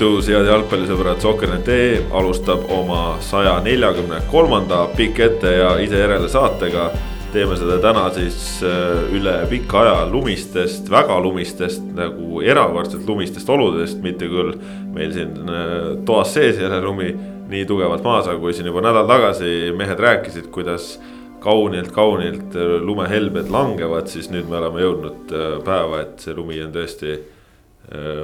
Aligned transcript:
tervitus, 0.00 0.28
head 0.32 0.46
jalgpallisõbrad, 0.48 1.18
Soccer.ee 1.20 1.98
alustab 2.16 2.62
oma 2.72 3.18
saja 3.20 3.58
neljakümne 3.60 4.22
kolmanda 4.30 4.86
pikk 4.96 5.18
ette 5.26 5.50
ja 5.52 5.74
ise 5.84 5.98
järele 6.00 6.28
saatega. 6.28 6.90
teeme 7.32 7.54
seda 7.56 7.76
täna 7.78 8.08
siis 8.10 8.62
äh, 8.64 9.12
üle 9.14 9.34
pika 9.50 9.82
aja 9.82 10.06
lumistest, 10.10 10.88
väga 10.90 11.20
lumistest 11.20 11.82
nagu 11.94 12.40
erakordselt 12.40 13.04
lumistest 13.06 13.48
oludest, 13.48 14.00
mitte 14.02 14.26
küll 14.26 14.56
meil 14.94 15.12
siin 15.12 15.36
äh, 15.44 16.00
toas 16.04 16.32
sees 16.34 16.58
ei 16.58 16.66
ole 16.66 16.80
lumi 16.80 17.12
nii 17.50 17.66
tugevalt 17.66 18.02
maas, 18.02 18.26
aga 18.26 18.40
kui 18.40 18.54
siin 18.56 18.66
juba 18.66 18.80
nädal 18.80 19.06
tagasi 19.06 19.70
mehed 19.76 20.00
rääkisid, 20.00 20.48
kuidas 20.50 20.96
kaunilt-kaunilt 21.44 22.56
lumehelbed 22.88 23.52
langevad, 23.52 24.08
siis 24.08 24.32
nüüd 24.32 24.48
me 24.48 24.58
oleme 24.62 24.80
jõudnud 24.80 25.36
äh, 25.36 25.54
päeva, 25.68 26.02
et 26.06 26.24
see 26.24 26.34
lumi 26.34 26.62
on 26.64 26.72
tõesti 26.72 27.20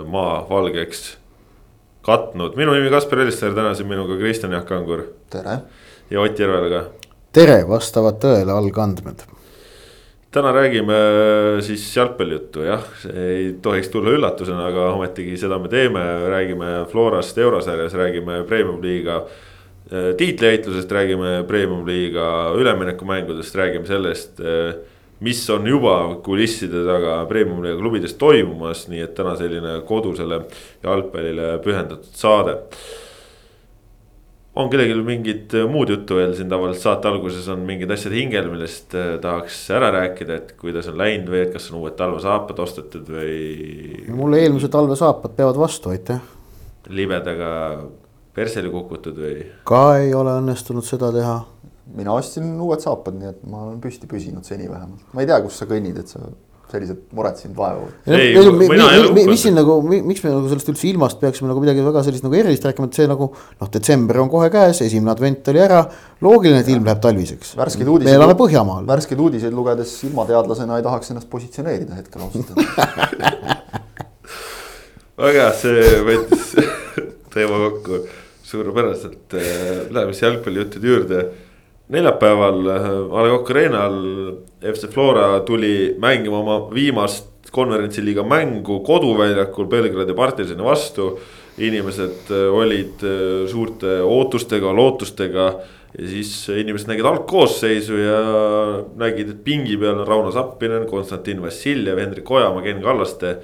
maa 0.07 0.45
valgeks 0.47 1.26
katnud, 2.07 2.55
minu 2.59 2.75
nimi 2.77 2.91
Kaspar 2.93 3.25
Elister, 3.25 3.55
täna 3.57 3.75
siin 3.75 3.89
minuga 3.91 4.19
Kristjan 4.21 4.55
Jaak 4.55 4.69
Kangur. 4.69 5.03
tere. 5.31 5.59
ja 6.11 6.21
Ott 6.21 6.39
Järvela 6.39 6.69
ka. 6.71 7.09
tere, 7.33 7.65
vastavad 7.69 8.21
tõele 8.23 8.55
algandmed. 8.55 9.25
täna 10.31 10.53
räägime 10.53 10.97
siis 11.65 11.97
jalgpallijuttu, 11.97 12.63
jah, 12.67 12.85
see 13.01 13.27
ei 13.27 13.53
tohiks 13.63 13.89
tulla 13.89 14.13
üllatusena, 14.13 14.67
aga 14.69 14.91
ometigi 14.93 15.37
seda 15.41 15.59
me 15.59 15.69
teeme, 15.73 16.03
räägime 16.29 16.73
Florast 16.91 17.39
eurosarjas, 17.39 17.95
räägime 17.95 18.43
premium-liiga 18.49 19.23
äh, 19.23 20.13
tiitliheitlusest, 20.17 20.93
räägime 20.93 21.41
premium-liiga 21.49 22.53
üleminekumängudest, 22.61 23.57
räägime 23.57 23.87
sellest 23.87 24.41
mis 25.21 25.41
on 25.51 25.67
juba 25.67 25.97
kulisside 26.25 26.85
taga 26.85 27.23
premium-liiga 27.29 27.79
klubides 27.81 28.15
toimumas, 28.21 28.87
nii 28.91 29.01
et 29.07 29.15
täna 29.17 29.37
selline 29.39 29.81
kodusele 29.89 30.43
jalgpallile 30.85 31.57
pühendatud 31.65 32.13
saade. 32.13 32.59
on 34.57 34.71
kellelgi 34.73 35.03
mingit 35.05 35.53
muud 35.69 35.91
juttu 35.93 36.17
veel 36.17 36.31
siin 36.37 36.49
tavaliselt 36.49 36.83
saate 36.83 37.09
alguses 37.09 37.49
on 37.53 37.65
mingid 37.69 37.91
asjad 37.93 38.15
hingel, 38.17 38.49
millest 38.53 38.95
äh, 38.97 39.19
tahaks 39.21 39.59
ära 39.71 39.91
rääkida, 39.93 40.39
et 40.41 40.55
kuidas 40.61 40.89
on 40.89 40.97
läinud 40.97 41.29
või 41.33 41.43
et 41.43 41.53
kas 41.53 41.69
on 41.73 41.81
uued 41.83 41.97
talvesaapad 41.97 42.63
ostetud 42.65 43.11
või? 43.13 44.07
mulle 44.09 44.41
eelmised 44.45 44.73
talvesaapad 44.73 45.37
peavad 45.37 45.61
vastu, 45.61 45.93
aitäh. 45.93 46.21
libedaga 46.89 47.51
perseli 48.37 48.73
kukutud 48.73 49.21
või? 49.21 49.45
ka 49.65 49.85
ei 50.01 50.15
ole 50.17 50.39
õnnestunud 50.41 50.85
seda 50.89 51.13
teha 51.13 51.37
mina 51.95 52.17
ostsin 52.17 52.57
uued 52.61 52.83
saapad, 52.83 53.15
nii 53.21 53.31
et 53.31 53.47
ma 53.47 53.63
olen 53.67 53.79
püsti 53.83 54.09
püsinud 54.11 54.47
seni 54.47 54.67
vähemalt, 54.71 55.07
ma 55.15 55.23
ei 55.23 55.31
tea, 55.31 55.39
kus 55.45 55.61
sa 55.61 55.69
kõnnid, 55.71 56.01
et 56.03 56.11
sa 56.11 56.25
sellised 56.67 56.99
mured 57.15 57.37
sind 57.39 57.55
vaevavad. 57.55 57.93
mis 59.15 59.43
siin 59.45 59.55
nagu, 59.55 59.77
miks 59.87 60.25
me 60.25 60.33
nagu 60.33 60.49
sellest 60.51 60.73
üldse 60.73 60.89
ilmast 60.91 61.21
peaksime 61.21 61.47
nagu 61.51 61.63
midagi 61.63 61.85
väga 61.87 62.03
sellist 62.09 62.27
nagu 62.27 62.35
erilist 62.39 62.67
rääkima, 62.67 62.89
et 62.91 62.99
see 62.99 63.07
nagu 63.11 63.29
noh, 63.31 63.71
detsember 63.77 64.19
on 64.25 64.33
kohe 64.33 64.51
käes, 64.51 64.83
esimene 64.83 65.15
advent 65.15 65.47
oli 65.53 65.63
ära. 65.63 65.85
loogiline, 66.27 66.65
et 66.65 66.73
ilm 66.75 66.85
läheb 66.89 67.01
talviseks. 67.05 67.55
me 67.57 68.17
elame 68.17 68.35
Põhjamaal. 68.39 68.87
värskeid 68.89 69.23
uudiseid 69.23 69.55
lugedes 69.55 69.95
ilmateadlasena 70.11 70.81
ei 70.81 70.87
tahaks 70.87 71.15
ennast 71.15 71.31
positsioneerida 71.31 72.01
hetkel 72.01 72.27
ausalt 72.27 72.51
öelda 72.51 73.57
väga 75.23 75.47
hea, 75.47 75.51
see 75.57 75.99
võttis 76.11 76.51
teema 77.35 77.57
kokku 77.69 78.03
suurepäraselt, 78.47 79.35
läheme 79.91 80.13
siis 80.13 80.23
jalgpallijuttude 80.27 80.87
juurde 80.91 81.23
neljapäeval 81.89 82.67
äh, 82.67 82.91
A 83.15 83.23
Le 83.23 83.31
Coq 83.31 83.51
Arena'l 83.51 83.99
FC 84.73 84.91
Flora 84.91 85.41
tuli 85.47 85.95
mängima 85.99 86.41
oma 86.43 86.59
viimast 86.75 87.51
konverentsiliiga 87.55 88.25
mängu 88.27 88.81
koduväljakul 88.85 89.69
Belgradi 89.71 90.15
partisani 90.15 90.65
vastu. 90.65 91.19
inimesed 91.59 92.29
äh, 92.31 92.53
olid 92.53 93.03
äh, 93.03 93.47
suurte 93.49 94.03
ootustega, 94.03 94.73
lootustega 94.77 95.47
ja 95.99 96.09
siis 96.09 96.49
inimesed 96.49 96.91
nägid 96.91 97.07
algkoosseisu 97.09 97.97
ja 97.97 98.19
nägid, 99.01 99.31
et 99.31 99.45
pingi 99.45 99.79
peal 99.81 100.03
on 100.03 100.07
Rauno 100.07 100.33
Sappinen, 100.33 100.85
Konstantin 100.87 101.41
Vassiljev, 101.43 101.97
Hendrik 101.99 102.31
Ojamaa, 102.31 102.63
Ken 102.63 102.83
Kallaste. 102.83 103.37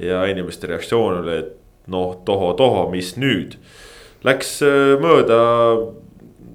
ja 0.00 0.24
inimeste 0.24 0.66
reaktsioon 0.66 1.18
oli, 1.20 1.36
et 1.38 1.52
noh, 1.90 2.20
toho-toho, 2.24 2.86
mis 2.90 3.16
nüüd. 3.18 3.56
Läks 4.24 4.60
mööda 5.02 5.38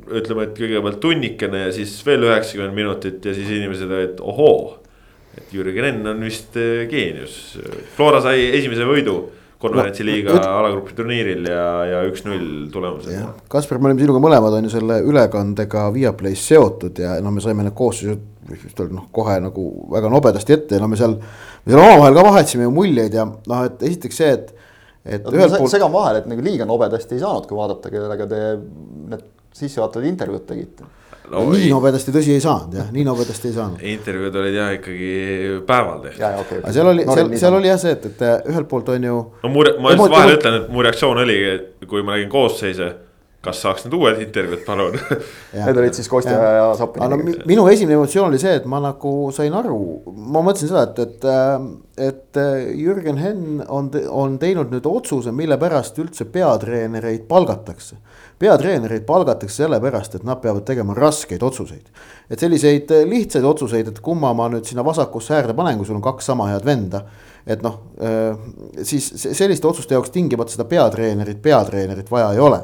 ütleme, 0.07 0.47
et 0.47 0.57
kõigepealt 0.57 0.99
tunnikene 1.03 1.67
ja 1.67 1.75
siis 1.75 1.95
veel 2.05 2.25
üheksakümmend 2.27 2.75
minutit 2.75 3.25
ja 3.25 3.35
siis 3.35 3.51
inimesed 3.51 3.91
olid, 3.91 4.19
ohoo. 4.21 4.79
et 5.37 5.53
Jürgen 5.55 5.87
Enn 5.89 6.11
on 6.11 6.19
vist 6.25 6.57
eh, 6.59 6.83
geenius, 6.89 7.57
Flora 7.95 8.21
sai 8.21 8.49
esimese 8.57 8.85
võidu 8.89 9.17
konverentsiliiga 9.63 10.35
no, 10.35 10.43
alagrupi 10.59 10.95
turniiril 10.97 11.47
ja, 11.47 11.67
ja 11.87 12.01
üks-null 12.09 12.67
tulemusega. 12.73 13.29
Kaspar, 13.51 13.79
me 13.79 13.89
olime 13.89 14.03
sinuga 14.03 14.21
mõlemad 14.23 14.57
on 14.57 14.67
ju 14.67 14.73
selle 14.73 14.99
ülekandega 15.07 15.85
Viaplay's 15.95 16.43
seotud 16.49 16.99
ja 16.99 17.15
noh, 17.23 17.33
me 17.33 17.43
saime 17.43 17.65
need 17.65 17.75
koosseisud 17.77 18.91
noh, 18.91 19.07
kohe 19.15 19.37
nagu 19.43 19.67
väga 19.93 20.11
nobedasti 20.11 20.57
ette 20.57 20.77
ja 20.77 20.83
no 20.83 20.89
me 20.91 20.99
seal. 20.99 21.15
me 21.15 21.71
seal 21.71 21.83
omavahel 21.83 22.17
ka 22.17 22.25
vahetasime 22.27 22.67
ju 22.67 22.73
muljeid 22.75 23.15
ja 23.15 23.27
noh, 23.29 23.61
et 23.69 23.85
esiteks 23.87 24.19
see, 24.19 24.33
et, 24.35 24.51
et 25.05 25.23
no,. 25.23 25.47
Poolt... 25.55 25.71
segan 25.71 25.93
vahele, 25.93 26.23
et 26.23 26.27
nagu 26.31 26.43
liiga 26.43 26.67
nobedasti 26.67 27.15
ei 27.15 27.23
saanud, 27.23 27.47
kui 27.47 27.59
vaadata, 27.59 27.93
kellega 27.93 28.27
te 28.27 28.41
need 29.13 29.29
sissejuhatavad 29.53 30.07
intervjuud 30.09 30.45
tegite 30.49 30.89
no, 31.31 31.43
nii 31.51 31.69
nobedasti 31.71 32.13
tõsi 32.15 32.35
ei 32.35 32.43
saanud 32.43 32.75
jah, 32.77 32.89
nii 32.93 33.05
nobedasti 33.07 33.49
ei 33.49 33.55
saanud. 33.55 33.85
intervjuud 33.93 34.35
olid 34.41 34.57
jah 34.57 34.73
ikkagi 34.77 35.13
päeval 35.67 36.03
tehtud. 36.03 36.25
Okay, 36.43 36.59
aga 36.59 36.73
seal 36.75 36.91
oli, 36.91 37.05
seal, 37.07 37.31
seal 37.45 37.57
oli 37.59 37.71
jah 37.71 37.79
see, 37.81 37.95
et, 37.95 38.07
et 38.11 38.51
ühelt 38.51 38.69
poolt 38.71 38.91
on 38.93 39.07
ju. 39.09 39.21
no 39.43 39.53
mu, 39.53 39.65
ma 39.83 39.95
just 39.95 40.13
vahele 40.13 40.37
ütlen, 40.37 40.59
et 40.61 40.69
mu 40.73 40.85
reaktsioon 40.85 41.23
oli, 41.23 41.39
kui 41.89 42.05
ma 42.05 42.17
nägin 42.17 42.31
koosseise 42.33 42.91
kas 43.43 43.59
saaks 43.63 43.83
need 43.83 43.95
uued 43.97 44.21
intervjuud, 44.23 44.61
palun 44.63 44.95
Need 45.53 45.79
olid 45.81 45.97
siis 45.97 46.07
Kostja 46.11 46.35
ja, 46.35 46.51
ja 46.55 46.67
Sapini. 46.79 47.09
no 47.11 47.17
minu 47.49 47.65
esimene 47.71 47.97
emotsioon 47.97 48.31
oli 48.31 48.39
see, 48.39 48.53
et 48.61 48.67
ma 48.69 48.79
nagu 48.83 49.13
sain 49.35 49.53
aru, 49.57 49.79
ma 50.15 50.43
mõtlesin 50.45 50.71
seda, 50.71 50.85
et, 50.87 51.01
et, 51.03 51.27
äh, 51.27 51.65
et 52.07 52.39
äh, 52.39 52.69
Jürgen 52.79 53.19
Henn 53.19 53.59
on, 53.67 53.89
on 54.09 54.37
teinud 54.39 54.71
nüüd 54.71 54.87
otsuse, 54.87 55.33
mille 55.35 55.57
pärast 55.59 55.99
üldse 55.99 56.29
peatreenereid 56.31 57.25
palgatakse. 57.27 57.99
peatreenereid 58.39 59.03
palgatakse 59.07 59.63
sellepärast, 59.65 60.15
et 60.15 60.23
nad 60.27 60.39
peavad 60.43 60.63
tegema 60.67 60.95
raskeid 60.95 61.43
otsuseid. 61.43 61.91
et 62.29 62.39
selliseid 62.39 62.95
äh, 62.95 63.03
lihtsaid 63.09 63.43
otsuseid, 63.43 63.91
et 63.91 63.99
kumma 63.99 64.31
ma 64.33 64.47
nüüd 64.55 64.63
sinna 64.69 64.87
vasakusse 64.87 65.35
äärde 65.35 65.53
panen, 65.57 65.77
kui 65.77 65.89
sul 65.89 65.99
on 65.99 66.07
kaks 66.07 66.31
sama 66.31 66.47
head 66.53 66.63
venda 66.65 67.03
et 67.43 67.59
noh, 67.59 67.73
siis 68.87 69.03
selliste 69.19 69.67
otsuste 69.67 69.97
jaoks 69.97 70.13
tingimata 70.15 70.53
seda 70.53 70.63
peatreenerit, 70.63 71.41
peatreenerit 71.43 72.07
vaja 72.07 72.29
ei 72.31 72.39
ole 72.39 72.61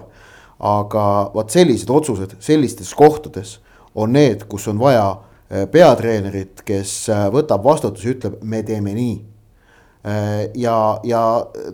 aga 0.60 1.04
vot 1.34 1.52
sellised 1.52 1.90
otsused 1.90 2.36
sellistes 2.44 2.92
kohtades 2.98 3.58
on 3.96 4.14
need, 4.14 4.46
kus 4.50 4.68
on 4.68 4.80
vaja 4.80 5.08
eh, 5.50 5.66
peatreenerit, 5.72 6.64
kes 6.68 6.94
eh, 7.10 7.26
võtab 7.34 7.64
vastutuse, 7.66 8.14
ütleb, 8.16 8.40
me 8.44 8.62
teeme 8.68 8.94
nii. 8.96 9.16
Eh, 10.10 10.44
ja, 10.62 10.76
ja 11.08 11.24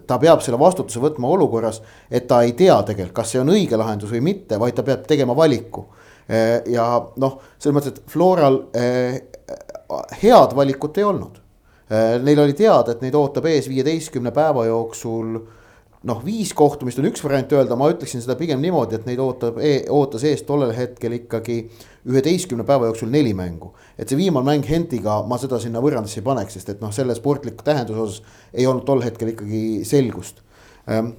ta 0.08 0.20
peab 0.22 0.42
selle 0.46 0.60
vastutuse 0.62 1.02
võtma 1.04 1.30
olukorras, 1.34 1.82
et 2.10 2.28
ta 2.30 2.42
ei 2.46 2.56
tea 2.58 2.78
tegelikult, 2.88 3.18
kas 3.20 3.34
see 3.34 3.42
on 3.42 3.54
õige 3.54 3.78
lahendus 3.80 4.14
või 4.14 4.24
mitte, 4.32 4.60
vaid 4.62 4.78
ta 4.78 4.86
peab 4.86 5.06
tegema 5.10 5.38
valiku. 5.38 5.90
ja 6.26 6.86
noh, 7.22 7.34
selles 7.62 7.76
mõttes, 7.76 7.94
et 7.94 8.10
Floral 8.10 8.56
head 10.24 10.56
valikut 10.58 10.98
ei 10.98 11.04
olnud. 11.06 11.36
Neil 12.26 12.40
oli 12.42 12.56
teada, 12.58 12.96
et 12.96 13.04
neid 13.06 13.14
ootab 13.14 13.46
ees 13.46 13.68
viieteistkümne 13.70 14.32
päeva 14.34 14.64
jooksul 14.66 15.36
noh, 16.06 16.22
viis 16.26 16.52
kohtumist 16.58 17.00
on 17.02 17.08
üks 17.10 17.24
variant 17.26 17.52
öelda, 17.56 17.78
ma 17.80 17.90
ütleksin 17.90 18.22
seda 18.24 18.38
pigem 18.40 18.62
niimoodi, 18.62 19.00
et 19.00 19.08
neid 19.10 19.22
ootab 19.22 19.58
e,, 19.58 19.80
ootas 19.92 20.26
ees 20.28 20.44
tollel 20.46 20.74
hetkel 20.78 21.18
ikkagi 21.18 21.58
üheteistkümne 22.06 22.66
päeva 22.68 22.92
jooksul 22.92 23.10
neli 23.14 23.34
mängu. 23.38 23.74
et 23.98 24.10
see 24.10 24.20
viimane 24.20 24.46
mäng 24.46 24.70
Hentiga 24.70 25.22
ma 25.26 25.40
seda 25.42 25.60
sinna 25.62 25.82
võrrandisse 25.82 26.22
ei 26.22 26.28
paneks, 26.28 26.58
sest 26.58 26.70
et 26.76 26.82
noh, 26.84 26.94
selle 26.94 27.16
sportliku 27.18 27.66
tähenduse 27.66 28.02
osas 28.02 28.40
ei 28.54 28.68
olnud 28.70 28.86
tol 28.86 29.02
hetkel 29.06 29.34
ikkagi 29.34 29.84
selgust 29.88 30.44
ähm,. 30.90 31.16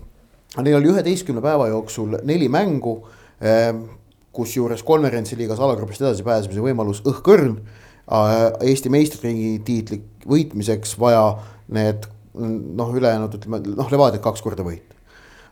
Neil 0.56 0.78
oli 0.78 0.88
üheteistkümne 0.88 1.42
päeva 1.44 1.66
jooksul 1.68 2.20
neli 2.24 2.46
mängu 2.48 3.00
ähm,, 3.42 3.82
kusjuures 4.36 4.84
konverentsiliigas 4.86 5.60
alagrupist 5.60 6.04
edasi 6.04 6.24
pääsemise 6.26 6.60
võimalus 6.60 7.02
õhkõrn. 7.08 7.56
Eesti 8.06 8.90
meistritiitli 8.92 9.62
tiitli 9.66 9.98
võitmiseks 10.28 10.92
vaja 11.00 11.24
need 11.72 12.04
noh, 12.36 12.92
ülejäänud 12.96 13.34
ütleme 13.38 13.60
noh, 13.74 13.90
Levadia 13.92 14.22
kaks 14.22 14.44
korda 14.44 14.64
võit. 14.66 14.94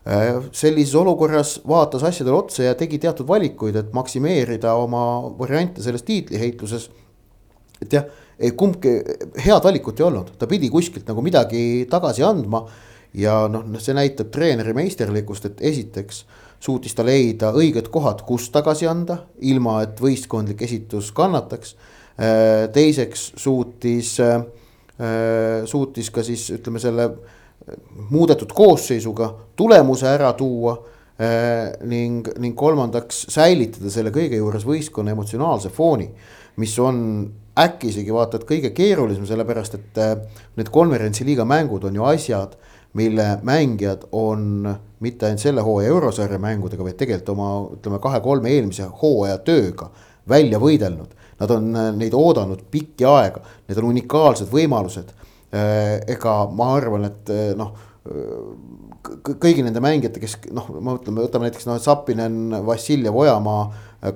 Äh, 0.05 0.37
sellises 0.53 0.93
olukorras 0.99 1.57
vaatas 1.67 2.05
asjadele 2.05 2.37
otsa 2.37 2.67
ja 2.67 2.75
tegi 2.77 2.99
teatud 3.01 3.27
valikuid, 3.27 3.77
et 3.79 3.93
maksimeerida 3.95 4.75
oma 4.77 5.01
variante 5.39 5.81
selles 5.81 6.05
tiitliheitluses. 6.05 6.89
et 7.81 7.93
jah, 7.93 8.05
kumbki 8.55 8.91
head 9.43 9.63
valikut 9.63 9.99
ei 9.99 10.05
olnud, 10.05 10.29
ta 10.39 10.47
pidi 10.47 10.69
kuskilt 10.69 11.07
nagu 11.07 11.21
midagi 11.21 11.87
tagasi 11.89 12.23
andma. 12.23 12.65
ja 13.13 13.47
noh, 13.47 13.63
see 13.79 13.95
näitab 13.95 14.29
treeneri 14.31 14.73
meisterlikkust, 14.75 15.45
et 15.45 15.61
esiteks 15.61 16.25
suutis 16.59 16.93
ta 16.95 17.03
leida 17.03 17.51
õiged 17.55 17.89
kohad, 17.91 18.21
kus 18.27 18.49
tagasi 18.51 18.87
anda, 18.87 19.23
ilma 19.41 19.81
et 19.83 19.99
võistkondlik 20.01 20.61
esitus 20.61 21.11
kannataks. 21.15 21.75
Äh, 22.15 22.69
teiseks 22.71 23.33
suutis 23.35 24.19
Äh, 24.19 24.45
suutis 25.67 26.07
ka 26.13 26.23
siis 26.23 26.45
ütleme 26.55 26.79
selle 26.79 27.09
muudetud 28.11 28.53
koosseisuga 28.55 29.27
tulemuse 29.59 30.07
ära 30.07 30.29
tuua 30.37 30.75
ning, 31.87 32.29
ning 32.39 32.55
kolmandaks 32.55 33.25
säilitada 33.33 33.91
selle 33.91 34.13
kõige 34.15 34.39
juures 34.39 34.63
võistkonna 34.67 35.11
emotsionaalse 35.11 35.71
fooni, 35.75 36.07
mis 36.63 36.77
on 36.79 37.01
äkki 37.59 37.91
isegi 37.91 38.15
vaata, 38.15 38.39
et 38.39 38.47
kõige 38.47 38.71
keerulisem, 38.75 39.27
sellepärast 39.27 39.75
et 39.75 39.99
need 40.59 40.71
konverentsiliiga 40.71 41.43
mängud 41.47 41.87
on 41.87 41.99
ju 41.99 42.07
asjad 42.07 42.55
mille 42.95 43.39
mängijad 43.43 44.07
on 44.11 44.75
mitte 44.99 45.25
ainult 45.25 45.39
selle 45.39 45.61
hooaja 45.61 45.89
eurosarja 45.91 46.39
mängudega, 46.39 46.83
vaid 46.83 46.95
tegelikult 46.95 47.29
oma 47.33 47.47
ütleme 47.75 47.99
kahe-kolme 47.99 48.53
eelmise 48.55 48.87
hooaja 49.01 49.37
tööga 49.43 49.89
välja 50.29 50.59
võidelnud. 50.63 51.11
Nad 51.39 51.51
on 51.51 51.75
äh, 51.75 51.91
neid 51.95 52.15
oodanud 52.15 52.63
pikki 52.71 53.07
aega, 53.09 53.41
need 53.67 53.81
on 53.81 53.89
unikaalsed 53.91 54.51
võimalused. 54.51 55.11
Äh, 55.55 55.99
ega 56.15 56.37
ma 56.51 56.71
arvan, 56.77 57.09
et 57.09 57.31
äh, 57.33 57.51
noh 57.57 57.73
kõigi 58.05 59.63
nende 59.65 59.81
mängijate, 59.81 60.21
kes 60.21 60.35
noh, 60.53 60.67
ma 60.77 60.93
mõtlen, 60.93 61.17
võtame 61.17 61.47
näiteks 61.47 61.65
noh, 61.65 61.79
Sapinen, 61.81 62.53
Vassiljev, 62.65 63.15
Ojamaa, 63.17 63.63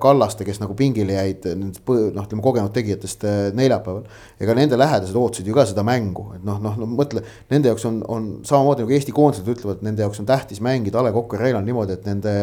Kallaste, 0.02 0.46
kes 0.46 0.60
nagu 0.62 0.76
pingile 0.78 1.16
jäid 1.16 1.48
noh, 1.58 1.72
ütleme 1.74 2.44
kogenud 2.46 2.74
tegijatest 2.76 3.26
äh, 3.26 3.40
neljapäeval. 3.58 4.04
ega 4.38 4.56
nende 4.58 4.78
lähedased 4.78 5.18
ootasid 5.18 5.50
ju 5.50 5.56
ka 5.58 5.66
seda 5.66 5.82
mängu, 5.88 6.28
et 6.38 6.46
noh, 6.46 6.60
noh 6.62 6.78
no, 6.78 6.90
mõtle, 6.92 7.24
nende 7.50 7.72
jaoks 7.72 7.88
on, 7.90 8.04
on 8.06 8.30
samamoodi 8.46 8.86
nagu 8.86 8.94
Eesti 8.94 9.16
koondised 9.16 9.50
ütlevad, 9.50 9.82
nende 9.86 10.06
jaoks 10.06 10.22
on 10.22 10.30
tähtis 10.30 10.62
mängida 10.62 11.02
A 11.02 11.08
Le 11.08 11.16
Coq 11.16 11.34
Arena'l 11.40 11.66
niimoodi, 11.66 11.98
et 11.98 12.06
nende 12.06 12.36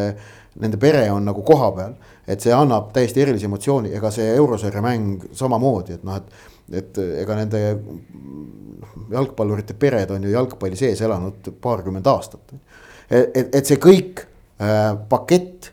nende 0.57 0.77
pere 0.81 1.05
on 1.13 1.25
nagu 1.27 1.43
kohapeal, 1.45 1.93
et 2.27 2.41
see 2.41 2.53
annab 2.53 2.89
täiesti 2.95 3.21
erilise 3.21 3.45
emotsiooni, 3.45 3.91
ega 3.93 4.09
see 4.13 4.31
eurosarja 4.35 4.81
mäng 4.81 5.27
samamoodi, 5.37 5.99
et 5.99 6.07
noh, 6.07 6.17
et 6.17 6.56
et 6.71 6.97
ega 6.97 7.35
nende 7.37 7.61
jalgpallurite 9.11 9.75
pered 9.79 10.11
on 10.11 10.23
ju 10.23 10.33
jalgpalli 10.33 10.79
sees 10.79 11.01
elanud 11.01 11.51
paarkümmend 11.61 12.07
aastat. 12.07 12.53
et, 13.09 13.37
et, 13.37 13.55
et 13.55 13.65
see 13.65 13.79
kõik 13.81 14.25
äh, 14.59 14.93
pakett, 15.09 15.71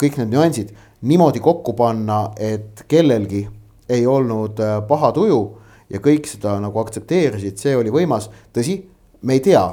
kõik 0.00 0.16
need 0.20 0.32
nüansid 0.32 0.72
niimoodi 1.00 1.40
kokku 1.44 1.74
panna, 1.76 2.30
et 2.36 2.84
kellelgi 2.88 3.46
ei 3.90 4.06
olnud 4.06 4.60
äh, 4.60 4.78
paha 4.88 5.12
tuju 5.16 5.40
ja 5.90 6.00
kõik 6.02 6.28
seda 6.30 6.56
nagu 6.62 6.80
aktsepteerisid, 6.80 7.58
see 7.58 7.76
oli 7.76 7.92
võimas. 7.92 8.30
tõsi, 8.54 8.78
me 9.22 9.36
ei 9.36 9.44
tea, 9.44 9.64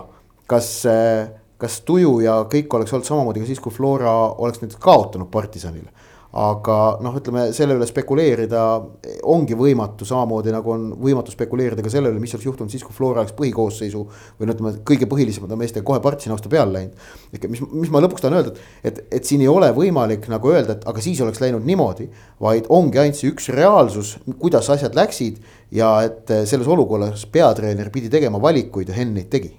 kas, 0.50 0.72
äh, 0.90 1.30
kas 1.58 1.82
tuju 1.88 2.20
ja 2.26 2.42
kõik 2.52 2.74
oleks 2.74 2.94
olnud 2.94 3.08
samamoodi 3.08 3.44
ka 3.44 3.52
siis, 3.52 3.64
kui 3.64 3.72
Flora 3.72 4.14
oleks 4.36 4.64
näiteks 4.64 4.82
kaotanud 4.84 5.32
partisanile 5.32 5.96
aga 6.36 6.78
noh, 7.04 7.16
ütleme 7.18 7.48
selle 7.56 7.78
üle 7.78 7.88
spekuleerida 7.88 8.64
ongi 9.32 9.56
võimatu, 9.58 10.06
samamoodi 10.08 10.52
nagu 10.52 10.74
on 10.74 10.88
võimatu 11.00 11.32
spekuleerida 11.32 11.84
ka 11.86 11.92
selle 11.92 12.12
üle, 12.12 12.20
mis 12.22 12.34
oleks 12.36 12.48
juhtunud 12.50 12.74
siis, 12.74 12.84
kui 12.84 12.96
Flora 12.96 13.24
oleks 13.24 13.36
põhikoosseisu 13.38 14.04
või 14.40 14.50
no 14.50 14.56
ütleme, 14.56 14.74
kõige 14.88 15.08
põhilisemad 15.10 15.56
meestega 15.60 15.86
kohe 15.88 16.02
partsi 16.04 16.32
vastu 16.32 16.52
peale 16.52 16.74
läinud. 16.76 17.06
ehk 17.34 17.48
mis, 17.52 17.64
mis 17.72 17.94
ma 17.94 18.04
lõpuks 18.04 18.26
tahan 18.26 18.40
öelda, 18.40 18.56
et, 18.84 18.90
et, 18.92 19.04
et 19.20 19.30
siin 19.30 19.44
ei 19.46 19.52
ole 19.52 19.72
võimalik 19.76 20.28
nagu 20.32 20.52
öelda, 20.52 20.78
et 20.78 20.90
aga 20.90 21.04
siis 21.04 21.22
oleks 21.24 21.42
läinud 21.44 21.66
niimoodi, 21.68 22.10
vaid 22.44 22.68
ongi 22.70 23.02
ainult 23.04 23.20
see 23.20 23.32
üks 23.32 23.48
reaalsus, 23.56 24.18
kuidas 24.42 24.70
asjad 24.74 24.98
läksid 24.98 25.40
ja 25.76 25.94
et 26.08 26.36
selles 26.50 26.68
olukorras 26.68 27.26
peatreener 27.32 27.90
pidi 27.94 28.12
tegema 28.12 28.42
valikuid 28.42 28.92
ja 28.92 29.00
Henn 29.00 29.16
neid 29.18 29.32
tegi 29.32 29.56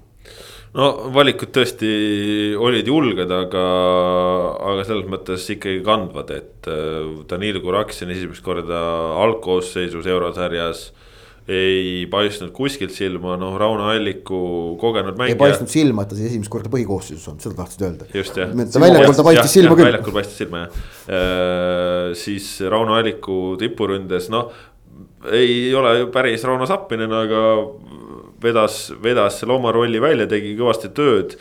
no 0.77 0.91
valikud 1.15 1.53
tõesti 1.55 1.91
olid 2.61 2.89
julged, 2.89 3.33
aga, 3.33 3.65
aga 4.73 4.87
selles 4.89 5.09
mõttes 5.11 5.49
ikkagi 5.55 5.83
kandvad, 5.87 6.33
et 6.37 6.71
äh, 6.71 7.25
Danil 7.31 7.61
Kuraksin 7.65 8.13
esimest 8.15 8.45
korda 8.45 8.83
algkoosseisus 9.25 10.09
eurosarjas 10.09 10.89
ei 11.49 12.05
paistnud 12.13 12.51
kuskilt 12.53 12.93
silma, 12.93 13.39
noh, 13.41 13.55
Rauno 13.57 13.87
Alliku 13.89 14.77
kogenud 14.81 15.17
mängija. 15.17 15.33
ei 15.33 15.41
paistnud 15.41 15.73
silma, 15.73 16.05
et 16.05 16.11
ta 16.13 16.19
siis 16.19 16.35
esimest 16.35 16.53
korda 16.53 16.69
põhikoosseisus 16.75 17.25
on, 17.33 17.39
seda 17.41 17.57
tahtsid 17.63 17.85
öelda. 17.87 18.09
just 18.13 18.37
jah. 18.37 18.53
ta 18.53 18.83
väljakul 18.83 19.17
ta 19.17 19.25
paistis 19.25 19.55
silma 19.57 19.79
küll. 19.79 19.89
väljakul 19.89 20.17
paistis 20.19 20.43
silma 20.43 20.67
jah 20.67 20.83
äh,. 21.09 22.11
siis 22.21 22.51
Rauno 22.69 22.99
Alliku 22.99 23.57
tipuründes, 23.61 24.29
noh, 24.35 24.53
ei 25.33 25.73
ole 25.75 25.95
ju 26.03 26.11
päris 26.13 26.45
Rauno 26.45 26.69
Sappinen, 26.69 27.17
aga 27.17 27.43
vedas, 28.43 28.89
vedas 29.03 29.41
selle 29.41 29.55
oma 29.57 29.73
rolli 29.75 30.01
välja, 30.03 30.29
tegi 30.31 30.55
kõvasti 30.59 30.91
tööd. 30.97 31.37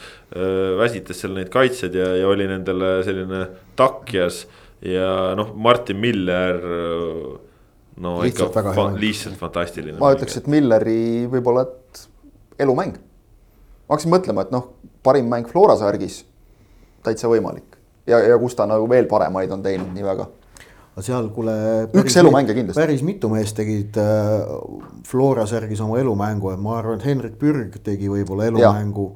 väsitas 0.78 1.22
seal 1.22 1.36
neid 1.38 1.50
kaitsjaid 1.54 1.96
ja, 1.96 2.08
ja 2.22 2.28
oli 2.28 2.48
nendele 2.50 2.98
selline 3.08 3.46
takjas 3.80 4.46
ja 4.82 5.36
noh, 5.40 5.54
Martin 5.56 6.00
Miller. 6.02 6.60
no 7.98 8.18
lihtsalt 8.22 8.54
ikka 8.54 8.74
fa 8.76 8.90
lihtsalt 8.98 9.38
fantastiline. 9.40 9.98
ma 10.00 10.12
ütleks, 10.16 10.38
et 10.38 10.48
Milleri 10.52 11.26
võib-olla, 11.32 11.66
et 11.66 12.04
elumäng. 12.60 12.98
ma 12.98 13.96
hakkasin 13.96 14.14
mõtlema, 14.14 14.46
et 14.46 14.54
noh, 14.54 14.74
parim 15.04 15.30
mäng 15.32 15.48
Flora 15.50 15.78
särgis, 15.80 16.24
täitsa 17.06 17.32
võimalik 17.32 17.78
ja, 18.08 18.20
ja 18.20 18.38
kus 18.42 18.56
ta 18.56 18.68
nagu 18.70 18.90
veel 18.90 19.08
paremaid 19.10 19.52
on 19.52 19.64
teinud 19.64 19.94
nii 19.94 20.06
väga 20.06 20.28
aga 20.98 21.06
seal 21.06 21.28
kuule. 21.30 21.54
üks 21.94 22.16
elumänge 22.18 22.56
kindlasti. 22.58 22.82
päris 22.82 23.04
mitu 23.06 23.30
meest 23.30 23.54
tegid 23.60 23.98
äh, 24.02 24.48
Flora 25.06 25.46
särgis 25.46 25.82
oma 25.86 26.00
elumängu, 26.02 26.50
et 26.56 26.62
ma 26.62 26.80
arvan, 26.80 26.98
et 26.98 27.06
Henrik 27.06 27.36
Pürg 27.38 27.78
tegi 27.86 28.10
võib-olla 28.10 28.48
elumängu. 28.50 29.12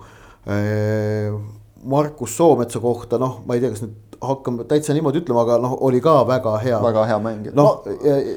Äh, 0.45 1.33
Markus 1.81 2.35
Soometsa 2.37 2.77
kohta, 2.77 3.17
noh, 3.17 3.39
ma 3.47 3.57
ei 3.57 3.63
tea, 3.63 3.71
kas 3.73 3.81
nüüd 3.81 4.19
hakkame 4.21 4.67
täitsa 4.69 4.93
niimoodi 4.93 5.23
ütlema, 5.23 5.41
aga 5.47 5.55
noh, 5.63 5.73
oli 5.87 5.97
ka 6.05 6.19
väga 6.29 6.53
hea. 6.61 6.81
väga 6.83 7.07
hea 7.09 7.17
mäng 7.23 7.49
no,. 7.57 7.65
ma, 7.87 7.95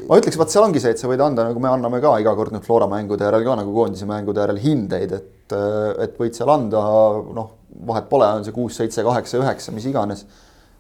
ma 0.09 0.21
ütleks, 0.23 0.39
vaat 0.41 0.55
seal 0.55 0.65
ongi 0.65 0.81
see, 0.81 0.95
et 0.97 1.03
sa 1.03 1.11
võid 1.11 1.21
anda, 1.21 1.45
nagu 1.51 1.61
me 1.61 1.69
anname 1.69 2.01
ka 2.01 2.15
iga 2.25 2.33
kord 2.39 2.57
nüüd 2.57 2.65
Flora 2.65 2.89
mängude 2.89 3.29
järel 3.29 3.45
ka 3.45 3.59
nagu 3.61 3.77
koondise 3.77 4.09
mängude 4.09 4.41
järel 4.41 4.63
hindeid, 4.65 5.13
et, 5.19 5.59
et 6.07 6.17
võid 6.17 6.41
seal 6.41 6.55
anda, 6.57 6.81
noh, 7.37 7.53
vahet 7.85 8.09
pole, 8.09 8.33
on 8.41 8.49
see 8.49 8.57
kuus, 8.57 8.81
seitse, 8.81 9.05
kaheksa, 9.05 9.43
üheksa, 9.45 9.77
mis 9.77 9.85
iganes. 9.93 10.25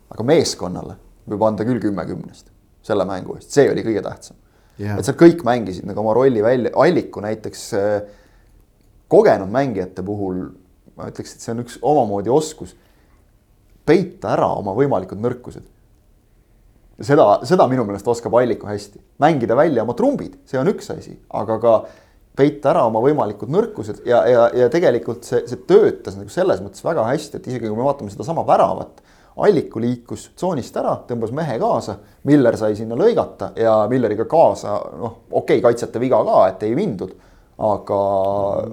aga 0.08 0.24
meeskonnale 0.32 0.96
võib 1.28 1.44
anda 1.44 1.68
küll 1.68 1.84
kümme 1.84 2.08
kümnest 2.08 2.53
selle 2.84 3.06
mängu 3.08 3.38
eest, 3.38 3.52
see 3.54 3.70
oli 3.70 3.84
kõige 3.86 4.02
tähtsam. 4.04 4.40
Yeah.. 4.74 4.98
et 4.98 5.06
seal 5.06 5.16
kõik 5.18 5.44
mängisid 5.46 5.86
nagu 5.86 6.02
oma 6.02 6.16
rolli 6.16 6.42
välja, 6.42 6.72
Alliku 6.82 7.22
näiteks 7.22 7.64
äh, 7.78 7.92
kogenud 9.12 9.52
mängijate 9.54 10.02
puhul 10.02 10.48
ma 10.96 11.10
ütleks, 11.10 11.34
et 11.34 11.44
see 11.44 11.52
on 11.54 11.62
üks 11.64 11.78
omamoodi 11.82 12.32
oskus 12.32 12.74
peita 13.86 14.32
ära 14.34 14.48
oma 14.56 14.74
võimalikud 14.76 15.20
nõrkused. 15.20 15.66
seda, 17.04 17.26
seda 17.46 17.66
minu 17.70 17.84
meelest 17.86 18.08
oskab 18.08 18.34
Alliku 18.38 18.68
hästi, 18.70 19.00
mängida 19.22 19.56
välja 19.58 19.82
oma 19.82 19.96
trumbid, 19.98 20.38
see 20.48 20.60
on 20.60 20.70
üks 20.70 20.90
asi, 20.94 21.16
aga 21.34 21.58
ka 21.62 21.74
peita 22.38 22.70
ära 22.72 22.84
oma 22.88 23.02
võimalikud 23.02 23.50
nõrkused 23.50 24.04
ja, 24.08 24.22
ja, 24.30 24.46
ja 24.54 24.70
tegelikult 24.72 25.26
see, 25.26 25.42
see 25.50 25.60
töötas 25.68 26.16
nagu 26.18 26.30
selles 26.32 26.62
mõttes 26.62 26.84
väga 26.86 27.06
hästi, 27.10 27.38
et 27.38 27.50
isegi 27.50 27.66
kui 27.66 27.78
me 27.78 27.86
vaatame 27.86 28.14
sedasama 28.14 28.46
väravat 28.46 29.02
Alliku 29.36 29.80
liikus 29.82 30.28
tsoonist 30.38 30.76
ära, 30.78 30.92
tõmbas 31.08 31.32
mehe 31.34 31.56
kaasa, 31.58 31.96
Miller 32.30 32.54
sai 32.58 32.76
sinna 32.78 32.94
lõigata 32.98 33.50
ja 33.58 33.72
Milleriga 33.90 34.28
kaasa, 34.30 34.76
noh, 34.94 35.16
okei 35.30 35.58
okay,, 35.58 35.62
kaitsjate 35.64 36.02
viga 36.02 36.20
ka, 36.26 36.36
et 36.52 36.62
ei 36.68 36.76
mindud, 36.78 37.16
aga 37.58 37.98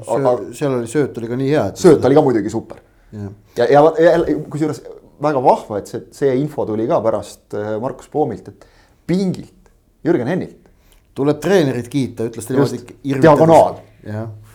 Söö, 0.05 0.19
aga. 0.19 0.33
seal 0.57 0.75
oli 0.77 0.89
sööt 0.89 1.17
oli 1.17 1.29
ka 1.31 1.39
nii 1.39 1.49
hea. 1.49 1.63
sööt 1.81 2.05
oli 2.05 2.17
ka 2.17 2.23
muidugi 2.25 2.53
super. 2.53 2.83
ja, 3.11 3.31
ja, 3.57 3.81
ja, 3.81 4.11
ja 4.11 4.35
kusjuures 4.53 4.83
väga 5.21 5.41
vahva, 5.47 5.79
et 5.81 5.89
see, 5.89 6.03
see 6.13 6.35
info 6.37 6.67
tuli 6.69 6.85
ka 6.89 7.01
pärast 7.01 7.57
äh, 7.57 7.73
Markus 7.81 8.11
Poomilt, 8.13 8.53
et 8.53 8.69
pingilt, 9.09 9.73
Jürgen 10.05 10.29
Hennilt. 10.29 10.69
tuleb 11.17 11.41
treenerit 11.41 11.89
kiita, 11.89 12.29
ütles 12.29 12.45
ta 12.45 12.53
niimoodi. 12.53 12.99
diagonaal. 13.25 13.81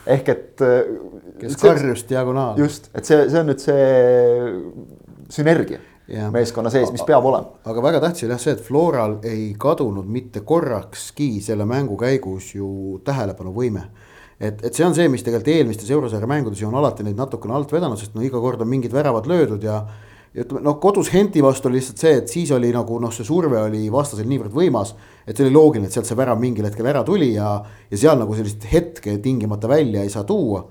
ehk 0.06 0.32
et. 0.36 0.62
Äh, 0.62 0.78
kes 1.42 1.58
karjus 1.60 2.06
diagonaal. 2.08 2.54
just, 2.62 2.92
et 2.94 3.04
see, 3.04 3.26
see 3.26 3.42
on 3.42 3.50
nüüd 3.50 3.66
see 3.66 3.84
sünergia 5.34 5.82
ja. 6.08 6.30
meeskonna 6.30 6.70
sees, 6.70 6.92
mis 6.94 7.04
peab 7.06 7.24
olema. 7.24 7.58
aga 7.64 7.82
väga 7.82 8.00
tähtis 8.04 8.26
oli 8.26 8.36
jah 8.36 8.42
see, 8.42 8.56
et 8.56 8.64
Floral 8.64 9.18
ei 9.26 9.48
kadunud 9.58 10.06
mitte 10.06 10.42
korrakski 10.46 11.40
selle 11.44 11.66
mängu 11.68 11.98
käigus 12.00 12.54
ju 12.54 13.00
tähelepanuvõime 13.04 13.86
et, 14.40 14.60
et 14.64 14.74
see 14.74 14.84
on 14.86 14.94
see, 14.96 15.08
mis 15.12 15.24
tegelikult 15.24 15.54
eelmistes 15.54 15.90
eurosarja 15.92 16.28
mängudes 16.28 16.60
ju 16.60 16.68
on 16.68 16.76
alati 16.78 17.06
neid 17.06 17.18
natukene 17.18 17.56
alt 17.56 17.72
vedanud, 17.72 17.98
sest 18.00 18.16
no 18.16 18.24
iga 18.24 18.40
kord 18.42 18.62
on 18.62 18.70
mingid 18.70 18.94
väravad 18.94 19.28
löödud 19.30 19.64
ja. 19.64 19.80
ja 20.36 20.44
ütleme 20.44 20.62
noh, 20.66 20.78
kodus 20.82 21.10
Henti 21.14 21.42
vastu 21.44 21.70
oli 21.70 21.80
lihtsalt 21.80 22.04
see, 22.04 22.14
et 22.20 22.32
siis 22.32 22.52
oli 22.54 22.70
nagu 22.74 23.00
noh, 23.02 23.14
see 23.14 23.26
surve 23.26 23.62
oli 23.64 23.86
vastasel 23.92 24.28
niivõrd 24.28 24.54
võimas. 24.54 24.94
et 25.26 25.36
see 25.36 25.48
oli 25.48 25.56
loogiline, 25.56 25.88
et 25.88 25.96
sealt 25.96 26.08
see 26.08 26.18
värav 26.18 26.40
mingil 26.40 26.68
hetkel 26.68 26.86
ära 26.86 27.02
tuli 27.04 27.32
ja, 27.34 27.56
ja 27.90 27.98
seal 27.98 28.20
nagu 28.20 28.36
sellist 28.36 28.68
hetke 28.70 29.18
tingimata 29.24 29.68
välja 29.68 30.04
ei 30.04 30.12
saa 30.12 30.24
tuua 30.28 30.66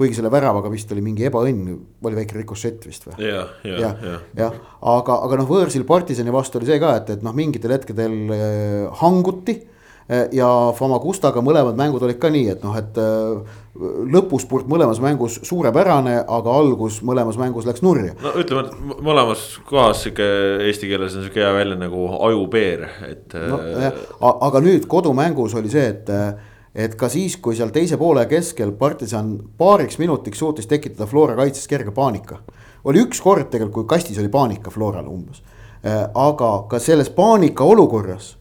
kuigi 0.00 0.16
selle 0.16 0.30
väravaga 0.32 0.70
vist 0.72 0.92
oli 0.94 1.02
mingi 1.04 1.26
ebaõnn, 1.28 1.74
oli 2.08 2.16
väike 2.22 2.38
rikošett 2.40 2.86
vist 2.88 3.04
või? 3.08 3.18
jah, 3.26 3.50
jah, 3.66 3.82
jah 3.82 3.98
ja. 4.06 4.20
ja., 4.38 4.52
aga, 4.94 5.20
aga 5.26 5.42
noh, 5.42 5.50
võõrsil 5.50 5.84
partisani 5.88 6.32
vastu 6.32 6.60
oli 6.60 6.70
see 6.70 6.80
ka, 6.80 6.94
et, 7.02 7.12
et 7.18 7.26
noh, 7.26 7.36
mingitel 7.36 7.74
hetkedel 7.76 8.16
äh, 8.32 8.86
hanguti 9.02 9.58
äh, 9.60 10.30
ja 10.36 10.48
Famagustaga 10.78 11.44
mõlemad 11.44 11.76
mängud 11.76 12.06
olid 12.06 12.16
ka 12.22 12.32
nii, 12.32 12.46
et 12.54 12.64
noh, 12.64 12.78
et 12.80 12.96
äh, 13.02 13.60
lõpuspurt 14.16 14.70
mõlemas 14.72 15.02
mängus 15.04 15.36
suurepärane, 15.44 16.16
aga 16.24 16.58
algus 16.62 17.02
mõlemas 17.04 17.36
mängus 17.40 17.68
läks 17.68 17.84
nurja. 17.84 18.16
no 18.24 18.32
ütleme, 18.40 18.70
et 18.70 19.00
mõlemas 19.04 19.50
kohas 19.68 20.06
sihuke 20.06 20.30
eesti 20.64 20.88
keeles 20.88 21.18
on 21.18 21.28
sihuke 21.28 21.44
hea 21.44 21.52
välja 21.60 21.76
nagu 21.80 22.08
ajupeer, 22.30 22.88
et 23.10 23.36
no,. 23.52 23.60
aga 24.32 24.64
nüüd 24.64 24.88
kodumängus 24.88 25.60
oli 25.60 25.76
see, 25.76 25.90
et 25.92 26.48
et 26.74 26.94
ka 26.94 27.08
siis, 27.10 27.36
kui 27.42 27.56
seal 27.58 27.72
teise 27.74 27.98
poole 27.98 28.24
keskel 28.30 28.72
partisan 28.78 29.34
paariks 29.58 29.98
minutiks 29.98 30.38
suutis 30.38 30.68
tekitada 30.70 31.08
Flora 31.10 31.34
kaitses 31.38 31.66
kerge 31.68 31.90
paanika. 31.90 32.40
oli 32.84 33.02
üks 33.02 33.20
kord 33.20 33.50
tegelikult, 33.50 33.86
kui 33.86 33.96
kastis 33.96 34.18
oli 34.18 34.28
paanika 34.28 34.70
Floral 34.70 35.08
umbes. 35.08 35.42
Äh, 35.84 36.06
aga 36.14 36.66
ka 36.68 36.78
selles 36.78 37.10
paanika 37.10 37.64
olukorras 37.64 38.36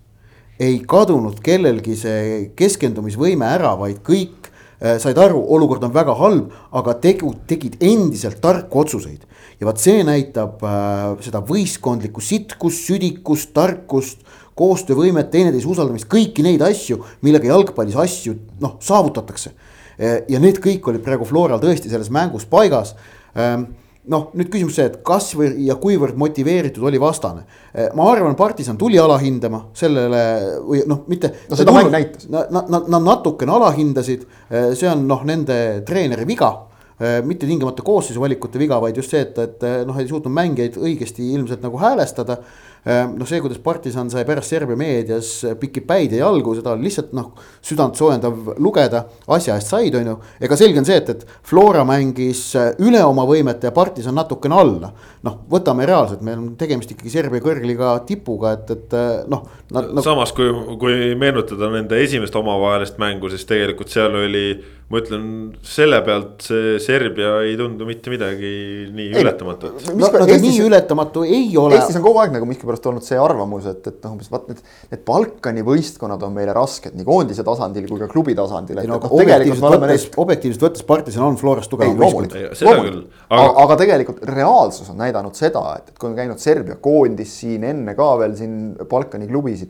ei 0.60 0.82
kadunud 0.88 1.40
kellelgi 1.44 1.96
see 1.96 2.52
keskendumisvõime 2.56 3.48
ära, 3.48 3.74
vaid 3.80 4.02
kõik 4.04 4.50
äh, 4.52 5.00
said 5.00 5.18
aru, 5.18 5.42
olukord 5.56 5.84
on 5.88 5.94
väga 5.96 6.16
halb, 6.20 6.54
aga 6.72 6.96
tegu, 7.02 7.34
tegid 7.48 7.80
endiselt 7.82 8.42
tarku 8.44 8.84
otsuseid. 8.84 9.26
ja 9.60 9.68
vot 9.68 9.80
see 9.80 10.04
näitab 10.04 10.62
äh, 10.64 11.18
seda 11.26 11.42
võistkondlikku 11.42 12.22
sitkust, 12.22 12.86
südikust, 12.86 13.54
tarkust 13.54 14.22
koostöövõimet, 14.60 15.32
teineteise 15.34 15.70
usaldamist, 15.70 16.10
kõiki 16.12 16.44
neid 16.46 16.64
asju, 16.66 17.00
millega 17.26 17.52
jalgpallis 17.52 17.98
asju 18.00 18.36
noh, 18.64 18.78
saavutatakse. 18.84 19.56
ja 20.00 20.40
need 20.40 20.62
kõik 20.64 20.86
olid 20.88 21.04
praegu 21.04 21.26
Floral 21.28 21.60
tõesti 21.60 21.90
selles 21.92 22.08
mängus 22.08 22.46
paigas. 22.48 22.94
Ehm, 23.36 23.66
noh, 24.10 24.30
nüüd 24.38 24.48
küsimus 24.52 24.78
see, 24.80 24.86
et 24.88 25.02
kas 25.06 25.34
või 25.36 25.50
ja 25.68 25.76
kuivõrd 25.80 26.16
motiveeritud 26.20 26.86
oli 26.88 27.02
vastane. 27.02 27.44
Ehm, 27.74 27.98
ma 28.00 28.08
arvan, 28.12 28.38
partisan 28.40 28.80
tuli 28.80 29.00
alahindama 29.00 29.66
sellele 29.76 30.24
või 30.64 30.86
noh, 30.88 31.04
mitte. 31.12 31.34
no 31.50 31.60
seda 31.60 31.76
mäng 31.76 31.92
näitas. 31.92 32.30
Nad, 32.32 32.48
nad, 32.56 32.88
nad 32.88 33.06
natukene 33.06 33.54
alahindasid, 33.58 34.26
ehm, 34.50 34.74
see 34.80 34.90
on 34.90 35.06
noh, 35.10 35.28
nende 35.28 35.60
treeneri 35.88 36.28
viga 36.30 36.56
mitte 37.00 37.48
tingimata 37.48 37.80
koosseisu 37.80 38.20
valikute 38.20 38.60
viga, 38.60 38.76
vaid 38.84 38.98
just 39.00 39.14
see, 39.14 39.22
et, 39.24 39.38
et 39.40 39.62
noh, 39.88 39.96
ei 39.96 40.08
suutnud 40.10 40.34
mängijaid 40.36 40.76
õigesti 40.76 41.30
ilmselt 41.32 41.64
nagu 41.64 41.80
häälestada 41.80 42.42
noh, 42.86 43.28
see, 43.28 43.42
kuidas 43.44 43.60
partisan 43.64 44.10
sai 44.12 44.26
pärast 44.28 44.54
Serbia 44.54 44.78
meedias 44.80 45.32
pikki 45.60 45.84
päid 45.88 46.14
ja 46.16 46.24
jalgu, 46.24 46.54
seda 46.58 46.74
on 46.76 46.84
lihtsalt 46.84 47.12
noh, 47.18 47.34
südantsoojendav 47.66 48.54
lugeda, 48.64 49.04
asja 49.36 49.58
eest 49.60 49.74
said, 49.74 49.96
on 50.00 50.12
ju. 50.14 50.16
ega 50.48 50.58
selge 50.60 50.82
on 50.82 50.88
see, 50.88 51.00
et, 51.02 51.12
et 51.12 51.26
Flora 51.50 51.84
mängis 51.88 52.44
äh, 52.60 52.72
üle 52.86 53.02
oma 53.06 53.26
võimete 53.30 53.70
ja 53.70 53.76
partisan 53.76 54.18
natukene 54.18 54.58
alla. 54.60 54.92
noh, 55.28 55.40
võtame 55.52 55.88
reaalselt, 55.90 56.24
meil 56.24 56.40
on 56.40 56.54
tegemist 56.60 56.94
ikkagi 56.96 57.12
Serbia 57.12 57.44
kõrgliga 57.44 57.98
tipuga, 58.08 58.56
et, 58.58 58.72
et 58.76 58.98
äh, 58.98 59.14
noh. 59.30 59.48
No... 59.70 60.02
samas, 60.02 60.32
kui, 60.34 60.50
kui 60.82 61.14
meenutada 61.20 61.70
nende 61.74 62.00
esimest 62.02 62.36
omavahelist 62.40 62.98
mängu, 63.02 63.30
siis 63.30 63.46
tegelikult 63.50 63.92
seal 63.94 64.16
oli 64.18 64.46
ma 64.90 64.98
ütlen 65.04 65.26
selle 65.62 66.00
pealt 66.02 66.42
see 66.42 66.78
Serbia 66.82 67.36
ei 67.46 67.54
tundu 67.60 67.86
mitte 67.86 68.10
midagi 68.10 68.50
nii 68.90 69.12
ei, 69.12 69.22
ületamatut. 69.22 69.84
no, 69.94 70.08
no 70.10 70.10
ta 70.32 70.38
nii 70.42 70.64
ületamatu 70.66 71.26
ei 71.28 71.52
ole. 71.62 71.78
Eestis 71.78 72.00
on 72.00 72.06
kogu 72.08 72.22
aeg 72.24 72.34
nagu 72.34 72.48
miskipärast 72.50 72.88
olnud 72.90 73.06
see 73.06 73.20
arvamus, 73.22 73.68
et, 73.70 73.86
et 73.86 74.00
noh, 74.02 74.16
umbes 74.16 74.32
vaat 74.34 74.48
need, 74.50 74.64
need 74.90 75.04
Balkani 75.06 75.66
võistkonnad 75.68 76.26
on 76.26 76.34
meile 76.34 76.56
rasked 76.58 76.98
nii 76.98 77.06
koondise 77.06 77.46
tasandil 77.46 77.86
kui 77.92 78.02
ka 78.02 78.10
klubi 78.10 78.34
tasandil. 78.40 78.82
No, 78.90 78.98
no, 78.98 79.12
objektiivselt 79.20 79.78
võttes 79.78 80.08
objektiivselt 80.26 80.66
võttes 80.66 80.88
partisan 80.90 81.28
on 81.28 81.38
Florast 81.38 81.70
tugevam 81.70 82.02
võistkond. 82.02 82.34
Aga... 82.40 82.88
aga, 83.30 83.52
aga 83.66 83.78
tegelikult 83.84 84.26
reaalsus 84.26 84.90
on 84.90 84.98
näidanud 85.04 85.38
seda, 85.38 85.68
et, 85.78 85.94
et 85.94 86.02
kui 86.02 86.10
on 86.10 86.18
käinud 86.18 86.42
Serbia 86.42 86.80
koondis 86.82 87.38
siin 87.44 87.70
enne 87.76 87.94
ka 87.98 88.10
veel 88.24 88.34
siin 88.42 88.58
Balkani 88.90 89.30
klubisid 89.30 89.70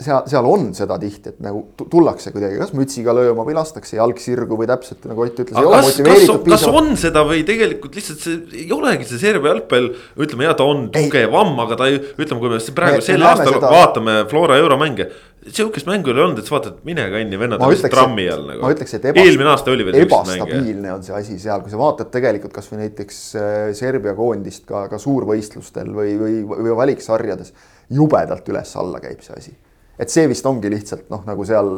seal, 0.00 0.24
seal 0.30 0.48
on 0.48 0.68
seda 0.76 0.96
tihti, 1.00 1.34
et 1.34 1.40
nagu 1.44 1.62
tullakse 1.78 2.32
kuidagi 2.34 2.58
kas 2.60 2.72
mütsiga 2.76 3.14
lööma 3.16 3.44
või 3.46 3.56
lastakse 3.56 3.98
jalg 3.98 4.20
sirgu 4.22 4.58
või 4.58 4.68
täpselt 4.70 5.06
nagu 5.10 5.24
Ott 5.24 5.40
ütles. 5.44 5.56
kas, 5.56 5.98
kas, 6.06 6.28
kas 6.46 6.66
on 6.70 6.92
seda 7.00 7.24
või 7.28 7.42
tegelikult 7.48 7.96
lihtsalt 7.98 8.22
see 8.24 8.38
ei 8.64 8.68
olegi 8.74 9.08
see 9.08 9.20
Serbia 9.20 9.54
jalgpall, 9.54 9.90
ütleme 10.20 10.46
ja 10.48 10.54
ta 10.56 10.68
on 10.68 10.86
tugevam, 10.94 11.52
aga 11.66 11.80
ta 11.80 11.90
ei, 11.90 11.98
ütleme, 12.16 12.40
kui 12.42 12.52
me 12.54 12.60
praegu 12.76 13.00
me, 13.00 13.08
sel 13.10 13.26
aastal 13.26 13.58
seda... 13.58 13.72
vaatame 13.74 14.16
Flora 14.30 14.56
euromänge. 14.60 15.10
sihukest 15.40 15.88
mängu 15.88 16.10
ei 16.10 16.14
ole 16.14 16.22
olnud, 16.26 16.40
et 16.40 16.48
sa 16.48 16.56
vaatad, 16.56 16.80
mine 16.84 17.06
kanni, 17.12 17.38
vennad 17.40 17.62
on 17.64 17.90
trammi 17.92 18.26
all 18.28 18.46
nagu. 18.48 18.62
ma 18.64 18.72
ütleks, 18.74 18.94
et 18.96 19.04
ebast... 19.12 19.26
eelmine 19.26 19.52
aasta 19.52 19.72
oli 19.72 19.88
veel. 19.88 20.00
ebastabiilne 20.06 20.94
on 20.94 21.04
see 21.04 21.16
asi 21.16 21.36
seal, 21.40 21.64
kui 21.64 21.72
sa 21.72 21.80
vaatad 21.80 22.12
tegelikult 22.12 22.56
kasvõi 22.56 22.86
näiteks 22.86 23.20
äh, 23.36 23.58
Serbia 23.76 24.16
koondist 24.16 24.64
ka, 24.68 24.86
ka 24.92 25.00
suurvõistlustel 25.00 25.92
või, 25.96 26.16
või, 26.20 26.40
või 26.48 26.76
valiksarjades. 26.84 27.52
Jubedalt 27.90 28.48
üles-alla 28.48 29.00
käib 29.02 29.24
see 29.24 29.36
asi 29.36 29.56
et 30.00 30.12
see 30.12 30.28
vist 30.30 30.46
ongi 30.48 30.70
lihtsalt 30.72 31.10
noh, 31.12 31.22
nagu 31.28 31.44
seal 31.48 31.68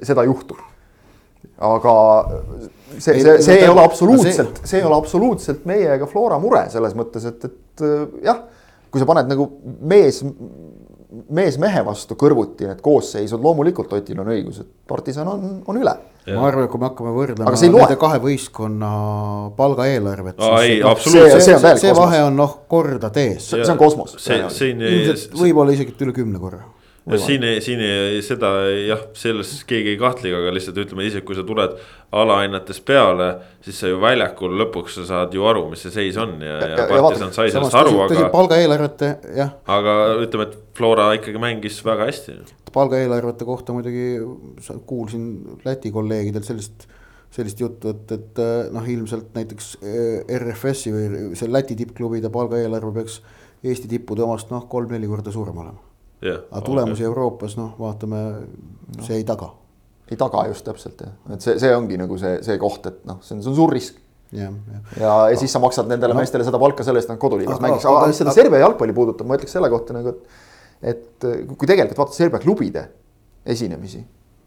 seda 0.00 0.24
juhtub. 0.26 0.60
aga 1.60 1.94
see, 2.96 3.20
see, 3.20 3.34
see 3.44 3.58
ei 3.60 3.68
ole 3.68 3.84
absoluutselt, 3.84 4.62
see 4.64 4.80
ei 4.80 4.86
ole 4.88 4.96
absoluutselt 4.96 5.66
meie 5.68 5.90
ega 5.98 6.08
Flora 6.08 6.38
mure 6.42 6.64
selles 6.72 6.96
mõttes, 6.96 7.26
et, 7.28 7.44
et 7.44 7.84
jah, 8.24 8.40
kui 8.90 9.02
sa 9.02 9.08
paned 9.10 9.28
nagu 9.28 9.46
mees, 9.84 10.22
mees 11.30 11.58
mehe 11.62 11.84
vastu 11.86 12.16
kõrvuti 12.20 12.68
need 12.68 12.80
koosseisud, 12.84 13.40
loomulikult 13.42 13.92
Otil 13.96 14.20
on 14.20 14.30
õigus, 14.34 14.60
et 14.60 14.68
partisan 14.88 15.28
on, 15.30 15.62
on 15.66 15.80
üle 15.80 15.94
ma 16.32 16.46
arvan, 16.48 16.64
et 16.64 16.72
kui 16.72 16.80
me 16.80 16.88
hakkame 16.88 17.12
võrdlema 17.14 17.52
nende 17.52 17.98
kahe 18.00 18.20
võistkonna 18.22 18.92
palgaeelarvet. 19.58 20.40
ei, 20.62 20.78
absoluutselt. 20.82 21.42
see, 21.42 21.58
see, 21.58 21.74
see 21.82 21.96
vahe 21.96 22.22
on 22.28 22.38
noh 22.40 22.56
korda 22.68 23.10
tees. 23.14 23.50
see 23.52 23.66
on 23.68 23.80
kosmos. 23.80 24.16
võib-olla 25.36 25.76
isegi 25.76 25.96
üle 26.00 26.16
kümne 26.16 26.40
korra 26.42 26.62
no 26.64 26.83
siin 27.20 27.44
ei, 27.44 27.60
siin 27.60 27.82
ei, 27.84 28.20
seda 28.24 28.50
jah, 28.72 29.02
selles 29.18 29.50
keegi 29.68 29.92
ei 29.92 29.98
kahtlegi, 30.00 30.32
aga 30.38 30.54
lihtsalt 30.56 30.78
ütleme 30.80 31.04
isegi, 31.04 31.24
kui 31.26 31.36
sa 31.36 31.44
tuled 31.46 31.76
alahinnates 32.16 32.80
peale, 32.86 33.28
siis 33.64 33.82
sa 33.82 33.90
ju 33.90 34.00
väljakul 34.00 34.56
lõpuks 34.62 34.98
sa 35.00 35.06
saad 35.10 35.36
ju 35.36 35.44
aru, 35.48 35.66
mis 35.72 35.84
see 35.84 35.92
seis 35.92 36.18
on 36.20 36.38
ja, 36.40 36.56
ja, 36.62 36.72
ja 36.72 36.88
partisan 36.88 37.34
sai 37.36 37.52
sellest 37.52 37.76
aru, 37.80 37.98
aga. 38.06 38.26
palgaeelarvete, 38.32 39.12
jah. 39.36 39.54
aga 39.76 39.98
ütleme, 40.24 40.48
et 40.48 40.58
Flora 40.74 41.10
ikkagi 41.18 41.42
mängis 41.42 41.78
väga 41.86 42.08
hästi. 42.08 42.40
palgaeelarvete 42.72 43.46
kohta 43.48 43.76
muidugi 43.76 44.08
kuulsin 44.88 45.30
Läti 45.64 45.92
kolleegidelt 45.94 46.48
sellist 46.48 46.88
sellist 47.34 47.58
juttu, 47.60 47.90
et, 47.90 48.12
et 48.14 48.44
noh, 48.72 48.84
ilmselt 48.86 49.32
näiteks 49.34 49.72
eh, 49.82 50.36
RFS-i 50.38 50.92
või 50.94 51.32
see 51.36 51.50
Läti 51.50 51.76
tippklubide 51.76 52.30
palgaeelarve 52.32 52.94
peaks 53.00 53.18
Eesti 53.64 53.88
tippude 53.88 54.20
omast 54.20 54.50
noh, 54.52 54.66
kolm-neli 54.68 55.08
korda 55.08 55.32
suurem 55.32 55.56
olema. 55.62 55.93
Aga 56.32 56.62
tulemusi 56.64 57.02
okay. 57.02 57.10
Euroopas 57.10 57.58
noh, 57.58 57.74
vaatame 57.80 58.22
no., 58.30 59.04
see 59.04 59.18
ei 59.20 59.26
taga. 59.28 59.50
ei 60.10 60.16
taga 60.20 60.46
just 60.50 60.64
täpselt 60.66 61.04
jah, 61.04 61.12
et 61.34 61.44
see, 61.44 61.58
see 61.62 61.74
ongi 61.76 61.98
nagu 62.00 62.18
see, 62.20 62.38
see 62.46 62.56
koht, 62.60 62.88
et 62.90 63.04
noh, 63.08 63.20
see 63.24 63.36
on, 63.36 63.44
see 63.44 63.52
on 63.52 63.58
suur 63.58 63.74
risk. 63.74 64.00
ja, 64.32 64.48
ja. 64.48 64.80
ja, 65.00 65.12
ja 65.32 65.38
siis 65.40 65.52
sa 65.52 65.62
maksad 65.62 65.90
nendele 65.90 66.16
no. 66.16 66.22
meestele 66.22 66.46
seda 66.46 66.60
palka 66.62 66.86
selle 66.86 67.02
eest, 67.02 67.10
et 67.10 67.16
nad 67.16 67.22
koduliigas 67.22 67.62
mängiks, 67.64 67.86
aga 67.90 68.08
mis 68.10 68.22
seda 68.22 68.34
Serbia 68.36 68.64
jalgpalli 68.64 68.96
puudutab, 68.96 69.28
ma 69.28 69.38
ütleks 69.38 69.56
selle 69.58 69.70
kohta 69.72 69.96
nagu, 69.96 70.14
et. 70.14 70.42
et 70.94 71.30
kui 71.54 71.68
tegelikult 71.68 72.00
vaadata 72.02 72.16
Serbia 72.16 72.42
klubide 72.42 72.88
esinemisi 73.54 74.02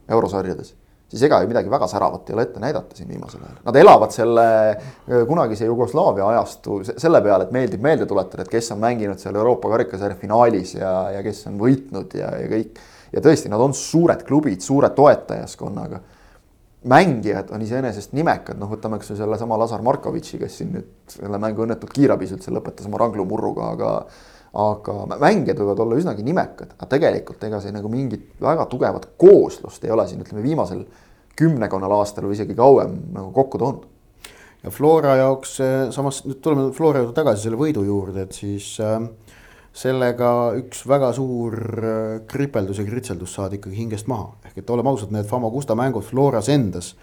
eurosarjades 0.10 0.74
siis 1.08 1.24
ega 1.24 1.40
ju 1.42 1.48
midagi 1.50 1.72
väga 1.72 1.88
säravat 1.88 2.30
ei 2.30 2.36
ole 2.36 2.44
ette 2.48 2.60
näidata 2.60 2.98
siin 2.98 3.10
viimasel 3.10 3.44
ajal. 3.44 3.62
Nad 3.66 3.80
elavad 3.80 4.12
selle 4.16 4.48
äh, 4.72 5.24
kunagise 5.30 5.70
Jugoslaavia 5.70 6.28
ajastu 6.34 6.82
selle 6.90 7.22
peale, 7.24 7.48
et 7.48 7.56
meeldib 7.56 7.84
meelde 7.84 8.08
tuletada, 8.10 8.44
et 8.44 8.52
kes 8.52 8.74
on 8.76 8.82
mänginud 8.84 9.22
seal 9.22 9.40
Euroopa 9.40 9.72
karikasarja 9.76 10.20
finaalis 10.20 10.76
ja, 10.76 10.94
ja 11.16 11.24
kes 11.26 11.46
on 11.52 11.58
võitnud 11.62 12.18
ja, 12.20 12.34
ja 12.44 12.52
kõik. 12.52 12.84
ja 13.16 13.24
tõesti, 13.24 13.52
nad 13.54 13.64
on 13.64 13.76
suured 13.78 14.24
klubid, 14.28 14.62
suure 14.62 14.92
toetajaskonnaga. 14.96 16.02
mängijad 16.88 17.52
on 17.52 17.62
iseenesest 17.62 18.14
nimekad, 18.14 18.60
noh, 18.60 18.70
võtame 18.70 19.00
kas 19.00 19.12
või 19.12 19.18
sellesama 19.18 19.58
Lazar 19.60 19.82
Markovitši, 19.82 20.38
kes 20.44 20.58
siin 20.60 20.76
nüüd 20.76 20.92
selle 21.12 21.40
mängu 21.40 21.64
õnnetult 21.64 21.92
kiirabis 21.96 22.36
üldse 22.36 22.52
lõpetas 22.52 22.86
oma 22.88 23.00
ranglumurruga, 23.02 23.72
aga 23.76 23.94
aga 24.58 24.94
mängijad 25.22 25.60
võivad 25.62 25.82
olla 25.84 25.98
üsnagi 26.00 26.24
nimekad, 26.26 26.74
aga 26.78 26.90
tegelikult 26.90 27.44
ega 27.46 27.60
see 27.62 27.74
nagu 27.76 27.90
mingit 27.92 28.40
väga 28.42 28.66
tugevat 28.72 29.12
kooslust 29.22 29.86
ei 29.86 29.94
ole 29.94 30.08
siin, 30.10 30.24
ütleme 30.26 30.42
viimasel 30.46 30.82
kümnekonnal 31.38 31.94
aastal 32.00 32.26
või 32.26 32.38
isegi 32.40 32.58
kauem 32.58 32.96
nagu 33.14 33.30
kokku 33.36 33.62
toonud. 33.62 33.86
ja 34.64 34.74
Flora 34.74 35.16
jaoks 35.20 35.60
eh, 35.62 35.76
samas 35.94 36.24
nüüd 36.26 36.42
tuleme 36.42 36.72
Flora 36.74 37.04
juurde 37.04 37.14
tagasi 37.20 37.46
selle 37.46 37.60
võidu 37.60 37.86
juurde, 37.86 38.26
et 38.26 38.34
siis 38.34 38.72
äh, 38.82 38.98
sellega 39.78 40.32
üks 40.58 40.82
väga 40.90 41.12
suur 41.14 41.60
äh, 41.78 42.00
kripeldus 42.30 42.82
ja 42.82 42.88
kritseldus 42.88 43.38
saadi 43.38 43.62
ikkagi 43.62 43.78
hingest 43.78 44.10
maha, 44.10 44.32
ehk 44.50 44.64
et 44.64 44.74
oleme 44.74 44.90
ausad, 44.90 45.14
need 45.14 45.30
Famagusta 45.30 45.78
mängud 45.78 46.06
Floras 46.08 46.50
endas 46.50 46.96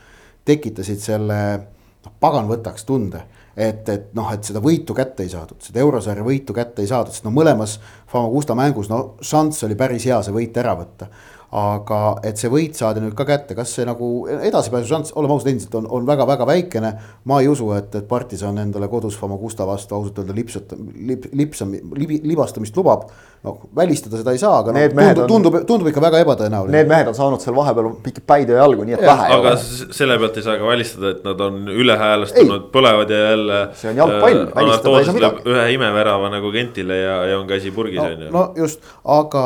tekitasid 0.45 1.01
selle 1.01 1.41
noh, 1.55 2.17
pagan 2.21 2.51
võtaks 2.51 2.87
tunde 2.89 3.23
et, 3.57 3.89
et 3.89 4.11
noh, 4.15 4.33
et 4.35 4.45
seda 4.45 4.63
võitu 4.65 4.97
kätte 4.97 5.23
ei 5.23 5.31
saadud, 5.33 5.61
seda 5.63 5.81
eurosarja 5.81 6.27
võitu 6.27 6.57
kätte 6.57 6.83
ei 6.83 6.91
saadud, 6.91 7.15
sest 7.15 7.27
no 7.27 7.33
mõlemas 7.35 7.79
Famagusta 8.11 8.57
mängus 8.59 8.91
no 8.91 9.17
šanss 9.23 9.67
oli 9.67 9.79
päris 9.79 10.07
hea 10.07 10.21
see 10.23 10.35
võit 10.35 10.59
ära 10.61 10.77
võtta 10.79 11.11
aga 11.55 11.99
et 12.27 12.41
see 12.41 12.51
võit 12.51 12.75
saadi 12.75 13.03
nüüd 13.03 13.15
ka 13.15 13.27
kätte, 13.29 13.55
kas 13.55 13.71
see 13.77 13.85
nagu 13.87 14.09
edasipääsu 14.27 14.91
šanss, 14.91 15.15
oleme 15.15 15.37
ausad, 15.37 15.53
endiselt 15.53 15.77
on, 15.79 15.87
on 15.87 16.07
väga-väga 16.09 16.47
väikene. 16.49 16.91
ma 17.31 17.39
ei 17.41 17.49
usu, 17.49 17.69
et, 17.77 17.95
et 17.95 18.09
partisan 18.11 18.59
endale 18.59 18.89
kodus 18.91 19.19
Famagusta 19.21 19.67
vastu 19.67 19.95
ausalt 19.95 20.19
öelda 20.19 20.35
lipsut- 20.35 20.75
lip,, 20.99 21.29
lipsam- 21.33 21.77
lib,, 21.95 22.17
libastamist 22.27 22.77
lubab. 22.77 23.07
No 23.45 23.55
välistada 23.77 24.19
seda 24.21 24.33
ei 24.33 24.41
saa, 24.41 24.59
aga 24.63 24.73
noh, 24.73 24.85
tundub, 24.95 25.27
tundub, 25.29 25.57
tundub 25.69 25.89
ikka 25.91 26.03
väga 26.05 26.21
ebatõenäoline. 26.25 26.73
Need 26.79 26.89
mehed 26.89 27.11
on 27.11 27.17
saanud 27.17 27.43
seal 27.45 27.57
vahepeal 27.57 27.91
pikki 28.05 28.23
päid 28.25 28.53
ja 28.53 28.63
jalgu, 28.63 28.87
nii 28.89 28.97
et 28.97 29.05
ja, 29.05 29.13
vähe. 29.13 29.27
aga 29.37 29.53
selle 29.61 30.17
pealt 30.23 30.39
ei 30.41 30.47
saa 30.47 30.57
ka 30.61 30.71
välistada, 30.71 31.11
et 31.13 31.27
nad 31.27 31.43
on 31.45 31.59
ülehäälestunud, 31.69 32.71
põlevad 32.75 33.13
ja 33.13 33.21
jälle. 33.27 33.61
see 33.81 33.93
on 33.93 34.01
jalgpall 34.01 34.41
äh,, 34.47 34.55
välistada 34.57 35.03
ei 35.03 35.09
saa 35.11 35.17
midagi. 35.19 35.45
ühe 35.53 35.67
imevärava 35.77 36.33
nagu 36.33 36.55
Gentile 36.55 36.99
ja, 37.03 37.19
ja 37.33 37.39
on 37.43 37.51
käsi 37.51 37.75
purgis 37.75 38.01
on 38.01 38.27
ju. 38.27 38.33
no 38.33 38.47
just, 38.57 38.81
aga, 39.05 39.45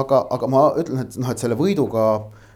aga, 0.00 0.24
aga 0.38 0.50
ma 0.56 0.64
ütlen, 0.80 1.04
et 1.04 1.20
noh, 1.20 1.34
et 1.34 1.44
selle 1.44 1.60
võiduga 1.60 2.08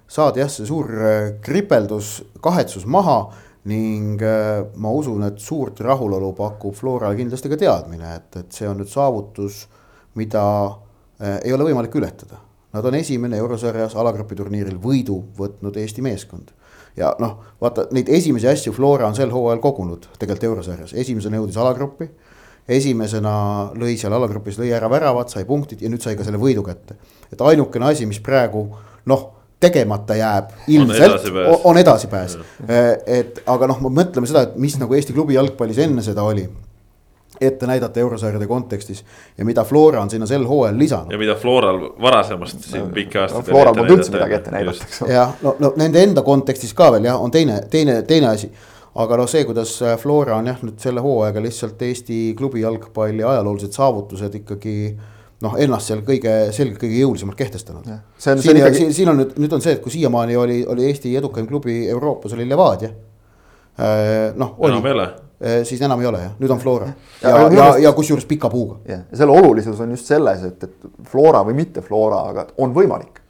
saadi 0.09 0.41
jah, 0.41 0.49
see 0.53 0.69
suur 0.69 0.89
äh, 0.97 1.19
kripeldus, 1.45 2.17
kahetsus 2.45 2.89
maha 2.89 3.27
ning 3.69 4.23
äh, 4.25 4.65
ma 4.81 4.97
usun, 4.97 5.27
et 5.29 5.41
suurt 5.43 5.85
rahulolu 5.85 6.33
pakub 6.39 6.77
Floral 6.79 7.19
kindlasti 7.19 7.53
ka 7.53 7.61
teadmine, 7.61 8.15
et, 8.23 8.41
et 8.41 8.57
see 8.57 8.69
on 8.71 8.81
nüüd 8.81 8.89
saavutus, 8.89 9.67
mida 10.19 10.45
äh, 10.67 11.39
ei 11.45 11.55
ole 11.55 11.71
võimalik 11.71 11.95
ületada. 11.99 12.43
Nad 12.75 12.85
on 12.85 12.99
esimene 12.99 13.39
eurosarjas 13.41 13.95
alagrupi 13.97 14.37
turniiril 14.37 14.77
võidu 14.83 15.23
võtnud 15.39 15.77
Eesti 15.81 16.05
meeskond. 16.05 16.51
ja 16.99 17.13
noh, 17.23 17.37
vaata 17.63 17.87
neid 17.95 18.09
esimesi 18.11 18.49
asju 18.51 18.73
Flora 18.75 19.07
on 19.07 19.15
sel 19.15 19.31
hooajal 19.31 19.61
kogunud 19.63 20.09
tegelikult 20.19 20.45
eurosarjas, 20.51 20.95
esimesena 20.99 21.39
jõudis 21.39 21.57
alagruppi 21.57 22.09
esimesena 22.69 23.33
lõi 23.79 23.97
seal 23.97 24.13
alagrupis, 24.13 24.59
lõi 24.61 24.73
ära 24.77 24.91
väravad, 24.93 25.31
sai 25.33 25.47
punktid 25.49 25.83
ja 25.83 25.89
nüüd 25.89 26.05
sai 26.05 26.19
ka 26.19 26.27
selle 26.27 26.41
võidu 26.41 26.65
kätte. 26.67 26.99
et 27.33 27.41
ainukene 27.41 27.93
asi, 27.93 28.07
mis 28.07 28.21
praegu 28.21 28.67
noh 29.09 29.25
tegemata 29.61 30.15
jääb, 30.15 30.53
ilmselt 30.71 31.25
on 31.67 31.79
edasipääs, 31.81 32.37
et 33.07 33.41
aga 33.47 33.67
noh, 33.73 33.81
mõtleme 33.89 34.29
seda, 34.31 34.45
et 34.47 34.57
mis 34.57 34.77
nagu 34.79 34.95
Eesti 34.95 35.17
klubi 35.17 35.35
jalgpallis 35.35 35.81
enne 35.83 36.05
seda 36.05 36.23
oli 36.23 36.47
ette 37.41 37.67
näidata 37.67 38.01
eurosarjade 38.01 38.47
kontekstis 38.47 39.05
ja 39.39 39.45
mida 39.45 39.65
Flora 39.65 40.03
on 40.03 40.11
sinna 40.11 40.27
sel 40.27 40.47
hooajal 40.47 40.79
lisanud. 40.79 41.13
ja 41.13 41.19
mida 41.19 41.35
Floral 41.35 41.81
varasemast 42.03 42.61
siin 42.61 42.91
pikki 42.95 43.19
aastaid 43.19 43.45
no,. 43.45 43.51
Floral 43.53 43.75
polnud 43.75 43.99
üldse 43.99 44.13
midagi 44.13 44.35
ette 44.35 44.51
näidata, 44.51 44.89
eks 44.89 45.03
ole. 45.03 45.13
jah, 45.13 45.37
no, 45.43 45.55
no 45.59 45.73
nende 45.77 46.03
enda 46.03 46.25
kontekstis 46.27 46.75
ka 46.75 46.91
veel 46.93 47.07
jah, 47.11 47.21
on 47.21 47.31
teine, 47.31 47.61
teine, 47.71 48.01
teine 48.09 48.33
asi. 48.33 48.51
aga 48.95 49.21
noh, 49.21 49.29
see, 49.31 49.45
kuidas 49.47 49.77
Flora 50.03 50.41
on 50.41 50.51
jah, 50.51 50.59
nüüd 50.67 50.81
selle 50.83 51.05
hooajaga 51.05 51.45
lihtsalt 51.45 51.83
Eesti 51.83 52.19
klubi 52.39 52.65
jalgpalli 52.65 53.23
ajaloolised 53.23 53.77
saavutused 53.77 54.35
ikkagi 54.41 54.79
noh, 55.45 55.55
ennast 55.63 55.93
seal 55.93 56.03
kõige 56.07 56.35
selgelt 56.55 56.81
kõige 56.83 56.99
jõulisemalt 57.05 57.39
kehtestanud. 57.39 57.87
siin, 58.19 58.43
siin, 58.43 58.59
ikkagi... 58.63 58.91
siin 58.97 59.13
on 59.13 59.23
nüüd, 59.23 59.37
nüüd 59.39 59.55
on 59.55 59.63
see, 59.63 59.77
et 59.79 59.85
kui 59.85 59.95
siiamaani 59.95 60.37
oli, 60.37 60.59
oli 60.67 60.89
Eesti 60.89 61.15
edukaim 61.21 61.47
klubi 61.47 61.85
Euroopas 61.89 62.35
oli 62.35 62.49
Levadia. 62.49 62.91
Äh, 63.79 64.35
noh, 64.35 64.57
oli, 64.59 64.81
äh, 64.81 65.28
siis 65.39 65.83
enam 65.87 66.01
ei 66.03 66.09
ole 66.11 66.21
jah, 66.25 66.33
nüüd 66.41 66.51
on 66.51 66.59
Flora 66.63 66.89
ja, 67.23 67.31
ja, 67.31 67.49
ja, 67.55 67.67
ja 67.87 67.93
kusjuures 67.95 68.27
pika 68.27 68.51
puuga. 68.51 68.81
jah, 68.89 69.05
ja 69.07 69.21
selle 69.21 69.37
olulisus 69.39 69.81
on 69.85 69.93
just 69.95 70.11
selles, 70.11 70.43
et, 70.49 70.65
et 70.67 71.07
Flora 71.11 71.45
või 71.47 71.59
mitte 71.61 71.85
Flora, 71.85 72.25
aga 72.33 72.49
on 72.59 72.75
võimalik, 72.75 73.21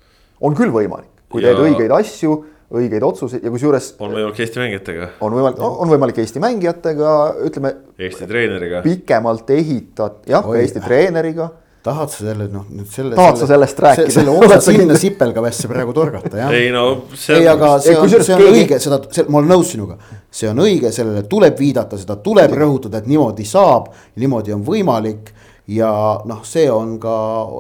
on 0.41 0.57
küll 0.57 0.73
võimalik, 0.73 1.11
kui 1.29 1.45
ja... 1.45 1.53
teed 1.53 1.67
õigeid 1.67 1.93
asju 1.99 2.38
õigeid 2.69 3.05
otsuseid 3.05 3.45
ja 3.45 3.53
kusjuures. 3.53 3.95
on 3.99 4.12
võimalik 4.12 4.41
Eesti 4.45 4.61
mängijatega. 4.61 5.12
on 5.25 5.37
võimalik, 5.37 5.62
on 5.69 5.93
võimalik 5.93 6.19
Eesti 6.25 6.43
mängijatega, 6.43 7.15
ütleme. 7.49 7.73
Eesti 8.09 8.29
treeneriga. 8.29 8.83
pikemalt 8.85 9.57
ehitad, 9.57 10.21
jah, 10.29 10.53
Eesti 10.61 10.85
treeneriga 10.85 11.49
tahad 11.88 12.11
sa 12.12 12.25
selle 12.27 12.49
noh, 12.53 12.67
nüüd 12.75 12.88
selle. 12.93 13.17
tahad 13.17 13.38
sa 13.41 13.49
sellest 13.49 13.81
rääkida? 13.85 14.12
selle 14.12 14.35
otsad 14.35 14.65
sinna 14.67 14.97
sipelgavesse 14.99 15.71
praegu 15.71 15.95
torgata, 15.97 16.35
jah? 16.41 16.55
ei 16.55 16.73
no 16.75 16.85
ei, 17.09 17.47
aga 17.49 17.77
see 17.85 17.95
on, 17.97 18.11
see 18.12 18.35
on 18.37 18.45
õige, 18.50 18.81
seda, 18.83 18.99
ma 19.31 19.41
olen 19.41 19.53
nõus 19.55 19.73
sinuga. 19.75 19.99
See 20.30 20.49
on 20.50 20.61
õige, 20.64 20.92
sellele 20.92 21.25
tuleb 21.28 21.58
viidata, 21.58 21.99
seda 21.99 22.18
tuleb 22.23 22.52
rõhutada, 22.56 23.00
et 23.00 23.08
niimoodi 23.08 23.47
saab, 23.49 23.92
niimoodi 24.20 24.52
on 24.54 24.64
võimalik 24.66 25.32
ja 25.68 25.90
noh, 26.25 26.40
see 26.49 26.64
on 26.73 26.94
ka, 27.00 27.14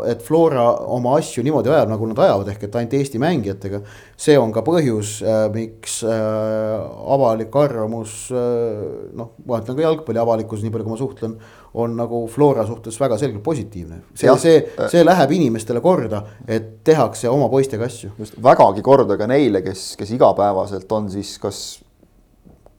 et 0.08 0.22
Flora 0.24 0.64
oma 0.94 1.12
asju 1.18 1.42
niimoodi 1.44 1.68
ajab, 1.72 1.90
nagu 1.92 2.08
nad 2.08 2.20
ajavad, 2.24 2.48
ehk 2.54 2.64
et 2.64 2.76
ainult 2.80 2.94
Eesti 2.96 3.20
mängijatega. 3.20 3.80
see 4.16 4.36
on 4.40 4.52
ka 4.52 4.62
põhjus 4.64 5.18
äh,, 5.20 5.44
miks 5.52 6.00
äh, 6.08 6.78
avalik 7.14 7.54
arvamus 7.56 8.30
äh, 8.32 9.10
noh, 9.12 9.34
ma 9.44 9.60
ütlen 9.60 9.76
ka 9.76 9.84
jalgpalli 9.84 10.22
avalikkus, 10.22 10.64
nii 10.64 10.72
palju 10.72 10.86
kui 10.86 10.94
ma 10.94 11.00
suhtlen, 11.00 11.34
on 11.78 11.96
nagu 11.98 12.22
Flora 12.32 12.64
suhtes 12.66 12.96
väga 13.00 13.18
selgelt 13.20 13.44
positiivne. 13.44 14.00
see, 14.14 14.32
see, 14.40 14.62
see 14.88 15.04
läheb 15.04 15.34
inimestele 15.36 15.84
korda, 15.84 16.22
et 16.48 16.78
tehakse 16.88 17.28
oma 17.28 17.50
poistega 17.52 17.84
asju. 17.84 18.14
just, 18.18 18.40
vägagi 18.42 18.84
korda 18.86 19.20
ka 19.20 19.28
neile, 19.28 19.60
kes, 19.66 19.90
kes 20.00 20.16
igapäevaselt 20.16 20.96
on 20.96 21.12
siis 21.12 21.36
kas 21.42 21.60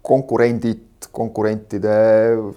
konkurendid 0.10 0.86
konkurentide 1.16 1.96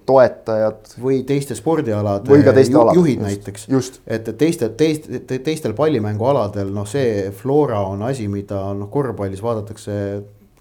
toetajad. 0.07 0.95
või 1.01 1.23
teiste 1.27 1.55
spordialade 1.55 2.31
või 2.31 2.43
ka 2.45 2.55
teiste 2.57 2.77
alade 2.79 2.99
juhid 2.99 3.23
just, 3.23 3.29
näiteks. 3.29 3.67
et 4.07 4.31
teiste, 4.39 4.69
teist, 4.79 5.09
teistel 5.31 5.75
pallimängualadel 5.79 6.73
noh, 6.75 6.87
see 6.89 7.31
Flora 7.37 7.81
on 7.87 8.03
asi, 8.09 8.27
mida 8.29 8.65
noh, 8.75 8.91
korvpallis 8.91 9.43
vaadatakse 9.43 9.97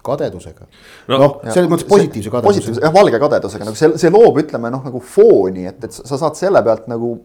kadedusega. 0.02 0.66
noh 1.10 1.18
no, 1.18 1.28
no, 1.42 1.50
selles 1.50 1.70
mõttes 1.70 1.88
positiivse 1.90 2.30
kadedusega. 2.30 2.48
positiivse, 2.48 2.84
jah, 2.86 2.94
valge 2.94 3.22
kadedusega, 3.22 3.68
nagu 3.68 3.78
see, 3.78 3.92
see 4.02 4.14
loob, 4.14 4.40
ütleme 4.44 4.72
noh, 4.74 4.86
nagu 4.86 5.02
fooni, 5.02 5.66
et, 5.70 5.84
et 5.88 5.98
sa 5.98 6.18
saad 6.18 6.38
selle 6.38 6.62
pealt 6.66 6.88
nagu 6.90 7.16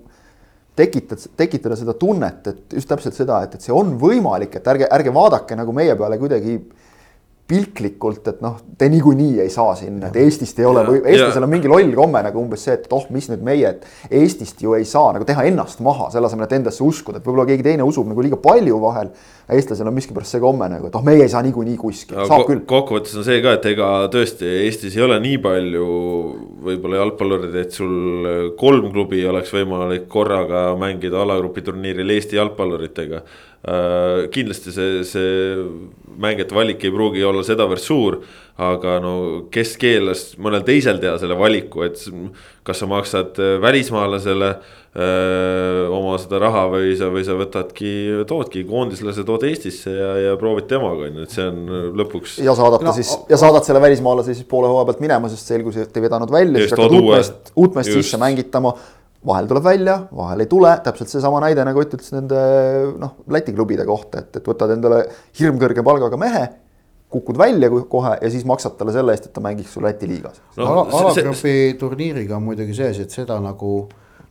tekitad, 0.77 1.21
tekitada 1.37 1.77
seda 1.77 1.95
tunnet, 1.97 2.49
et 2.51 2.77
just 2.77 2.89
täpselt 2.89 3.17
seda, 3.17 3.41
et, 3.45 3.57
et 3.57 3.65
see 3.65 3.73
on 3.73 3.95
võimalik, 4.01 4.59
et 4.59 4.73
ärge, 4.73 4.89
ärge 4.99 5.13
vaadake 5.13 5.57
nagu 5.57 5.73
meie 5.73 5.95
peale 5.97 6.19
kuidagi 6.21 6.59
piltlikult, 7.47 8.25
et 8.27 8.41
noh, 8.43 8.57
te 8.77 8.89
niikuinii 8.91 9.39
ei 9.39 9.51
saa 9.51 9.71
sinna, 9.79 10.09
et 10.09 10.17
Eestist 10.19 10.57
ei 10.59 10.65
ole 10.67 10.81
või 10.83 10.97
eestlasel 10.99 11.45
on 11.45 11.51
mingi 11.53 11.69
loll 11.71 11.93
komme 11.95 12.19
nagu 12.25 12.41
umbes 12.41 12.65
see, 12.67 12.75
et 12.75 12.91
oh, 12.91 13.05
mis 13.15 13.29
nüüd 13.31 13.45
meie, 13.47 13.71
et 13.71 14.11
Eestist 14.19 14.59
ju 14.63 14.75
ei 14.75 14.83
saa 14.87 15.13
nagu 15.15 15.27
teha 15.27 15.45
ennast 15.47 15.79
maha, 15.85 16.09
selle 16.11 16.27
asemel, 16.27 16.49
et 16.49 16.57
endasse 16.57 16.83
uskuda, 16.83 17.21
et 17.21 17.27
võib-olla 17.27 17.47
keegi 17.47 17.63
teine 17.69 17.87
usub 17.87 18.09
nagu 18.09 18.25
liiga 18.25 18.39
palju 18.43 18.81
vahel. 18.83 19.13
eestlasel 19.47 19.87
on 19.87 19.95
miskipärast 19.95 20.35
see 20.35 20.43
komme 20.43 20.67
nagu, 20.67 20.89
et 20.89 20.95
oh, 20.99 21.03
meie 21.07 21.23
ei 21.23 21.31
saa 21.31 21.39
niikuinii 21.45 21.77
kuskile, 21.79 22.25
saab 22.27 22.43
küll. 22.49 22.65
kokkuvõttes 22.67 23.15
on 23.15 23.23
see 23.23 23.39
ka, 23.45 23.55
et 23.55 23.71
ega 23.71 23.91
tõesti 24.11 24.49
Eestis 24.65 24.97
ei 24.99 25.05
ole 25.07 25.15
nii 25.23 25.37
palju 25.39 25.87
võib-olla 26.67 26.99
jalgpallureid, 27.05 27.55
et 27.63 27.79
sul 27.79 28.27
kolm 28.59 28.91
klubi 28.91 29.23
oleks 29.23 29.55
võimalik 29.55 30.09
korraga 30.11 30.73
mängida 30.79 31.23
alagrupi 31.23 31.63
turniiril 31.63 32.11
Eesti 32.17 32.41
jalgpalluritega 32.41 33.23
kindlasti 34.31 34.71
see, 34.71 34.99
see 35.03 35.31
mängijate 36.21 36.55
valik 36.55 36.83
ei 36.85 36.93
pruugi 36.93 37.23
olla 37.25 37.43
sedavõrd 37.45 37.83
suur. 37.83 38.21
aga 38.57 38.95
no 38.97 39.11
kes 39.53 39.75
keelas 39.77 40.21
mõnel 40.41 40.63
teisel 40.65 40.97
teha 40.97 41.19
selle 41.21 41.35
valiku, 41.37 41.83
et 41.85 41.99
kas 42.65 42.79
sa 42.81 42.87
maksad 42.89 43.37
äh, 43.37 43.59
välismaalasele 43.61 44.47
öö, 44.49 45.03
äh, 45.05 45.91
oma 45.93 46.15
seda 46.17 46.39
raha 46.41 46.63
või 46.71 46.95
sa, 46.97 47.11
või 47.13 47.21
sa 47.27 47.35
võtadki, 47.37 47.91
toodki 48.25 48.63
koondislase, 48.65 49.21
tood 49.27 49.45
Eestisse 49.45 49.93
ja, 49.93 50.09
ja 50.23 50.33
proovid 50.41 50.65
temaga 50.71 51.05
on 51.05 51.21
ju, 51.21 51.27
et 51.27 51.37
see 51.37 51.45
on 51.45 51.93
lõpuks. 52.01 52.39
ja 52.41 52.57
saadad 52.57 52.81
ta 52.81 52.89
no, 52.89 52.95
siis 52.97 53.13
ja 53.29 53.37
saadad 53.37 53.67
selle 53.67 53.83
välismaalase 53.83 54.33
siis 54.33 54.49
poole 54.49 54.73
hooaja 54.73 54.89
pealt 54.89 55.05
minema, 55.05 55.29
sest 55.29 55.53
selgus, 55.53 55.77
et 55.77 56.01
ei 56.01 56.07
vedanud 56.07 56.33
välja, 56.33 56.63
siis 56.63 56.73
hakkad 56.73 56.97
uut 56.97 57.11
meest, 57.13 57.53
uut 57.53 57.77
meest 57.77 57.93
sisse 57.93 58.17
mängitama 58.25 58.73
vahel 59.25 59.49
tuleb 59.49 59.65
välja, 59.65 59.97
vahel 60.15 60.43
ei 60.43 60.49
tule, 60.51 60.71
täpselt 60.83 61.11
seesama 61.11 61.41
näide, 61.43 61.65
nagu 61.65 61.81
Ott 61.81 61.97
ütles 61.97 62.13
nende 62.13 62.39
noh, 63.01 63.17
Läti 63.33 63.53
klubide 63.55 63.85
kohta, 63.87 64.23
et, 64.23 64.39
et 64.39 64.47
võtad 64.47 64.73
endale 64.75 65.03
hirmkõrge 65.39 65.83
palgaga 65.85 66.19
mehe, 66.21 66.43
kukud 67.11 67.39
välja 67.39 67.69
kohe 67.89 68.17
ja 68.21 68.31
siis 68.31 68.45
maksad 68.47 68.75
talle 68.77 68.93
selle 68.95 69.15
eest, 69.15 69.29
et 69.29 69.35
ta 69.35 69.43
mängiks 69.43 69.73
sul 69.73 69.87
Läti 69.87 70.09
liigas 70.09 70.41
no,. 70.59 70.83
alagrupi 70.85 71.77
turniiriga 71.79 72.37
on 72.37 72.45
muidugi 72.49 72.75
see 72.77 72.91
asi, 72.93 73.07
et 73.07 73.15
seda 73.15 73.39
nagu 73.43 73.87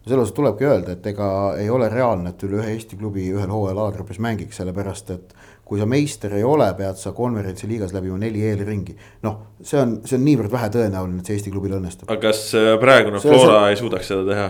selles 0.07 0.20
mõttes 0.22 0.37
tulebki 0.37 0.66
öelda, 0.68 0.94
et 0.94 1.07
ega 1.11 1.29
ei 1.59 1.70
ole 1.72 1.88
reaalne, 1.90 2.31
et 2.31 2.42
üle 2.46 2.61
ühe 2.61 2.77
Eesti 2.77 2.99
klubi 2.99 3.25
ühel 3.33 3.51
hooajal 3.51 3.81
alagrupis 3.83 4.20
mängiks, 4.22 4.61
sellepärast 4.61 5.11
et 5.16 5.35
kui 5.66 5.81
sa 5.81 5.88
meister 5.90 6.37
ei 6.38 6.44
ole, 6.46 6.68
pead 6.79 7.01
sa 7.01 7.11
konverentsi 7.16 7.66
liigas 7.66 7.90
läbima 7.94 8.20
neli 8.22 8.44
eelringi. 8.46 8.94
noh, 9.27 9.40
see 9.59 9.81
on, 9.83 9.96
see 10.07 10.14
on 10.20 10.22
niivõrd 10.29 10.53
vähe 10.53 10.70
tõenäoline, 10.77 11.25
et 11.25 11.27
see 11.27 11.40
Eesti 11.40 11.51
klubil 11.51 11.75
õnnestub. 11.81 12.07
aga 12.07 12.29
kas 12.29 12.44
äh, 12.55 12.77
praegune 12.83 13.18
Flora 13.25 13.64
see... 13.64 13.72
ei 13.72 13.81
suudaks 13.83 14.12
seda 14.12 14.22
teha? 14.31 14.46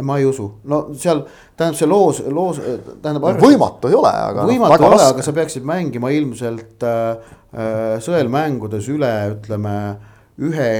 Ma 0.00 0.16
ei 0.16 0.24
usu, 0.24 0.46
no 0.64 0.86
seal 0.96 1.20
tähendab 1.58 1.76
see 1.76 1.88
loos, 1.90 2.22
loos 2.32 2.60
tähendab. 3.02 3.26
võimatu 3.42 3.90
ei 3.90 3.98
ole, 3.98 4.12
aga. 4.30 4.46
Noh, 4.46 4.54
võimatu 4.54 4.86
ei 4.86 4.88
ole, 4.88 5.04
aga 5.12 5.26
sa 5.26 5.34
peaksid 5.36 5.68
mängima 5.68 6.12
ilmselt 6.16 6.86
äh, 6.88 7.34
äh, 7.52 7.84
sõelmängudes 8.00 8.88
üle, 8.92 9.12
ütleme 9.34 9.74
ühe, 10.48 10.70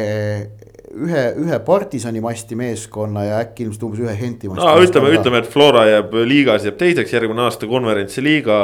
ühe, 0.97 1.27
ühe 1.45 1.61
partisani 1.67 2.25
masti 2.25 2.57
meeskonna 2.57 3.27
ja 3.29 3.45
äkki 3.45 3.67
ilmselt 3.67 3.87
umbes 3.91 4.01
ühe 4.07 4.17
Henti 4.17 4.49
masti. 4.49 4.65
no 4.65 4.89
ütleme, 4.89 5.13
ütleme, 5.19 5.45
et 5.45 5.53
Flora 5.53 5.85
jääb 5.91 6.17
liigas 6.25 6.65
jääb 6.65 6.81
teiseks, 6.81 7.13
järgmine 7.13 7.45
aasta 7.51 7.69
konverentsi 7.69 8.25
liiga, 8.25 8.59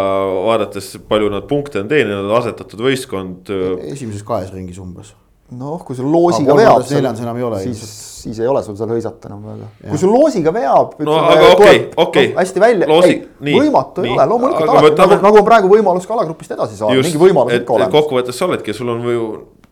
vaadates 0.49 0.95
palju 1.13 1.29
nad 1.37 1.45
punkte 1.51 1.85
on 1.85 1.93
teeninud, 1.93 2.33
asetatud 2.41 2.89
võistkond. 2.89 3.53
esimeses 3.93 4.25
kahes 4.25 4.57
ringis 4.57 4.81
umbes 4.81 5.13
noh, 5.57 5.81
kui 5.85 5.97
sul 5.97 6.09
loosiga 6.13 6.55
veab. 6.57 6.85
neljandas 6.85 7.23
enam 7.25 7.39
ei 7.41 7.45
ole. 7.47 7.61
siis, 7.63 7.83
siis 8.23 8.41
ei 8.43 8.49
ole 8.51 8.63
sul 8.67 8.77
seal 8.77 8.91
hõisata 8.93 9.31
enam 9.31 9.45
väga. 9.49 9.69
kui 9.89 10.01
sul 10.01 10.13
loosiga 10.13 10.53
veab. 10.55 10.97
no 11.09 11.19
aga 11.23 11.53
okei, 11.55 11.85
okei. 12.05 12.33
hästi 12.37 12.65
välja, 12.65 12.89
ei, 13.09 13.21
võimatu 13.41 14.05
nii. 14.05 14.13
ei 14.13 14.17
ole, 14.17 14.27
loomulikult 14.33 14.73
alati, 14.75 14.91
võtame... 14.91 15.15
nagu, 15.15 15.29
nagu 15.29 15.41
on 15.41 15.47
praegu 15.49 15.73
võimalus 15.73 16.09
ka 16.09 16.17
alagrupist 16.19 16.57
edasi 16.59 16.81
saada, 16.81 17.01
mingi 17.01 17.23
võimalus 17.23 17.57
ikka 17.63 17.79
olemas. 17.79 17.95
kokkuvõttes 17.97 18.41
sa 18.41 18.49
oledki, 18.51 18.77
sul 18.77 18.93
on 18.93 19.07
ju 19.09 19.29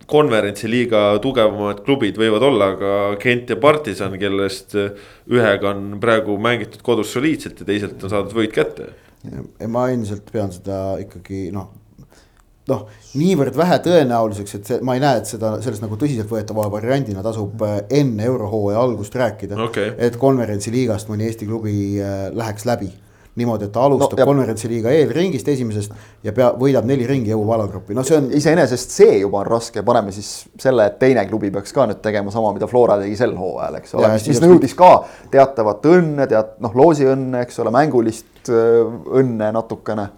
konverentsi 0.06 0.70
liiga 0.70 1.06
tugevamad 1.22 1.82
klubid 1.84 2.18
võivad 2.20 2.44
olla, 2.46 2.70
aga 2.76 2.92
Kent 3.20 3.50
ja 3.50 3.56
Partisan, 3.60 4.14
kellest 4.20 4.76
ühega 4.78 5.72
on 5.72 5.96
praegu 6.02 6.38
mängitud 6.40 6.84
kodus 6.86 7.10
soliidselt 7.16 7.60
ja 7.60 7.68
teiselt 7.68 8.04
on 8.06 8.14
saadud 8.14 8.36
võit 8.38 8.54
kätte. 8.54 8.94
ma 9.66 9.88
endiselt 9.90 10.30
pean 10.32 10.54
seda 10.54 10.94
ikkagi 11.02 11.50
noh 11.52 11.74
noh, 12.70 12.84
niivõrd 13.18 13.56
vähe 13.56 13.78
tõenäoliseks, 13.84 14.58
et 14.58 14.68
see, 14.70 14.82
ma 14.86 14.96
ei 14.96 15.02
näe, 15.02 15.22
et 15.22 15.30
seda 15.30 15.54
sellest 15.62 15.84
nagu 15.84 15.98
tõsiseltvõetava 16.00 16.66
variandina 16.72 17.22
tasub 17.24 17.62
äh, 17.66 17.78
enne 18.00 18.26
eurohooaja 18.26 18.82
algust 18.82 19.14
rääkida. 19.16 19.58
Okay.. 19.68 19.94
et 19.98 20.18
konverentsiliigast 20.20 21.10
mõni 21.10 21.28
Eesti 21.30 21.48
klubi 21.48 21.76
äh, 22.02 22.28
läheks 22.34 22.66
läbi. 22.68 22.92
niimoodi, 23.36 23.66
et 23.68 23.72
ta 23.72 23.82
alustab 23.84 24.16
no, 24.16 24.24
konverentsi 24.30 24.68
liiga 24.70 24.88
eelringist 24.96 25.48
esimesest 25.52 25.92
ja 26.24 26.32
pea, 26.32 26.46
võidab 26.56 26.86
neli 26.88 27.04
ringi 27.06 27.34
jõuva 27.34 27.58
alagruppi, 27.58 27.92
no 27.94 28.00
see 28.00 28.16
on. 28.16 28.30
iseenesest 28.32 28.94
see 28.96 29.18
juba 29.18 29.42
on 29.42 29.50
raske, 29.50 29.82
paneme 29.84 30.14
siis 30.16 30.30
selle, 30.58 30.86
et 30.88 30.96
teine 30.98 31.26
klubi 31.28 31.50
peaks 31.52 31.76
ka 31.76 31.84
nüüd 31.86 32.00
tegema 32.00 32.32
sama, 32.32 32.54
mida 32.56 32.66
Flora 32.70 32.96
tegi 33.02 33.18
sel 33.20 33.36
hooajal, 33.36 33.76
eks 33.82 33.92
ole, 33.98 34.14
mis, 34.14 34.30
mis 34.32 34.40
nõudis 34.40 34.72
ka 34.78 34.92
teatavat 35.34 35.84
õnne, 35.92 36.24
teat-, 36.32 36.56
noh, 36.64 36.80
loosiõnne, 36.80 37.44
eks 37.44 37.60
ole, 37.60 37.74
mängulist 37.76 38.48
õnne 38.48 39.52
natukene 39.52 40.08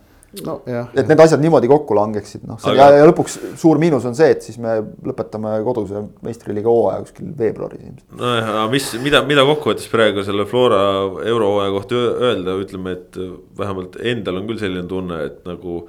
no, 0.44 0.54
et 0.68 1.08
need 1.08 1.20
asjad 1.22 1.40
niimoodi 1.42 1.70
kokku 1.70 1.96
langeksid, 1.96 2.42
noh 2.48 2.58
aga... 2.60 2.74
ja, 2.76 3.00
ja 3.00 3.06
lõpuks 3.08 3.36
suur 3.60 3.80
miinus 3.80 4.04
on 4.08 4.16
see, 4.18 4.30
et 4.34 4.44
siis 4.44 4.58
me 4.62 4.78
lõpetame 5.08 5.54
koduse 5.66 6.02
meistriliiga 6.24 6.68
hooaja 6.72 7.04
kuskil 7.06 7.30
veebruaris 7.38 7.84
ilmselt. 7.84 8.18
nojah, 8.20 8.50
aga 8.54 8.66
mis, 8.72 8.90
mida, 9.04 9.22
mida 9.28 9.46
kokkuvõttes 9.48 9.88
praegu 9.92 10.24
selle 10.26 10.44
Flora 10.50 10.82
eurohooaja 11.24 11.72
kohta 11.76 12.02
öelda, 12.30 12.58
ütleme, 12.64 12.98
et 12.98 13.22
vähemalt 13.58 13.96
endal 14.02 14.42
on 14.42 14.50
küll 14.50 14.60
selline 14.60 14.84
tunne, 14.90 15.22
et 15.30 15.40
nagu. 15.48 15.80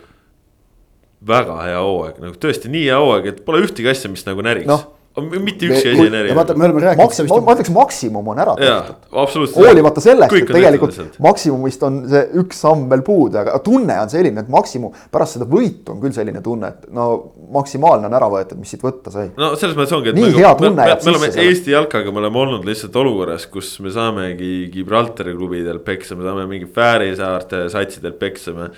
väga 1.28 1.58
hea 1.66 1.80
hooaeg, 1.84 2.22
nagu 2.24 2.38
tõesti 2.40 2.72
nii 2.72 2.86
hea 2.88 3.00
hooaeg, 3.04 3.26
et 3.28 3.44
pole 3.44 3.60
ühtegi 3.66 3.92
asja, 3.92 4.08
mis 4.12 4.24
nagu 4.24 4.46
näriks 4.46 4.72
no 4.72 4.80
mitte 5.18 5.66
ükski 5.66 5.90
asi 5.92 6.04
ei 6.04 6.10
näri. 6.10 6.36
vaata, 6.36 6.54
me 6.54 6.66
oleme 6.66 6.82
rääkinud 6.84 7.04
Maks,. 7.04 7.46
ma 7.46 7.54
ütleks 7.56 7.72
maksimum 7.74 8.28
on 8.28 8.40
ära 8.40 8.56
tehtud. 8.56 9.56
hoolimata 9.56 10.02
sellest, 10.02 10.34
et 10.34 10.52
tegelikult 10.54 11.18
maksimumist 11.24 11.84
on 11.88 12.00
see 12.10 12.22
üks 12.42 12.62
samm 12.64 12.86
veel 12.92 13.04
puudu, 13.06 13.40
aga 13.42 13.58
tunne 13.66 13.98
on 14.00 14.12
selline, 14.12 14.44
et 14.46 14.52
maksimum, 14.52 14.94
pärast 15.12 15.38
seda 15.38 15.48
võitu 15.50 15.96
on 15.96 16.02
küll 16.04 16.16
selline 16.16 16.44
tunne, 16.46 16.72
et 16.74 16.94
no 16.96 17.10
maksimaalne 17.54 18.10
on 18.10 18.18
ära 18.20 18.30
võetud, 18.32 18.60
mis 18.62 18.74
siit 18.74 18.86
võtta 18.86 19.14
sai. 19.14 19.32
no 19.40 19.52
selles 19.60 19.78
mõttes 19.80 19.96
ongi, 19.98 20.14
et 20.14 20.20
nii 20.20 20.30
nagu, 20.30 20.44
hea 20.44 20.54
tunne 20.62 20.88
jääb 20.92 21.02
sisse. 21.02 21.10
me 21.10 21.18
oleme 21.18 21.48
Eesti 21.50 21.76
jalkaga, 21.76 22.14
me 22.14 22.24
oleme 22.24 22.42
olnud 22.46 22.70
lihtsalt 22.70 23.02
olukorras, 23.02 23.48
kus 23.52 23.74
me 23.84 23.94
saamegi 23.96 24.54
Gibraltari 24.74 25.36
klubidel 25.36 25.82
peksa, 25.86 26.18
me 26.20 26.28
saame 26.28 26.46
mingi 26.50 26.70
Fääri 26.70 27.12
saarte 27.18 27.66
satsidel 27.74 28.14
peksa, 28.20 28.54
me. 28.56 28.70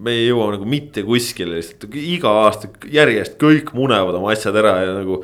me 0.00 0.14
ei 0.14 0.28
jõua 0.28 0.52
nagu 0.54 0.66
mitte 0.68 1.02
kuskile 1.06 1.58
lihtsalt, 1.58 1.88
iga 1.98 2.32
aasta 2.44 2.70
järjest 2.92 3.36
kõik 3.40 3.74
munevad 3.76 4.16
oma 4.20 4.32
asjad 4.34 4.56
ära 4.60 4.76
ja 4.84 4.99
nagu 5.00 5.22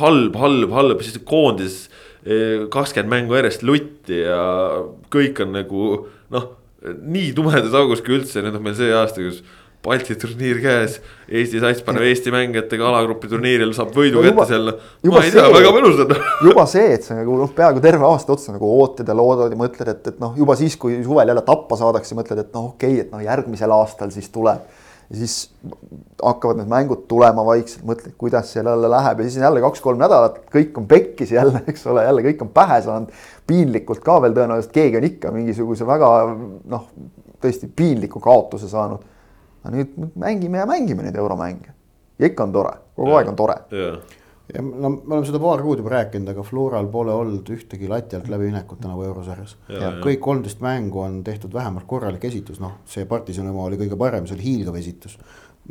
halb, 0.00 0.36
halb, 0.40 0.74
halb, 0.74 1.04
siis 1.06 1.20
koondis 1.28 1.84
eh, 2.24 2.66
kakskümmend 2.72 3.12
mängu 3.12 3.38
järjest 3.38 3.66
lutti 3.66 4.22
ja 4.24 4.40
kõik 5.14 5.44
on 5.44 5.54
nagu 5.60 5.90
noh, 6.34 6.48
nii 6.84 7.32
tumedas 7.36 7.76
augus 7.76 8.02
kui 8.04 8.18
üldse, 8.18 8.42
nüüd 8.44 8.58
on 8.58 8.64
meil 8.64 8.76
see 8.78 8.92
aasta, 8.94 9.24
kus 9.24 9.44
Balti 9.84 10.14
turniir 10.16 10.62
käes, 10.64 10.96
Eesti 11.28 11.60
sats 11.60 11.82
paneb 11.84 12.06
Eesti 12.08 12.32
mängijatega 12.32 12.86
alagrupi 12.88 13.28
turniiril, 13.28 13.74
saab 13.76 13.90
võidu 13.92 14.22
no, 14.22 14.24
kätte 14.24 14.46
seal. 14.48 14.70
ma 15.12 15.20
ei 15.20 15.32
tea, 15.34 15.44
väga 15.52 15.72
mõnus 15.76 16.00
on. 16.00 16.14
juba 16.48 16.64
see, 16.70 16.86
et 16.96 17.04
sa 17.04 17.18
nagu 17.18 17.36
noh, 17.36 17.50
peaaegu 17.52 17.82
terve 17.84 18.06
aasta 18.08 18.32
otsa 18.32 18.54
nagu 18.54 18.70
ootad 18.78 19.08
ja 19.10 19.16
loodad 19.18 19.52
ja 19.52 19.58
mõtled, 19.60 19.90
et, 19.92 20.08
et 20.14 20.22
noh, 20.22 20.32
juba 20.40 20.56
siis, 20.56 20.78
kui 20.80 20.96
suvel 21.04 21.28
jälle 21.28 21.44
tappa 21.44 21.76
saadakse, 21.80 22.16
mõtled, 22.16 22.40
et 22.46 22.56
noh, 22.56 22.70
okei 22.72 22.94
okay,, 22.94 23.04
et 23.04 23.12
noh, 23.12 23.20
järgmisel 23.26 23.76
aastal 23.76 24.14
siis 24.14 24.32
tuleb 24.32 24.64
ja 25.10 25.16
siis 25.16 25.36
hakkavad 26.22 26.60
need 26.60 26.70
mängud 26.70 27.04
tulema 27.10 27.44
vaikselt, 27.46 27.84
mõtled, 27.86 28.14
kuidas 28.18 28.52
seal 28.52 28.68
jälle 28.70 28.90
läheb. 28.90 29.20
Ja 29.20 29.28
siis 29.28 29.42
jälle 29.42 29.62
kaks-kolm 29.64 30.00
nädalat, 30.00 30.40
kõik 30.52 30.80
on 30.80 30.88
pekkis 30.90 31.34
jälle, 31.36 31.62
eks 31.70 31.86
ole, 31.90 32.06
jälle 32.06 32.24
kõik 32.24 32.42
on 32.46 32.52
pähe 32.54 32.80
saanud. 32.82 33.12
piinlikult 33.46 34.00
ka 34.04 34.20
veel 34.24 34.36
tõenäoliselt 34.36 34.72
keegi 34.72 34.96
on 34.96 35.08
ikka 35.10 35.32
mingisuguse 35.34 35.86
väga 35.86 36.10
noh, 36.72 36.88
tõesti 37.42 37.68
piinliku 37.76 38.20
kaotuse 38.24 38.68
saanud. 38.68 39.04
aga 39.64 39.76
nüüd 39.76 40.12
mängime 40.20 40.58
ja 40.58 40.66
mängime 40.66 41.02
neid 41.02 41.16
euromänge. 41.16 41.72
Ja 42.18 42.26
ikka 42.26 42.44
on 42.44 42.52
tore, 42.52 42.76
kogu 42.96 43.10
ja, 43.10 43.16
aeg 43.18 43.32
on 43.32 43.36
tore 43.36 43.56
ja 44.52 44.62
no 44.62 44.90
me 44.90 45.14
oleme 45.14 45.26
seda 45.26 45.40
paar 45.40 45.62
kuud 45.64 45.80
juba 45.80 45.94
rääkinud, 45.94 46.28
aga 46.34 46.44
Floral 46.44 46.88
pole 46.92 47.14
olnud 47.16 47.48
ühtegi 47.54 47.88
lati 47.88 48.18
alt 48.18 48.28
läbiminekut 48.28 48.82
tänavu 48.82 49.06
eurosarjas. 49.08 49.56
kõik 50.04 50.20
kolmteist 50.20 50.60
mängu 50.64 51.00
on 51.00 51.22
tehtud 51.24 51.54
vähemalt 51.54 51.88
korralik 51.88 52.24
esitus, 52.28 52.60
noh, 52.60 52.80
see 52.84 53.06
partisani 53.08 53.52
oma 53.52 53.64
oli 53.70 53.80
kõige 53.80 53.98
parem, 53.98 54.26
see 54.28 54.36
oli 54.36 54.48
hiilgav 54.50 54.76
esitus. 54.80 55.18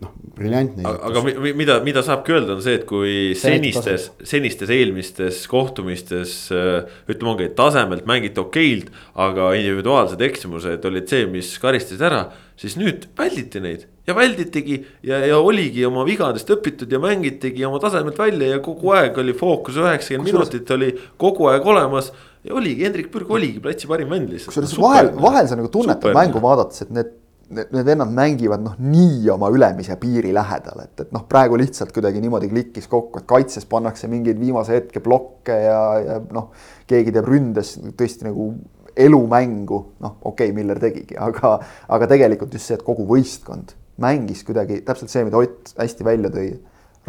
Noh, 0.01 0.12
briljantne. 0.38 0.84
aga 0.89 1.23
mida, 1.53 1.77
mida 1.86 2.03
saabki 2.06 2.36
öelda, 2.36 2.58
on 2.58 2.63
see, 2.65 2.79
et 2.79 2.86
kui 2.89 3.13
senistes, 3.38 4.10
senistes 4.25 4.73
eelmistes 4.73 5.43
kohtumistes 5.51 6.36
ütleme, 6.51 7.34
ongi 7.36 7.49
tasemelt 7.58 8.08
mängiti 8.10 8.41
okeilt, 8.41 8.89
aga 9.13 9.53
individuaalsed 9.60 10.21
eksimused 10.25 10.89
olid 10.89 11.10
see, 11.12 11.27
mis 11.29 11.53
karistasid 11.62 12.06
ära, 12.10 12.25
siis 12.60 12.77
nüüd 12.79 13.10
välditi 13.19 13.62
neid 13.63 13.88
ja 14.08 14.15
välditigi 14.15 14.77
ja, 15.08 15.21
ja 15.25 15.39
oligi 15.39 15.86
oma 15.88 16.03
vigadest 16.08 16.49
õpitud 16.51 16.91
ja 16.91 16.99
mängitigi 17.01 17.63
oma 17.67 17.79
tasemelt 17.84 18.19
välja 18.19 18.56
ja 18.56 18.62
kogu 18.63 18.91
aeg 18.97 19.17
oli 19.23 19.36
fookus 19.38 19.79
üheksakümmend 19.79 20.32
minutit 20.34 20.71
oli 20.75 20.91
kogu 21.21 21.47
aeg 21.51 21.65
olemas. 21.67 22.12
ja 22.43 22.56
oligi, 22.60 22.84
Hendrik 22.84 23.12
Pürg 23.13 23.29
oligi 23.32 23.62
platsi 23.63 23.88
parim 23.88 24.10
vend 24.12 24.34
lihtsalt. 24.34 24.51
kusjuures 24.51 24.75
vahel, 24.82 25.12
vahel 25.21 25.47
sa 25.47 25.56
nagu 25.56 25.71
tunnetad 25.71 26.15
mängu 26.17 26.41
vaadates, 26.43 26.84
et 26.84 26.91
need, 26.91 27.13
need, 27.49 27.86
vennad 27.86 28.12
mängivad 28.13 28.63
noh, 28.63 28.77
nii 28.79 29.27
oma 29.34 29.49
ülemise 29.53 29.97
piiri 30.01 30.34
lähedal, 30.36 30.86
et, 30.86 30.93
et 31.06 31.12
noh, 31.15 31.25
praegu 31.29 31.58
lihtsalt 31.60 31.93
kuidagi 31.95 32.21
niimoodi 32.23 32.49
klikkis 32.51 32.88
kokku, 32.91 33.21
et 33.21 33.27
kaitses 33.29 33.67
pannakse 33.69 34.10
mingeid 34.12 34.39
viimase 34.39 34.77
hetke 34.77 35.03
blokke 35.03 35.58
ja, 35.65 35.82
ja 36.03 36.19
noh. 36.34 36.51
keegi 36.89 37.13
teeb 37.15 37.29
ründes 37.29 37.75
tõesti 37.99 38.27
nagu 38.29 38.53
elumängu, 38.95 39.79
noh, 40.03 40.17
okei 40.21 40.49
okay,, 40.49 40.56
Miller 40.56 40.79
tegigi, 40.82 41.17
aga, 41.17 41.56
aga 41.89 42.10
tegelikult 42.10 42.53
just 42.53 42.69
see, 42.69 42.77
et 42.77 42.86
kogu 42.86 43.08
võistkond 43.10 43.73
mängis 44.03 44.43
kuidagi 44.45 44.82
täpselt 44.86 45.12
see, 45.13 45.23
mida 45.25 45.41
Ott 45.41 45.73
hästi 45.77 46.06
välja 46.06 46.32
tõi, 46.34 46.51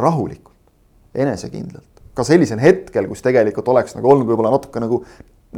rahulikult, 0.00 0.56
enesekindlalt. 1.14 1.90
ka 2.14 2.24
sellisel 2.24 2.60
hetkel, 2.62 3.08
kus 3.10 3.24
tegelikult 3.24 3.68
oleks 3.72 3.96
nagu 3.96 4.10
olnud 4.12 4.28
võib-olla 4.28 4.52
natuke 4.54 4.80
nagu 4.82 5.00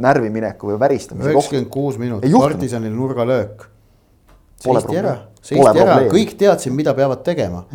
närvimineku 0.01 0.71
või 0.71 0.79
väristamise 0.81 1.29
koht. 1.29 1.35
üheksakümmend 1.35 1.69
kuus 1.73 1.97
minutit, 2.01 2.33
partisanil 2.33 2.93
nurgalöök. 2.93 3.67
Seisti 4.63 4.99
ära, 4.99 5.15
seisti 5.41 5.83
ära, 5.83 5.97
kõik 6.11 6.35
teadsid, 6.39 6.75
mida 6.75 6.93
peavad 6.97 7.23
tegema. 7.25 7.65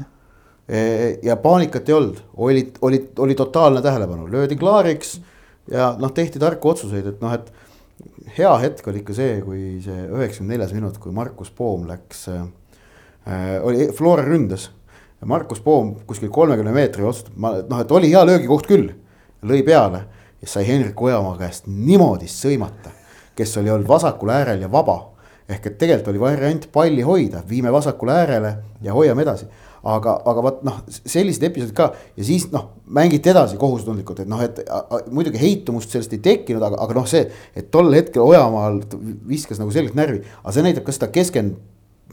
E, 0.68 0.80
ja 1.26 1.36
paanikat 1.40 1.88
ei 1.90 1.96
olnud, 1.96 2.22
oli, 2.36 2.64
oli, 2.86 3.02
oli 3.24 3.36
totaalne 3.38 3.82
tähelepanu, 3.84 4.28
löödi 4.30 4.56
klaariks 4.56 5.16
ja 5.70 5.92
noh, 5.98 6.12
tehti 6.14 6.40
tarku 6.42 6.70
otsuseid, 6.70 7.08
et 7.10 7.22
noh, 7.22 7.34
et 7.34 8.34
hea 8.38 8.52
hetk 8.62 8.86
oli 8.88 9.02
ikka 9.02 9.16
see, 9.16 9.36
kui 9.44 9.62
see 9.84 10.06
üheksakümne 10.06 10.54
neljas 10.54 10.74
minut, 10.76 10.98
kui 11.02 11.14
Markus 11.14 11.50
Poom 11.54 11.88
läks 11.90 12.28
äh, 12.30 12.44
Äh, 13.26 13.62
oli 13.62 13.92
Flora 13.92 14.22
ründas. 14.22 14.70
Markus 15.24 15.60
Poom 15.60 15.94
kuskil 16.06 16.28
kolmekümne 16.28 16.72
meetri 16.74 17.04
otsustab, 17.06 17.36
ma 17.38 17.52
noh, 17.62 17.78
et 17.78 17.92
oli 17.94 18.08
hea 18.10 18.24
löögikoht 18.26 18.66
küll, 18.66 18.88
lõi 19.46 19.60
peale 19.62 20.00
ja 20.42 20.48
sai 20.50 20.66
Henrik 20.66 20.98
Ojamaa 20.98 21.36
käest 21.38 21.68
niimoodi 21.70 22.26
sõimata, 22.26 22.90
kes 23.38 23.54
oli 23.60 23.70
olnud 23.70 23.86
vasakul 23.86 24.32
äärel 24.34 24.64
ja 24.66 24.70
vaba. 24.72 25.11
Ehk 25.52 25.68
et 25.68 25.76
tegelikult 25.80 26.12
oli 26.12 26.22
variant 26.22 26.68
palli 26.72 27.04
hoida, 27.06 27.42
viime 27.48 27.72
vasakule 27.72 28.14
äärele 28.22 28.56
ja 28.82 28.96
hoiame 28.96 29.24
edasi. 29.26 29.48
Aga, 29.82 30.12
aga 30.30 30.42
vot 30.44 30.60
noh, 30.62 30.76
sellised 30.86 31.42
episoodid 31.42 31.74
ka. 31.74 31.88
Ja 32.14 32.26
siis 32.26 32.44
noh, 32.52 32.68
mängiti 32.86 33.32
edasi 33.32 33.58
kohustundlikult, 33.58 34.20
et 34.22 34.30
noh, 34.30 34.38
et 34.44 34.60
a, 34.70 35.00
muidugi 35.10 35.40
heitumust 35.42 35.90
sellest 35.90 36.14
ei 36.14 36.22
tekkinud, 36.22 36.62
aga, 36.62 36.78
aga 36.84 36.96
noh, 37.00 37.08
see, 37.10 37.24
et 37.58 37.70
tol 37.74 37.90
hetkel 37.96 38.22
Ojamaal 38.22 38.78
viskas 39.26 39.58
nagu 39.58 39.74
selgelt 39.74 39.98
närvi, 39.98 40.22
aga 40.44 40.54
see 40.54 40.66
näitab 40.68 40.86
ka 40.86 40.94
seda 40.94 41.10
keskend 41.14 41.58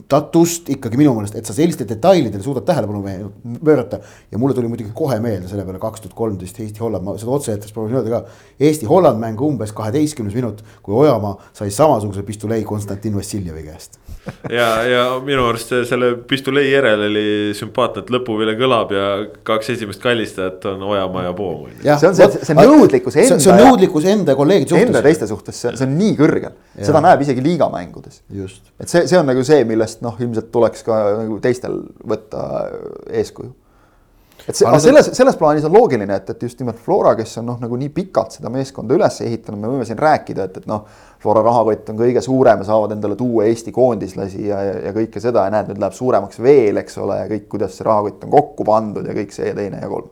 tatust 0.08 0.68
ikkagi 0.72 1.00
minu 1.00 1.14
meelest, 1.16 1.36
et 1.38 1.48
sa 1.48 1.56
selliste 1.56 1.86
detailidele 1.88 2.42
suudad 2.42 2.66
tähelepanu 2.68 3.02
pöörata. 3.64 4.00
ja 4.30 4.38
mulle 4.38 4.54
tuli 4.54 4.68
muidugi 4.68 4.90
kohe 4.94 5.20
meelde 5.20 5.48
selle 5.48 5.64
peale 5.64 5.78
kaks 5.78 6.00
tuhat 6.00 6.14
kolmteist 6.14 6.60
Eesti-Holland, 6.60 7.04
ma 7.04 7.16
seda 7.18 7.36
otse-eetris 7.36 7.72
proovisin 7.72 8.00
öelda 8.00 8.20
ka. 8.20 8.22
Eesti-Holland 8.60 9.20
mäng 9.20 9.40
umbes 9.40 9.72
kaheteistkümnes 9.72 10.34
minut, 10.34 10.64
kui 10.82 10.94
Ojamaa 10.94 11.36
sai 11.52 11.70
samasuguse 11.70 12.22
pistolei 12.22 12.64
Konstantin 12.64 13.16
Vassiljevi 13.16 13.62
käest 13.66 14.00
ja, 14.58 14.68
ja 14.84 15.04
minu 15.24 15.46
arust 15.48 15.72
selle 15.88 16.10
pistolei 16.28 16.68
järel 16.70 17.06
oli 17.06 17.24
sümpaatne, 17.56 18.04
et 18.04 18.10
lõpu 18.12 18.36
veel 18.40 18.52
kõlab 18.58 18.92
ja 18.94 19.06
kaks 19.46 19.72
esimest 19.74 20.02
kallistajat 20.02 20.66
on 20.74 20.82
Ojamaa 20.90 21.24
ja 21.28 21.32
Poom. 21.36 21.70
see 21.84 22.08
on 22.08 22.16
see, 22.18 22.28
see 22.48 22.56
nõudlikkus 22.58 23.16
enda. 23.22 23.38
see 23.40 23.52
on 23.52 23.62
nõudlikkus 23.64 24.08
enda 24.12 24.36
kolleegide 24.36 24.74
suhtes. 24.74 24.90
Enda 24.90 25.02
teiste 25.06 25.28
suhtes, 25.30 25.62
see, 25.64 25.72
on 25.86 25.96
nii 25.96 26.16
kõrgel, 26.18 26.56
seda 26.76 27.02
näeb 27.04 27.24
isegi 27.24 27.44
liigamängudes. 27.44 28.22
et 28.80 28.92
see, 28.92 29.06
see 29.08 29.18
on 29.18 29.28
nagu 29.30 29.44
see, 29.46 29.64
millest 29.90 30.04
noh, 30.04 30.20
ilmselt 30.20 30.52
tuleks 30.52 30.84
ka 30.86 31.00
nagu 31.22 31.40
teistel 31.42 31.82
võtta 32.06 32.44
eeskuju 33.10 33.56
et 34.48 34.56
see, 34.56 34.64
aga 34.66 34.78
selles, 34.80 35.10
selles 35.12 35.36
plaanis 35.36 35.66
on 35.68 35.74
loogiline, 35.74 36.14
et, 36.16 36.30
et 36.32 36.42
just 36.42 36.58
nimelt 36.62 36.78
Flora, 36.80 37.12
kes 37.18 37.36
on 37.42 37.50
noh, 37.50 37.58
nagu 37.60 37.76
nii 37.76 37.90
pikalt 37.92 38.38
seda 38.38 38.48
meeskonda 38.52 38.96
üles 38.96 39.18
ehitanud, 39.20 39.60
me 39.60 39.68
võime 39.68 39.84
siin 39.84 39.98
rääkida, 40.00 40.46
et, 40.48 40.62
et 40.62 40.68
noh. 40.70 40.86
Flora 41.20 41.42
rahakott 41.44 41.90
on 41.92 41.98
kõige 41.98 42.22
suurem 42.24 42.62
saavad 42.64 42.94
endale 42.94 43.12
tuua 43.20 43.44
Eesti 43.44 43.74
koondislasi 43.76 44.46
ja, 44.46 44.62
ja, 44.64 44.78
ja 44.86 44.92
kõike 44.96 45.20
seda 45.20 45.42
ja 45.44 45.52
näed, 45.52 45.68
nüüd 45.68 45.82
läheb 45.82 45.92
suuremaks 45.92 46.40
veel, 46.40 46.80
eks 46.80 46.96
ole, 47.04 47.18
ja 47.20 47.26
kõik, 47.28 47.44
kuidas 47.52 47.76
see 47.76 47.84
rahakott 47.84 48.24
on 48.24 48.32
kokku 48.32 48.64
pandud 48.64 49.04
ja 49.04 49.12
kõik 49.18 49.36
see 49.36 49.50
ja 49.50 49.58
teine 49.58 49.82
ja 49.82 49.90
kolm. 49.92 50.08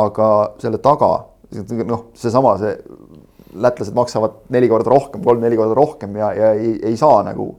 aga 0.00 0.30
selle 0.64 0.80
taga 0.80 1.10
noh, 1.84 2.08
seesama, 2.16 2.56
see 2.62 2.72
lätlased 3.60 3.92
maksavad 4.00 4.40
neli 4.56 4.72
korda 4.72 4.90
rohkem, 4.96 5.20
kolm-neli 5.24 5.60
korda 5.60 5.76
rohkem 5.76 6.16
ja, 6.16 6.32
ja 6.32 6.52
ei, 6.56 6.78
ei 6.92 6.96
saa 6.96 7.20
nagu 7.28 7.50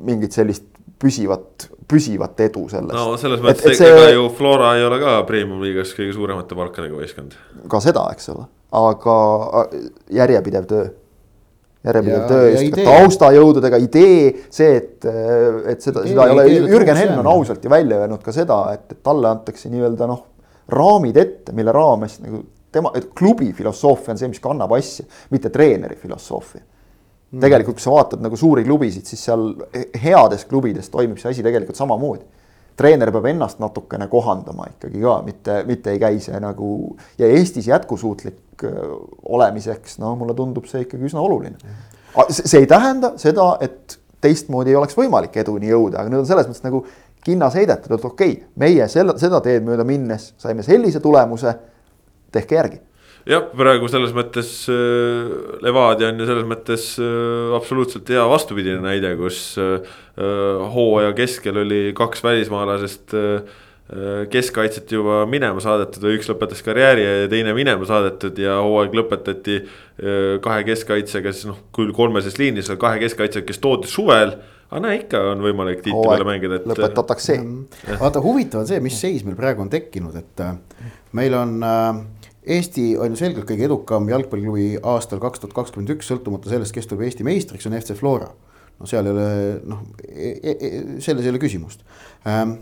mingit 0.00 0.34
sellist 0.34 0.66
püsivat, 1.00 1.68
püsivat 1.90 2.40
edu 2.46 2.66
sellest. 2.70 2.96
no 2.96 3.16
selles 3.20 3.42
mõttes, 3.44 3.64
et, 3.66 3.74
et 3.74 3.80
see... 3.80 3.92
ega 3.92 4.10
ju 4.14 4.26
Flora 4.34 4.74
ei 4.78 4.84
ole 4.86 4.98
ka 5.02 5.16
premium-liigas 5.28 5.94
kõige 5.96 6.16
suuremate 6.16 6.58
palkadega 6.58 6.98
võistkond. 6.98 7.38
ka 7.70 7.80
seda, 7.84 8.06
eks 8.14 8.30
ole, 8.34 8.46
aga 8.80 9.16
järjepidev 10.20 10.68
töö. 10.70 10.86
järjepidev 11.84 12.20
Ja- 12.20 12.28
töö 12.28 12.50
ja 12.50 12.60
just 12.62 12.78
taustajõududega, 12.80 13.80
idee, 13.84 14.32
see, 14.50 14.76
et, 14.80 15.08
et 15.74 15.84
seda, 15.84 16.06
seda 16.06 16.28
ei 16.28 16.36
ole, 16.36 16.46
Jürgen 16.72 17.00
Henn 17.00 17.18
on 17.20 17.32
ausalt 17.34 17.64
ju 17.64 17.72
välja 17.72 18.00
öelnud 18.04 18.22
ka 18.24 18.32
seda, 18.32 18.64
et, 18.78 18.98
talle 19.04 19.28
antakse 19.30 19.72
nii-öelda 19.72 20.08
noh, 20.10 20.24
raamid 20.72 21.16
ette, 21.20 21.52
mille 21.52 21.72
raames 21.74 22.20
nagu 22.24 22.44
tema, 22.74 22.90
et 22.98 23.10
klubi 23.14 23.52
filosoofia 23.54 24.14
on 24.14 24.18
see, 24.18 24.30
mis 24.32 24.40
kannab 24.42 24.72
asja, 24.74 25.04
mitte 25.30 25.50
treeneri 25.54 25.98
filosoofia. 26.00 26.64
Tegelikult, 27.40 27.78
kui 27.78 27.84
sa 27.84 27.92
vaatad 27.94 28.22
nagu 28.24 28.38
suuri 28.38 28.64
klubisid, 28.66 29.06
siis 29.08 29.22
seal 29.28 29.52
heades 30.02 30.46
klubides 30.50 30.90
toimib 30.92 31.20
see 31.20 31.32
asi 31.32 31.44
tegelikult 31.46 31.78
samamoodi. 31.78 32.24
Treener 32.74 33.12
peab 33.14 33.28
ennast 33.30 33.60
natukene 33.62 34.08
kohandama 34.10 34.66
ikkagi 34.72 35.02
ka, 35.02 35.18
mitte, 35.26 35.60
mitte 35.68 35.92
ei 35.94 36.00
käi 36.02 36.16
see 36.22 36.40
nagu 36.42 36.68
ja 37.20 37.28
Eestis 37.30 37.68
jätkusuutlik 37.70 38.64
öö, 38.66 38.88
olemiseks, 39.36 40.00
no 40.02 40.14
mulle 40.18 40.34
tundub 40.34 40.66
see 40.66 40.82
ikkagi 40.82 41.06
üsna 41.06 41.22
oluline. 41.22 41.76
see 42.30 42.64
ei 42.64 42.66
tähenda 42.70 43.12
seda, 43.20 43.52
et 43.62 43.98
teistmoodi 44.24 44.74
ei 44.74 44.80
oleks 44.80 44.96
võimalik 44.98 45.36
eduni 45.38 45.70
jõuda, 45.70 46.00
aga 46.00 46.10
need 46.10 46.24
on 46.24 46.26
selles 46.26 46.50
mõttes 46.50 46.66
nagu 46.66 46.82
kinnas 47.24 47.54
heidetud, 47.54 47.94
et 47.94 48.08
okei 48.10 48.32
okay,, 48.32 48.48
meie 48.58 48.88
selle, 48.90 49.14
seda 49.22 49.38
teed 49.44 49.62
mööda 49.66 49.86
minnes 49.86 50.32
saime 50.42 50.66
sellise 50.66 51.02
tulemuse, 51.04 51.54
tehke 52.34 52.58
järgi 52.58 52.82
jah, 53.28 53.44
praegu 53.56 53.88
selles 53.90 54.14
mõttes 54.16 54.52
äh, 54.72 55.34
Levadia 55.64 56.10
on 56.12 56.20
ju 56.20 56.28
selles 56.28 56.46
mõttes 56.48 56.86
äh, 57.00 57.52
absoluutselt 57.56 58.08
hea 58.12 58.24
vastupidine 58.28 58.80
näide, 58.84 59.14
kus 59.20 59.58
äh, 59.60 59.92
äh, 60.18 60.64
hooaja 60.74 61.14
keskel 61.16 61.62
oli 61.64 61.82
kaks 61.96 62.24
välismaalasest 62.24 63.14
äh, 63.16 63.60
äh, 63.88 64.24
keskkaitset 64.32 64.92
juba 64.92 65.22
minema 65.30 65.62
saadetud 65.64 66.04
või 66.04 66.18
üks 66.18 66.28
lõpetas 66.32 66.64
karjääri 66.66 67.06
ja 67.06 67.28
teine 67.32 67.54
minema 67.56 67.88
saadetud 67.88 68.40
ja 68.40 68.58
hooaeg 68.60 68.96
lõpetati 69.00 69.60
äh, 69.62 70.34
kahe 70.44 70.66
keskkaitsega, 70.68 71.32
siis 71.32 71.48
noh, 71.48 71.62
küll 71.76 71.94
kolmeses 71.96 72.36
liinis, 72.40 72.68
aga 72.72 72.82
kahe 72.88 73.06
keskkaitsega, 73.06 73.48
kes 73.48 73.62
toodi 73.64 73.88
suvel. 73.90 74.36
aga 74.68 74.82
näe, 74.84 74.98
ikka 75.04 75.20
on 75.30 75.40
võimalik 75.44 75.80
tiitli 75.84 76.08
peale 76.10 76.28
mängida, 76.28 76.60
et. 76.60 76.68
lõpetatakse. 76.68 77.38
vaata, 78.00 78.20
huvitav 78.24 78.64
on 78.64 78.68
see, 78.68 78.84
mis 78.84 79.00
seis 79.00 79.24
meil 79.24 79.36
praegu 79.38 79.64
on 79.64 79.72
tekkinud, 79.72 80.16
et 80.20 80.44
meil 81.16 81.36
on 81.38 81.56
äh, 81.64 82.04
Eesti 82.44 82.90
on 83.00 83.14
ju 83.14 83.16
selgelt 83.16 83.46
kõige 83.48 83.64
edukam 83.64 84.08
jalgpalliklubi 84.10 84.74
aastal 84.84 85.20
kaks 85.22 85.40
tuhat 85.40 85.54
kakskümmend 85.56 85.94
üks, 85.94 86.10
sõltumata 86.10 86.50
sellest, 86.52 86.74
kes 86.76 86.88
tuleb 86.90 87.06
Eesti 87.06 87.24
meistriks, 87.24 87.64
on 87.68 87.76
FC 87.78 87.96
Flora. 87.96 88.28
no 88.74 88.88
seal 88.90 89.06
ei 89.06 89.12
ole 89.14 89.28
noh, 89.70 89.84
selles 91.00 91.24
ei 91.24 91.30
ole 91.30 91.40
küsimust 91.40 91.84
ähm,. 92.26 92.58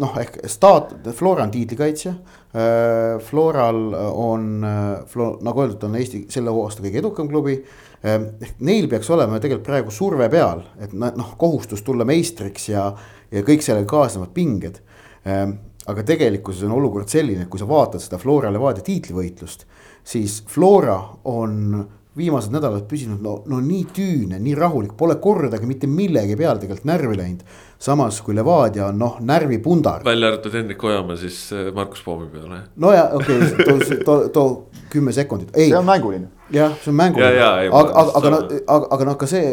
noh, 0.00 0.16
ehk 0.20 0.38
staat, 0.48 0.94
Flora 1.16 1.44
on 1.44 1.52
tiitlikaitsja 1.52 2.12
äh,. 2.12 3.20
Floral 3.20 3.94
on 4.12 4.64
äh,, 4.64 5.16
nagu 5.44 5.64
öeldud, 5.64 5.84
on 5.88 5.96
Eesti 6.00 6.24
selle 6.32 6.54
aasta 6.54 6.84
kõige 6.84 7.02
edukam 7.02 7.28
klubi 7.28 7.58
ähm,. 8.06 8.30
neil 8.64 8.88
peaks 8.88 9.10
olema 9.10 9.40
tegelikult 9.42 9.66
praegu 9.66 9.92
surve 9.92 10.30
peal, 10.32 10.64
et 10.80 10.94
noh, 10.96 11.34
kohustus 11.36 11.82
tulla 11.84 12.08
meistriks 12.08 12.70
ja, 12.72 12.92
ja 13.30 13.44
kõik 13.44 13.66
sellega 13.66 13.90
kaasnevad 13.92 14.32
pinged 14.36 14.80
ähm, 15.26 15.58
aga 15.88 16.02
tegelikkuses 16.06 16.66
on 16.68 16.76
olukord 16.76 17.08
selline, 17.08 17.46
et 17.46 17.52
kui 17.52 17.60
sa 17.60 17.68
vaatad 17.68 18.02
seda 18.02 18.18
Flora 18.20 18.50
Levadia 18.52 18.84
tiitlivõitlust, 18.84 19.64
siis 20.04 20.42
Flora 20.48 20.98
on 21.24 21.86
viimased 22.16 22.52
nädalad 22.52 22.84
püsinud 22.90 23.22
no, 23.22 23.36
no 23.48 23.60
nii 23.62 23.84
tüüne, 23.94 24.40
nii 24.42 24.54
rahulik, 24.58 24.96
pole 24.98 25.14
kordagi 25.22 25.68
mitte 25.68 25.88
millegi 25.90 26.34
peale 26.36 26.58
tegelikult 26.60 26.88
närvi 26.90 27.18
läinud. 27.20 27.44
samas 27.78 28.18
kui 28.20 28.34
Levadia 28.34 28.88
on 28.90 28.98
noh, 28.98 29.16
närvipundar. 29.20 30.04
välja 30.04 30.28
arvatud 30.28 30.52
Hendrik 30.52 30.84
Ojamaa 30.84 31.16
siis 31.16 31.52
äh, 31.52 31.72
Markus 31.74 32.02
Poomi 32.02 32.26
peale. 32.32 32.60
no 32.76 32.92
ja 32.92 33.08
okei 33.12 33.38
okay,, 33.38 33.64
too, 33.64 33.96
too, 34.04 34.28
too 34.28 34.66
kümme 34.90 35.12
sekundit, 35.12 35.54
ei 35.54 35.68
see 35.68 35.78
on 35.78 35.86
mänguline. 35.86 36.28
jah, 36.50 36.74
see 36.82 36.90
on 36.90 36.96
mänguline 36.96 37.40
aga, 37.70 37.72
aga, 37.78 38.10
aga 38.14 38.30
noh 38.30 38.44
aga, 38.66 38.86
aga 38.90 39.08
noh, 39.12 39.16
ka 39.16 39.30
see, 39.30 39.46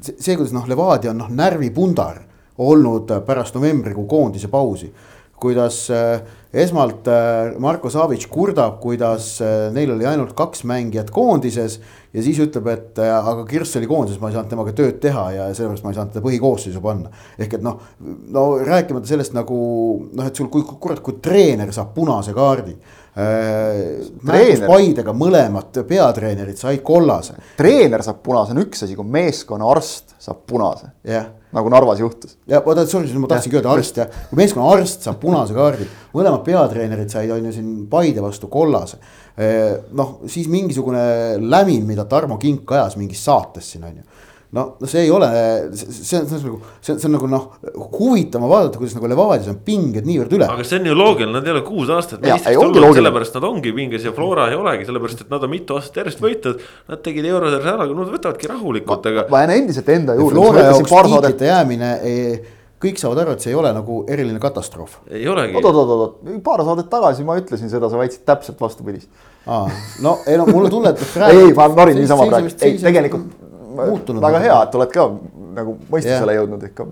see, 0.00 0.14
see, 0.20 0.36
kuidas 0.36 0.52
noh, 0.52 0.68
Levadia 0.68 1.10
on 1.16 1.24
noh, 1.24 1.32
närvipundar 1.32 2.22
olnud 2.58 3.10
pärast 3.26 3.54
novembrikuu 3.54 4.06
koondise 4.06 4.48
pausi. 4.48 4.92
Kuidas 5.40 5.90
äh, 5.90 6.20
esmalt 6.52 7.08
äh, 7.08 7.58
Marko 7.58 7.90
Savic 7.90 8.26
kurdab, 8.32 8.78
kuidas 8.80 9.36
äh, 9.44 9.68
neil 9.74 9.92
oli 9.92 10.06
ainult 10.08 10.32
kaks 10.36 10.64
mängijat 10.68 11.10
koondises 11.14 11.78
ja 12.16 12.24
siis 12.24 12.40
ütleb, 12.40 12.70
et 12.72 13.00
aga 13.02 13.44
Kirss 13.48 13.76
oli 13.76 13.88
koondises, 13.90 14.20
ma 14.22 14.30
ei 14.30 14.36
saanud 14.36 14.52
temaga 14.52 14.72
tööd 14.76 15.00
teha 15.02 15.26
ja 15.34 15.48
sellepärast 15.52 15.84
ma 15.84 15.92
ei 15.92 15.98
saanud 15.98 16.14
teda 16.14 16.24
põhikoosseisu 16.24 16.80
panna. 16.84 17.12
ehk 17.36 17.58
et 17.58 17.66
noh, 17.66 17.82
no 18.32 18.46
rääkimata 18.64 19.10
sellest 19.10 19.36
nagu 19.36 19.58
noh, 20.08 20.24
et 20.24 20.36
sul 20.36 20.48
kui 20.52 20.64
kurat, 20.64 21.02
kui 21.04 21.20
treener 21.22 21.72
saab 21.76 21.92
punase 21.96 22.32
kaardi. 22.36 22.76
Treener? 23.16 24.66
Paidega 24.68 25.12
mõlemad 25.16 25.78
peatreenerid 25.88 26.58
said 26.60 26.82
kollase, 26.84 27.36
treener 27.56 28.04
saab 28.04 28.20
punase, 28.24 28.52
on 28.52 28.60
üks 28.64 28.84
asi, 28.84 28.96
kui 28.96 29.08
meeskonna 29.08 29.68
arst 29.72 30.05
saab 30.26 30.44
punase, 30.48 30.92
jah. 31.06 31.32
Nagu 31.56 31.70
Narvas 31.72 32.00
juhtus. 32.02 32.34
ja 32.50 32.60
oota, 32.60 32.84
sorry, 32.90 33.08
ma 33.22 33.30
tahtsingi 33.30 33.56
öelda 33.56 33.72
arst 33.72 34.00
jah, 34.00 34.10
kui 34.28 34.40
meeskonna 34.42 34.66
arst 34.74 35.06
saab 35.06 35.20
punase 35.22 35.54
kaardi, 35.56 35.86
mõlemad 36.12 36.42
peatreenerid 36.44 37.12
said, 37.12 37.30
on 37.32 37.48
ju 37.48 37.54
siin 37.54 37.70
Paide 37.90 38.24
vastu 38.24 38.50
kollase. 38.52 38.98
noh, 39.96 40.18
siis 40.26 40.50
mingisugune 40.52 41.00
lämin, 41.40 41.86
mida 41.88 42.04
Tarmo 42.04 42.36
Kink 42.40 42.72
ajas 42.72 42.96
mingis 43.00 43.24
saates 43.24 43.72
siin 43.72 43.84
on 43.88 44.00
ju 44.00 44.06
no, 44.54 44.76
no 44.80 44.86
see 44.86 45.02
ei 45.06 45.10
ole, 45.10 45.28
see 45.74 45.92
see 45.92 46.18
on 46.20 46.28
see 46.28 46.36
on 46.38 46.44
nagu, 46.44 46.58
see 46.80 46.92
on, 46.94 47.00
see 47.00 47.08
on 47.08 47.14
nagu 47.16 47.30
noh, 47.30 47.46
huvitav 47.96 48.44
on 48.44 48.50
vaadata, 48.50 48.78
kuidas 48.80 48.94
nagu 48.96 49.10
Levadias 49.10 49.50
on 49.50 49.58
pinged 49.66 50.06
niivõrd 50.06 50.36
üle. 50.38 50.48
aga 50.54 50.66
see 50.66 50.80
on 50.80 50.90
ju 50.90 50.96
loogiline, 50.96 51.34
nad 51.34 51.46
ei 51.48 51.54
ole 51.54 51.62
kuus 51.66 51.90
aastat 51.92 52.22
ei, 52.22 52.32
meistriks 52.32 52.60
ongi 52.62 52.78
tulnud, 52.78 52.98
sellepärast 53.00 53.38
nad 53.38 53.48
ongi 53.50 53.72
pinges 53.76 54.06
ja 54.06 54.14
Flora 54.16 54.48
ei 54.52 54.58
olegi, 54.58 54.86
sellepärast 54.88 55.24
et 55.26 55.32
nad 55.34 55.46
on 55.46 55.52
mitu 55.52 55.78
aastat 55.78 56.02
järjest 56.02 56.22
võitnud. 56.22 56.66
Nad 56.92 57.02
tegid 57.06 57.30
eurosarjas 57.30 57.72
ära, 57.72 57.86
aga 57.86 57.96
nad 58.00 58.12
võtavadki 58.14 58.52
rahulikult, 58.52 59.08
aga 59.12 59.26
ma 59.32 59.42
jään 59.44 59.56
endiselt 59.56 59.90
enda 59.96 60.18
juurde. 60.18 60.38
Flora 60.38 60.66
jaoks 60.70 60.94
tiitlite 60.94 61.50
jäämine, 61.50 61.90
kõik 62.82 63.00
saavad 63.00 63.22
aru, 63.22 63.36
et 63.36 63.44
see 63.44 63.52
ei 63.54 63.56
ole 63.58 63.72
nagu 63.74 64.02
eriline 64.12 64.40
katastroof. 64.42 65.00
ei 65.10 65.24
olegi 65.32 65.56
oot, 65.56 65.64
oot, 65.70 65.78
oot, 65.80 66.04
oot, 66.04 66.42
paar 66.44 66.62
saadet 66.66 66.90
tagasi 66.92 67.24
ma 67.26 67.38
ütlesin 67.40 67.72
seda, 67.72 67.88
sa 67.90 67.98
väitsid 67.98 68.26
täpselt 68.28 68.60
vastupidist. 68.60 69.08
no 70.04 70.18
ei 70.26 70.36
no 70.36 70.46
mulle 70.50 70.70
tuleb, 70.72 71.00
et 71.00 71.16
ei, 71.30 71.52
ma 71.56 71.68
norin 71.72 71.96
niisama 71.98 72.28
praegu, 72.28 72.52
ei 72.66 72.76
tegelikult 72.82 73.45
muutunud 73.78 74.24
väga 74.24 74.42
hea, 74.44 74.56
et 74.66 74.78
oled 74.78 74.94
ka 74.94 75.06
nagu 75.56 75.76
mõistusele 75.90 76.34
Jah. 76.34 76.42
jõudnud 76.42 76.64
ikka. 76.70 76.86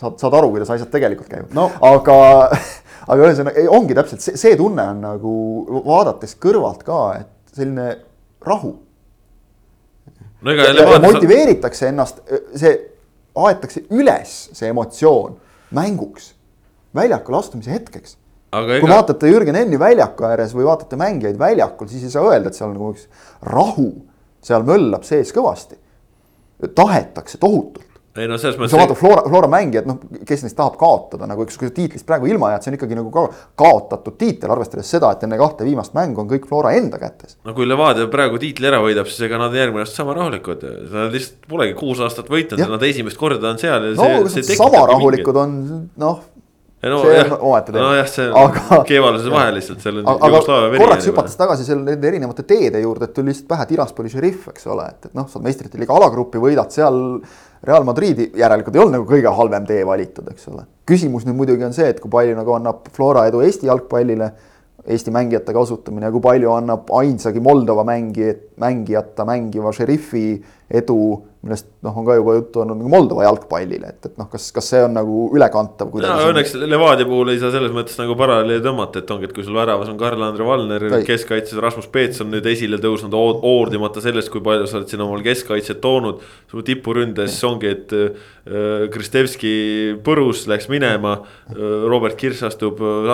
saad, 0.00 0.20
saad 0.22 0.36
aru, 0.40 0.52
kuidas 0.54 0.70
asjad 0.74 0.90
tegelikult 0.92 1.28
käivad 1.28 1.56
No. 1.56 1.70
aga, 1.80 2.18
aga 3.10 3.18
ühesõnaga 3.26 3.60
ei, 3.62 3.68
ongi 3.68 3.96
täpselt 3.98 4.24
see, 4.24 4.36
see 4.40 4.56
tunne 4.60 4.86
on 4.94 5.02
nagu 5.04 5.34
vaadates 5.86 6.36
kõrvalt 6.40 6.86
ka, 6.86 7.00
et 7.20 7.56
selline 7.56 7.90
rahu 8.46 8.76
no 10.40 10.54
ega 10.54 10.70
Levadia, 10.72 11.02
motiveeritakse 11.04 11.90
ennast, 11.90 12.22
see 12.56 12.72
aetakse 13.40 13.84
üles, 13.94 14.32
see 14.56 14.70
emotsioon 14.72 15.36
mänguks, 15.76 16.32
väljakule 16.96 17.38
astumise 17.38 17.72
hetkeks. 17.74 18.16
aga 18.50 18.80
kui 18.80 18.88
ega 18.88 18.96
vaatate 18.96 19.30
Jürgen 19.30 19.58
Enni 19.60 19.78
väljaku 19.78 20.26
ääres 20.26 20.54
või 20.56 20.66
vaatate 20.66 20.98
mängijaid 20.98 21.38
väljakul, 21.38 21.90
siis 21.90 22.08
ei 22.08 22.14
saa 22.14 22.24
öelda, 22.26 22.50
et 22.50 22.58
seal 22.58 22.72
nagu 22.74 22.90
üks 22.94 23.06
rahu, 23.46 23.90
seal 24.42 24.66
möllab 24.66 25.06
sees 25.06 25.30
kõvasti. 25.36 25.78
Tahetakse 26.68 27.38
tohutult. 27.40 27.86
ei 28.20 28.26
no 28.28 28.36
selles 28.42 28.56
kui 28.58 28.66
sa 28.68 28.76
vaatad 28.76 28.90
mõttes, 28.96 29.00
Flora, 29.00 29.22
Flora 29.30 29.48
mängijad, 29.48 29.86
noh, 29.86 30.00
kes 30.26 30.42
neist 30.42 30.56
tahab 30.58 30.74
kaotada 30.80 31.28
nagu 31.30 31.44
üks, 31.46 31.54
kui 31.56 31.68
sa 31.70 31.74
tiitlist 31.76 32.04
praegu 32.08 32.26
ilma 32.26 32.50
jääd, 32.52 32.64
see 32.64 32.72
on 32.72 32.76
ikkagi 32.76 32.98
nagu 32.98 33.12
ka 33.14 33.22
kaotatud 33.62 34.16
tiitel, 34.20 34.50
arvestades 34.50 34.90
seda, 34.90 35.12
et 35.14 35.22
enne 35.24 35.38
kahte 35.40 35.64
viimast 35.64 35.94
mängu 35.96 36.24
on 36.24 36.28
kõik 36.28 36.48
Flora 36.50 36.74
enda 36.76 36.98
kätes. 37.00 37.38
no 37.46 37.54
kui 37.56 37.68
Levadia 37.68 38.10
praegu 38.12 38.40
tiitli 38.42 38.68
ära 38.68 38.82
võidab, 38.82 39.08
siis 39.08 39.28
ega 39.28 39.38
nad 39.40 39.54
järgmine 39.56 39.86
aasta 39.86 40.02
sama 40.02 40.16
rahulikud. 40.18 40.66
Nad 40.90 41.14
lihtsalt 41.14 41.46
polegi 41.48 41.78
kuus 41.78 42.02
aastat 42.02 42.28
võitnud 42.32 42.66
nad 42.74 42.88
esimest 42.90 43.20
korda 43.20 43.54
on 43.54 43.62
seal 43.62 43.88
ja 43.92 43.94
no 43.94 44.28
see, 44.28 44.42
see 44.42 44.58
sama 44.58 44.82
rahulikud 44.90 45.40
on, 45.40 45.56
noh, 46.02 46.20
Ei 46.80 46.88
no 46.88 47.02
see 47.04 47.12
jah, 47.12 47.28
on 47.34 47.42
omaette 47.44 47.74
teema. 47.74 47.90
nojah, 47.90 48.06
see 48.08 48.28
Aga- 48.40 48.62
on 48.78 48.84
keevaluse 48.88 49.32
vahe 49.32 49.50
lihtsalt, 49.52 49.82
seal 49.84 49.98
on 50.00 50.06
aga, 50.06 50.14
aga 50.16 50.30
Jugoslaavia 50.32 50.70
veri 50.72 50.80
korraks 50.80 51.08
hüpates 51.10 51.36
tagasi 51.36 51.66
selle 51.66 51.84
nende 51.84 52.08
erinevate 52.08 52.44
teede 52.48 52.80
juurde, 52.80 53.04
et 53.04 53.12
tuli 53.18 53.28
lihtsalt 53.28 53.50
pähe 53.50 53.66
Tiraspoli 53.68 54.12
šerif, 54.12 54.46
eks 54.48 54.64
ole, 54.72 54.86
et, 54.88 55.10
et 55.10 55.18
noh, 55.18 55.26
saad 55.28 55.44
meistrite 55.44 55.80
liiga 55.80 55.92
alagrupi, 55.98 56.40
võidad 56.40 56.72
seal 56.72 56.96
Real 57.68 57.84
Madridi, 57.84 58.30
järelikult 58.40 58.78
ei 58.78 58.80
olnud 58.80 58.96
nagu 58.96 59.04
kõige 59.10 59.34
halvem 59.36 59.66
tee 59.68 59.82
valitud, 59.84 60.30
eks 60.32 60.48
ole. 60.48 60.64
küsimus 60.88 61.28
nüüd 61.28 61.36
muidugi 61.42 61.68
on 61.68 61.76
see, 61.76 61.90
et 61.92 62.00
kui 62.00 62.12
palju 62.12 62.38
nagu 62.38 62.56
annab 62.56 62.88
Flora 62.96 63.26
edu 63.28 63.44
Eesti 63.44 63.68
jalgpallile, 63.68 64.30
Eesti 64.88 65.12
mängijate 65.12 65.52
kasutamine 65.52 66.08
ja 66.08 66.14
kui 66.14 66.24
palju 66.24 66.54
annab 66.54 66.88
ainsagi 66.96 67.44
Moldova 67.44 67.84
mängi, 67.84 68.32
mängijata 68.60 69.26
mängiva 69.28 69.72
šerifi 69.76 70.24
edu, 70.70 70.96
millest 71.40 71.66
noh, 71.82 71.96
on 71.96 72.04
ka 72.06 72.14
juba 72.18 72.34
juttu 72.36 72.60
olnud 72.62 72.78
nagu 72.78 72.90
Moldova 72.92 73.24
jalgpallile, 73.24 73.88
et, 73.90 74.06
et 74.06 74.18
noh, 74.20 74.28
kas, 74.30 74.50
kas 74.54 74.68
see 74.70 74.82
on 74.84 74.92
nagu 74.94 75.22
ülekantav 75.34 75.88
kuidagi? 75.90 76.28
õnneks 76.30 76.52
Levadia 76.60 77.08
puhul 77.08 77.32
ei 77.32 77.40
saa 77.40 77.50
selles 77.54 77.72
mõttes 77.74 77.96
nagu 77.98 78.14
paralleeli 78.18 78.62
tõmmata, 78.62 79.00
et 79.02 79.10
ongi, 79.10 79.26
et 79.26 79.34
kui 79.34 79.46
sul 79.46 79.56
väravas 79.56 79.90
on 79.90 79.98
Karl-Andre 79.98 80.46
Valner, 80.46 80.84
keskkaitses 81.08 81.58
Rasmus 81.64 81.88
Peetson 81.90 82.30
nüüd 82.30 82.46
esile 82.52 82.78
tõusnud 82.82 83.16
hoordimata 83.16 84.02
sellest, 84.04 84.30
kui 84.30 84.44
palju 84.44 84.68
sa 84.70 84.78
oled 84.78 84.92
siin 84.92 85.02
omal 85.02 85.24
keskkaitset 85.26 85.80
toonud. 85.82 86.20
su 86.50 86.62
tipuründes 86.66 87.38
ongi, 87.46 87.72
et 87.72 87.96
äh, 87.96 88.86
Kristevski 88.92 89.54
põrus 90.06 90.44
läks 90.50 90.68
minema, 90.70 91.16
äh, 91.50 91.58
Robert 91.88 92.18
Kirss 92.20 92.44
astub 92.46 92.78
äh, 92.84 93.10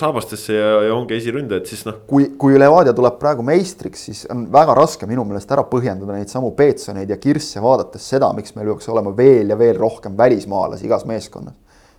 saabastesse 0.00 0.56
ja, 0.56 0.72
ja 0.88 0.96
ongi 0.96 1.20
esiründajad, 1.20 1.68
siis 1.68 1.86
noh. 1.86 2.00
kui, 2.08 2.32
kui 2.40 2.58
Levadia 2.58 2.96
tuleb 2.96 3.20
praegu 3.20 3.44
meistriks, 3.46 4.08
siis 4.08 4.24
on 4.32 4.46
väga 4.54 4.74
raske 4.78 4.85
minu 5.08 5.24
meelest 5.26 5.50
ära 5.52 5.64
põhjendada 5.68 6.16
neid 6.16 6.30
samu 6.32 6.52
Peetsoneid 6.56 7.10
ja 7.10 7.18
Kirsse 7.20 7.62
vaadates 7.64 8.06
seda, 8.12 8.30
miks 8.36 8.54
meil 8.56 8.70
peaks 8.72 8.88
olema 8.92 9.12
veel 9.16 9.50
ja 9.52 9.58
veel 9.58 9.78
rohkem 9.80 10.16
välismaalasi 10.18 10.86
igas 10.86 11.06
meeskonnas. 11.08 11.54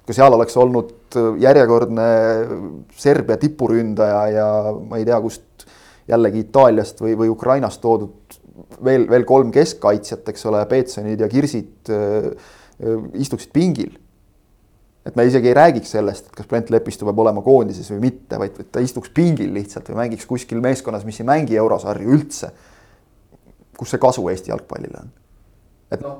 kui 0.07 0.15
seal 0.15 0.31
oleks 0.33 0.55
olnud 0.55 1.17
järjekordne 1.43 2.03
Serbia 2.95 3.35
tipuründaja 3.37 4.21
ja 4.31 4.47
ma 4.79 4.97
ei 4.97 5.05
tea, 5.05 5.19
kust 5.19 5.67
jällegi 6.07 6.45
Itaaliast 6.45 7.01
või, 7.03 7.17
või 7.19 7.29
Ukrainast 7.33 7.81
toodud 7.83 8.37
veel, 8.83 9.03
veel 9.09 9.25
kolm 9.27 9.51
keskkaitsjat, 9.51 10.29
eks 10.31 10.45
ole, 10.47 10.63
Peetsonid 10.65 11.19
ja 11.19 11.27
Kirsid 11.27 11.91
äh, 11.91 12.31
istuksid 13.19 13.51
pingil 13.51 13.97
et 15.07 15.15
me 15.15 15.23
isegi 15.27 15.51
ei 15.51 15.55
räägiks 15.55 15.93
sellest, 15.95 16.27
et 16.27 16.35
kas 16.35 16.47
Brent 16.49 16.71
Lepistu 16.73 17.07
peab 17.07 17.19
olema 17.23 17.43
koondises 17.45 17.87
või 17.93 18.09
mitte, 18.09 18.39
vaid 18.41 18.57
ta 18.73 18.83
istuks 18.83 19.11
pingil 19.15 19.53
lihtsalt 19.55 19.87
või 19.91 20.01
mängiks 20.01 20.27
kuskil 20.27 20.59
meeskonnas, 20.63 21.05
mis 21.07 21.21
ei 21.21 21.27
mängi 21.29 21.59
eurosarju 21.59 22.15
üldse. 22.17 22.51
Kus 23.77 23.93
see 23.93 24.01
kasu 24.01 24.25
Eesti 24.31 24.51
jalgpallile 24.51 25.03
on? 25.03 25.13
et 25.91 26.01
noh, 26.03 26.17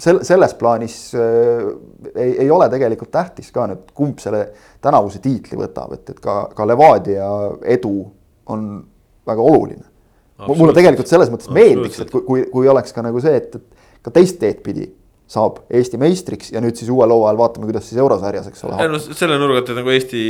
sel-, 0.00 0.22
selles 0.26 0.54
plaanis 0.58 0.96
äh, 1.14 1.66
ei, 2.14 2.36
ei 2.46 2.50
ole 2.50 2.68
tegelikult 2.72 3.12
tähtis 3.14 3.50
ka 3.54 3.66
nüüd, 3.70 3.92
kumb 3.96 4.22
selle 4.22 4.46
tänavuse 4.82 5.22
tiitli 5.24 5.58
võtab, 5.60 5.94
et, 5.96 6.14
et 6.14 6.22
ka, 6.22 6.42
ka 6.56 6.66
Levadia 6.68 7.28
edu 7.76 7.94
on 8.50 8.70
väga 9.26 9.42
oluline. 9.42 9.84
mulle 10.48 10.72
tegelikult 10.74 11.10
selles 11.10 11.30
mõttes 11.30 11.50
meeldiks, 11.52 12.00
et 12.00 12.10
kui, 12.10 12.24
kui, 12.26 12.46
kui 12.52 12.68
oleks 12.68 12.96
ka 12.96 13.04
nagu 13.04 13.20
see, 13.22 13.36
et, 13.36 13.60
et 13.60 14.02
ka 14.06 14.12
teist 14.14 14.40
teed 14.40 14.62
pidi 14.64 14.88
saab 15.30 15.60
Eesti 15.70 15.98
meistriks 16.00 16.50
ja 16.50 16.62
nüüd 16.62 16.78
siis 16.78 16.88
uuel 16.90 17.12
hooajal 17.14 17.38
vaatame, 17.38 17.68
kuidas 17.68 17.86
siis 17.86 18.00
eurosarjas, 18.02 18.48
eks 18.50 18.64
ole. 18.66 18.88
No, 18.90 18.98
selle 18.98 19.36
nurga 19.38 19.60
alt, 19.60 19.70
et 19.70 19.78
nagu 19.78 19.92
Eesti 19.94 20.22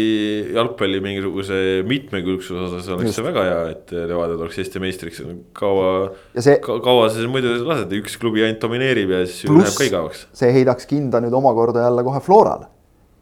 jalgpalli 0.56 1.00
mingisuguse 1.04 1.60
mitmekülgsuse 1.88 2.66
osas 2.66 2.90
oleks 2.92 3.08
Just. 3.08 3.20
see 3.20 3.26
väga 3.26 3.46
hea, 3.48 3.62
et 3.72 3.94
Levadia 3.96 4.36
tuleks 4.36 4.60
Eesti 4.60 4.84
meistriks, 4.84 5.22
kaua 5.56 5.88
see, 6.36 6.58
ka,, 6.60 6.76
kaua 6.84 7.08
sa 7.08 7.16
siis 7.16 7.32
muidu 7.32 7.56
lased, 7.64 7.96
üks 8.00 8.20
klubi 8.20 8.44
ainult 8.44 8.60
domineerib 8.66 9.16
ja 9.16 9.24
siis 9.24 9.48
läheb 9.48 9.80
ka 9.80 9.88
igavaks. 9.88 10.26
see 10.36 10.52
heidaks 10.60 10.90
kinda 10.90 11.24
nüüd 11.24 11.36
omakorda 11.40 11.88
jälle 11.88 12.04
kohe 12.04 12.20
Florale. 12.24 12.68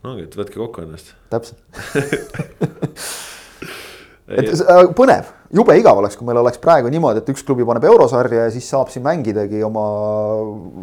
ongi, 0.02 0.26
et 0.26 0.38
võtke 0.38 0.58
kokku 0.58 0.82
ennast. 0.82 1.14
täpselt 1.30 1.62
et 4.28 4.50
äh, 4.52 4.82
põnev, 4.96 5.32
jube 5.54 5.74
igav 5.80 5.98
oleks, 6.00 6.16
kui 6.18 6.28
meil 6.28 6.40
oleks 6.42 6.60
praegu 6.62 6.90
niimoodi, 6.92 7.22
et 7.22 7.32
üks 7.32 7.44
klubi 7.46 7.66
paneb 7.68 7.86
eurosarja 7.88 8.46
ja 8.46 8.52
siis 8.52 8.68
saab 8.68 8.92
siin 8.92 9.04
mängidagi 9.06 9.62
oma 9.66 9.84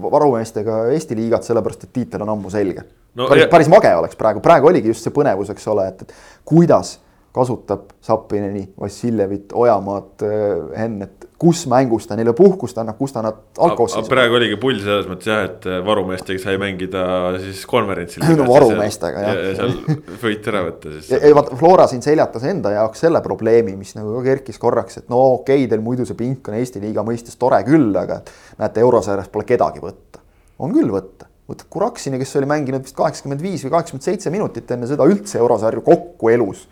varumeestega 0.09 0.85
Eesti 0.95 1.17
liigat, 1.19 1.45
sellepärast 1.47 1.87
et 1.87 1.93
tiitel 1.95 2.25
on 2.25 2.33
ammu 2.35 2.53
selge 2.53 2.83
no,. 3.13 3.27
päris, 3.29 3.49
päris 3.51 3.71
mage 3.71 3.91
oleks 3.95 4.17
praegu, 4.19 4.41
praegu 4.45 4.71
oligi 4.71 4.89
just 4.93 5.05
see 5.05 5.13
põnevus, 5.13 5.51
eks 5.53 5.67
ole, 5.73 5.87
et, 5.93 6.05
et 6.07 6.15
kuidas 6.47 6.97
kasutab 7.35 7.91
Sapineni, 8.01 8.63
Vassiljevit, 8.79 9.53
Ojamaad, 9.53 10.11
äh, 10.23 10.79
Henn, 10.79 11.01
et 11.03 11.14
kus 11.39 11.65
mängus 11.67 12.07
ta 12.07 12.15
neile 12.15 12.31
puhkust 12.35 12.77
annab, 12.79 12.97
kus 12.99 13.11
ta 13.15 13.21
nad 13.25 13.41
algkoosseisu. 13.59 14.07
praegu 14.11 14.37
oligi 14.37 14.55
pull 14.59 14.79
selles 14.79 15.07
mõttes 15.09 15.27
jah, 15.27 15.43
et 15.49 15.67
äh, 15.67 15.81
varumeestega 15.85 16.39
sai 16.41 16.55
mängida 16.61 17.03
siis 17.43 17.65
konverentsil. 17.69 18.23
no 18.39 18.47
varumeestega 18.47 19.25
jah. 19.25 19.41
ja 19.41 19.53
seal 19.59 19.75
võit 20.23 20.49
ära 20.51 20.63
võtta 20.69 20.95
siis. 20.95 21.11
ja 21.11 21.33
vaata, 21.35 21.59
Flora 21.59 21.89
siin 21.91 22.05
seljatas 22.05 22.47
enda 22.47 22.71
jaoks 22.77 23.03
selle 23.03 23.21
probleemi, 23.25 23.75
mis 23.79 23.93
nagu 23.97 24.15
ka 24.19 24.23
kerkis 24.29 24.61
korraks, 24.61 25.01
et 25.03 25.11
no 25.11 25.21
okei 25.35 25.65
okay,, 25.65 25.71
teil 25.73 25.83
muidu 25.83 26.07
see 26.07 26.19
pink 26.19 26.47
on 26.51 26.59
Eesti 26.61 26.83
liiga 26.83 27.03
mõistes 27.07 27.35
tore 27.41 27.59
küll, 27.67 27.91
aga 27.99 28.21
näete, 28.61 28.83
eurosarjas 28.85 29.31
pole 29.33 29.47
kedagi 29.49 29.83
võtta. 29.83 30.23
on 30.63 30.75
küll 30.75 30.91
võtta 30.93 31.27
võtad 31.45 31.67
Kuraksini, 31.69 32.17
kes 32.17 32.31
oli 32.39 32.47
mänginud 32.49 32.87
vist 32.87 32.95
kaheksakümmend 32.97 33.43
viis 33.43 33.61
või 33.67 33.75
kaheksakümmend 33.75 34.07
seitse 34.07 34.31
minutit 34.33 34.71
enne 34.71 34.87
seda 34.89 35.05
üldse 35.05 35.37
eurosarju 35.43 35.83
kokku 35.85 36.31
elus 36.33 36.63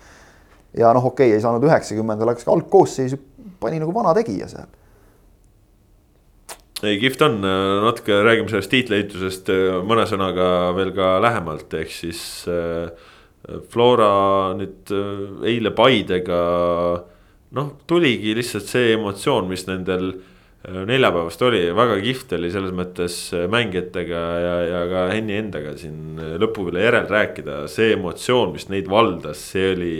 ja 0.78 0.90
noh, 0.96 1.06
okei 1.12 1.30
okay,, 1.30 1.38
ei 1.38 1.44
saanud 1.44 1.64
üheksakümmend, 1.68 2.24
läks 2.28 2.46
ka 2.48 2.54
algkoosseisu, 2.56 3.20
pani 3.64 3.82
nagu 3.82 3.94
vana 3.96 4.14
tegija 4.18 4.50
seal. 4.52 4.68
ei, 6.84 6.98
kihvt 7.00 7.24
on, 7.24 7.40
natuke 7.86 8.20
räägime 8.26 8.52
sellest 8.52 8.74
tiitliheitlusest 8.74 9.50
mõne 9.88 10.04
sõnaga 10.10 10.48
veel 10.76 10.92
ka 10.96 11.16
lähemalt, 11.24 11.72
ehk 11.80 11.96
siis 11.96 12.22
äh, 12.52 12.92
Flora 13.72 14.52
nüüd 14.60 14.92
äh, 14.92 15.48
eile 15.54 15.72
Paidega. 15.76 16.44
noh, 17.54 17.74
tuligi 17.88 18.36
lihtsalt 18.36 18.68
see 18.68 18.94
emotsioon, 18.98 19.48
mis 19.48 19.68
nendel 19.70 20.12
äh, 20.12 20.33
neljapäevast 20.64 21.42
oli, 21.44 21.64
väga 21.76 21.98
kihvt 22.04 22.38
oli 22.38 22.52
selles 22.54 22.72
mõttes 22.76 23.18
mängijatega 23.52 24.22
ja, 24.44 24.54
ja 24.70 24.84
ka 24.92 25.02
Henni 25.12 25.36
endaga 25.36 25.74
siin 25.80 26.22
lõpu 26.40 26.70
peale 26.70 26.86
järel 26.86 27.10
rääkida, 27.12 27.58
see 27.72 27.92
emotsioon, 27.98 28.54
mis 28.56 28.70
neid 28.72 28.88
valdas, 28.92 29.42
see 29.52 29.74
oli 29.74 29.98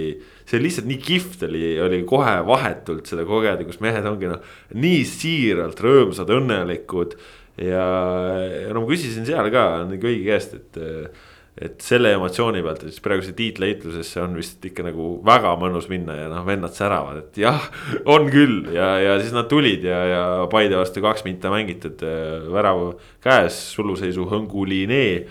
see 0.48 0.62
lihtsalt 0.62 0.88
nii 0.90 1.00
kihvt 1.04 1.46
oli, 1.48 1.64
oli 1.84 2.02
kohe 2.08 2.36
vahetult 2.48 3.08
seda 3.10 3.26
kogeda, 3.28 3.64
kus 3.68 3.80
mehed 3.84 4.08
ongi 4.08 4.30
noh, 4.32 4.42
nii 4.76 5.04
siiralt 5.08 5.80
rõõmsad, 5.84 6.32
õnnelikud. 6.36 7.16
ja, 7.64 7.86
ja 8.66 8.74
no 8.74 8.84
ma 8.84 8.90
küsisin 8.90 9.28
seal 9.28 9.52
ka 9.54 9.68
kõigi 9.94 10.26
käest, 10.28 10.58
et, 10.60 10.82
et 11.54 11.84
selle 11.86 12.14
emotsiooni 12.16 12.64
pealt, 12.66 12.82
et 12.82 12.94
siis 12.96 13.04
praegu 13.06 13.26
see 13.26 13.36
tiitleheitlusesse 13.38 14.22
on 14.24 14.34
vist 14.40 14.64
ikka 14.66 14.88
nagu 14.88 15.10
väga 15.26 15.54
mõnus 15.62 15.86
minna 15.92 16.16
ja 16.18 16.28
noh, 16.32 16.42
vennad 16.48 16.74
säravad, 16.74 17.20
et 17.22 17.40
jah, 17.44 17.70
on 18.10 18.26
küll 18.34 18.72
ja, 18.74 18.90
ja 19.04 19.16
siis 19.22 19.36
nad 19.36 19.50
tulid 19.52 19.86
ja, 19.86 20.02
ja 20.10 20.24
Paide 20.50 20.80
vastu 20.80 21.04
kaks 21.04 21.26
minta 21.28 21.54
mängitud, 21.54 22.02
värav 22.54 22.86
käes, 23.24 23.60
suluseisu 23.76 24.26
hõngulinee. 24.32 25.26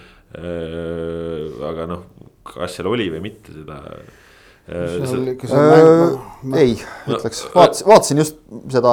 aga 1.68 1.86
noh, 1.90 2.06
kas 2.46 2.78
seal 2.78 2.88
oli 2.88 3.10
või 3.12 3.26
mitte, 3.26 3.52
seda 3.52 3.82
Äh, 4.62 6.54
ei, 6.54 6.76
ütleks, 7.10 7.40
vaatasin, 7.50 7.86
vaatasin 7.86 8.20
just 8.20 8.36
seda 8.70 8.92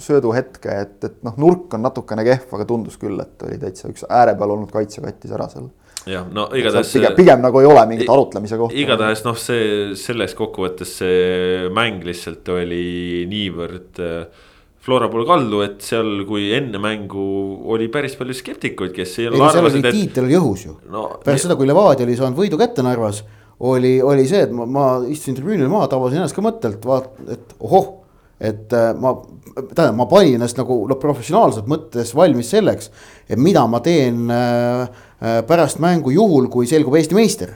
sööduhetke, 0.00 0.72
et, 0.86 0.94
et 1.04 1.18
noh, 1.26 1.36
nurk 1.36 1.74
on 1.76 1.84
natukene 1.84 2.24
kehv, 2.24 2.46
aga 2.56 2.64
tundus 2.70 2.96
küll, 3.00 3.20
et 3.20 3.44
oli 3.44 3.58
täitsa 3.60 3.90
üks 3.92 4.06
ääre 4.08 4.32
peal 4.40 4.54
olnud 4.54 4.72
kaitsja 4.72 5.04
kattis 5.04 5.36
ära 5.36 5.50
seal. 5.52 5.68
Jah, 6.10 6.28
no 6.32 6.48
igatahes. 6.58 6.92
pigem, 6.96 7.16
pigem 7.18 7.44
nagu 7.44 7.60
ei 7.62 7.68
ole 7.68 7.82
mingit 7.90 8.10
arutlemise 8.12 8.58
kohta. 8.60 8.78
igatahes 8.78 9.24
noh, 9.26 9.36
see 9.38 9.92
selles 9.98 10.36
kokkuvõttes 10.38 10.96
see 11.02 11.68
mäng 11.74 12.06
lihtsalt 12.06 12.48
oli 12.54 13.26
niivõrd 13.30 14.02
äh, 14.02 14.48
Flora 14.82 15.06
pole 15.06 15.22
kaldu, 15.22 15.60
et 15.62 15.78
seal, 15.86 16.24
kui 16.26 16.48
enne 16.56 16.80
mängu 16.82 17.22
oli 17.70 17.86
päris 17.92 18.16
palju 18.18 18.34
skeptikuid, 18.34 18.90
kes 18.96 19.12
ei. 19.22 19.28
seal 19.30 19.68
oli 19.68 19.78
et... 19.78 19.94
tiitel 19.94 20.26
oli 20.26 20.34
õhus 20.40 20.64
ju 20.66 20.74
no,. 20.90 21.04
pärast 21.22 21.46
seda, 21.46 21.54
kui 21.58 21.70
Levadia 21.70 22.02
oli 22.08 22.18
saanud 22.18 22.40
võidu 22.40 22.58
kätte 22.58 22.82
Narvas 22.82 23.22
oli, 23.62 24.00
oli 24.02 24.26
see, 24.26 24.42
et 24.48 24.54
ma, 24.54 24.66
ma 24.66 24.86
istusin 25.06 25.36
tribüünil 25.38 25.70
maha, 25.70 25.86
tabasin 25.92 26.18
ennast 26.18 26.34
ka 26.34 26.42
mõttelt, 26.44 26.82
vaat-, 26.88 27.12
et 27.30 27.54
ohoh. 27.62 28.01
Et 28.42 28.74
äh, 28.74 28.90
ma, 28.98 29.14
tähendab, 29.54 29.96
ma 30.00 30.08
panin 30.10 30.38
ennast 30.38 30.58
nagu 30.58 30.82
noh, 30.90 30.98
professionaalselt 31.00 31.68
mõttes 31.70 32.10
valmis 32.18 32.50
selleks, 32.52 32.90
et 33.30 33.38
mida 33.38 33.62
ma 33.70 33.82
teen 33.84 34.24
äh, 34.32 34.86
äh, 35.22 35.42
pärast 35.46 35.82
mängu 35.82 36.14
juhul, 36.14 36.50
kui 36.50 36.66
selgub 36.70 36.98
Eesti 36.98 37.18
meister 37.18 37.54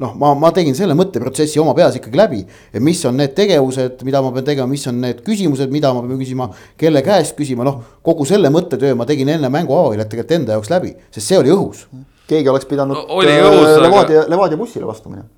noh, 0.00 0.14
ma, 0.16 0.32
ma 0.38 0.50
tegin 0.56 0.76
selle 0.76 0.94
mõtteprotsessi 0.96 1.60
oma 1.60 1.74
peas 1.76 1.98
ikkagi 1.98 2.16
läbi, 2.16 2.40
et 2.72 2.80
mis 2.84 3.02
on 3.08 3.18
need 3.20 3.34
tegevused, 3.36 4.00
mida 4.06 4.22
ma 4.24 4.30
pean 4.36 4.46
tegema, 4.46 4.70
mis 4.70 4.86
on 4.88 5.00
need 5.02 5.20
küsimused, 5.26 5.72
mida 5.72 5.90
ma 5.96 6.04
pean 6.06 6.20
küsima, 6.22 6.48
kelle 6.80 7.02
käest 7.04 7.36
küsima, 7.38 7.66
noh. 7.68 7.82
kogu 8.06 8.24
selle 8.28 8.52
mõttetöö 8.54 8.96
ma 8.96 9.08
tegin 9.08 9.28
enne 9.34 9.50
mängu 9.52 9.76
avavilet 9.76 10.08
tegelikult 10.08 10.38
enda 10.38 10.56
jaoks 10.56 10.72
läbi, 10.72 10.94
sest 11.12 11.26
see 11.26 11.40
oli 11.40 11.52
õhus. 11.52 11.84
keegi 12.30 12.48
oleks 12.48 12.68
pidanud 12.70 12.96
no, 12.96 13.04
oli 13.18 13.34
õhus, 13.34 13.76
Levadia 13.82 14.22
aga..., 14.22 14.30
Levadia 14.32 14.60
bussile 14.60 14.88
vastu 14.88 15.12
minema 15.12 15.28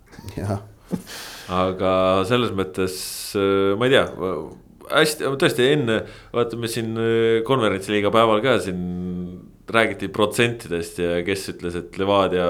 aga 1.63 1.93
selles 2.29 2.53
mõttes 2.55 3.01
ma 3.81 3.89
ei 3.89 3.97
tea, 3.97 4.07
hästi, 4.95 5.31
tõesti 5.41 5.69
enne 5.75 6.01
vaatame 6.35 6.71
siin 6.71 6.97
äh, 6.97 7.43
konverentsiliiga 7.49 8.13
päeval 8.15 8.43
ka 8.45 8.59
siin 8.63 8.83
räägiti 9.73 10.11
protsentidest 10.13 10.99
ja 11.01 11.21
kes 11.27 11.49
ütles, 11.55 11.79
et 11.79 11.97
Levadia 12.01 12.49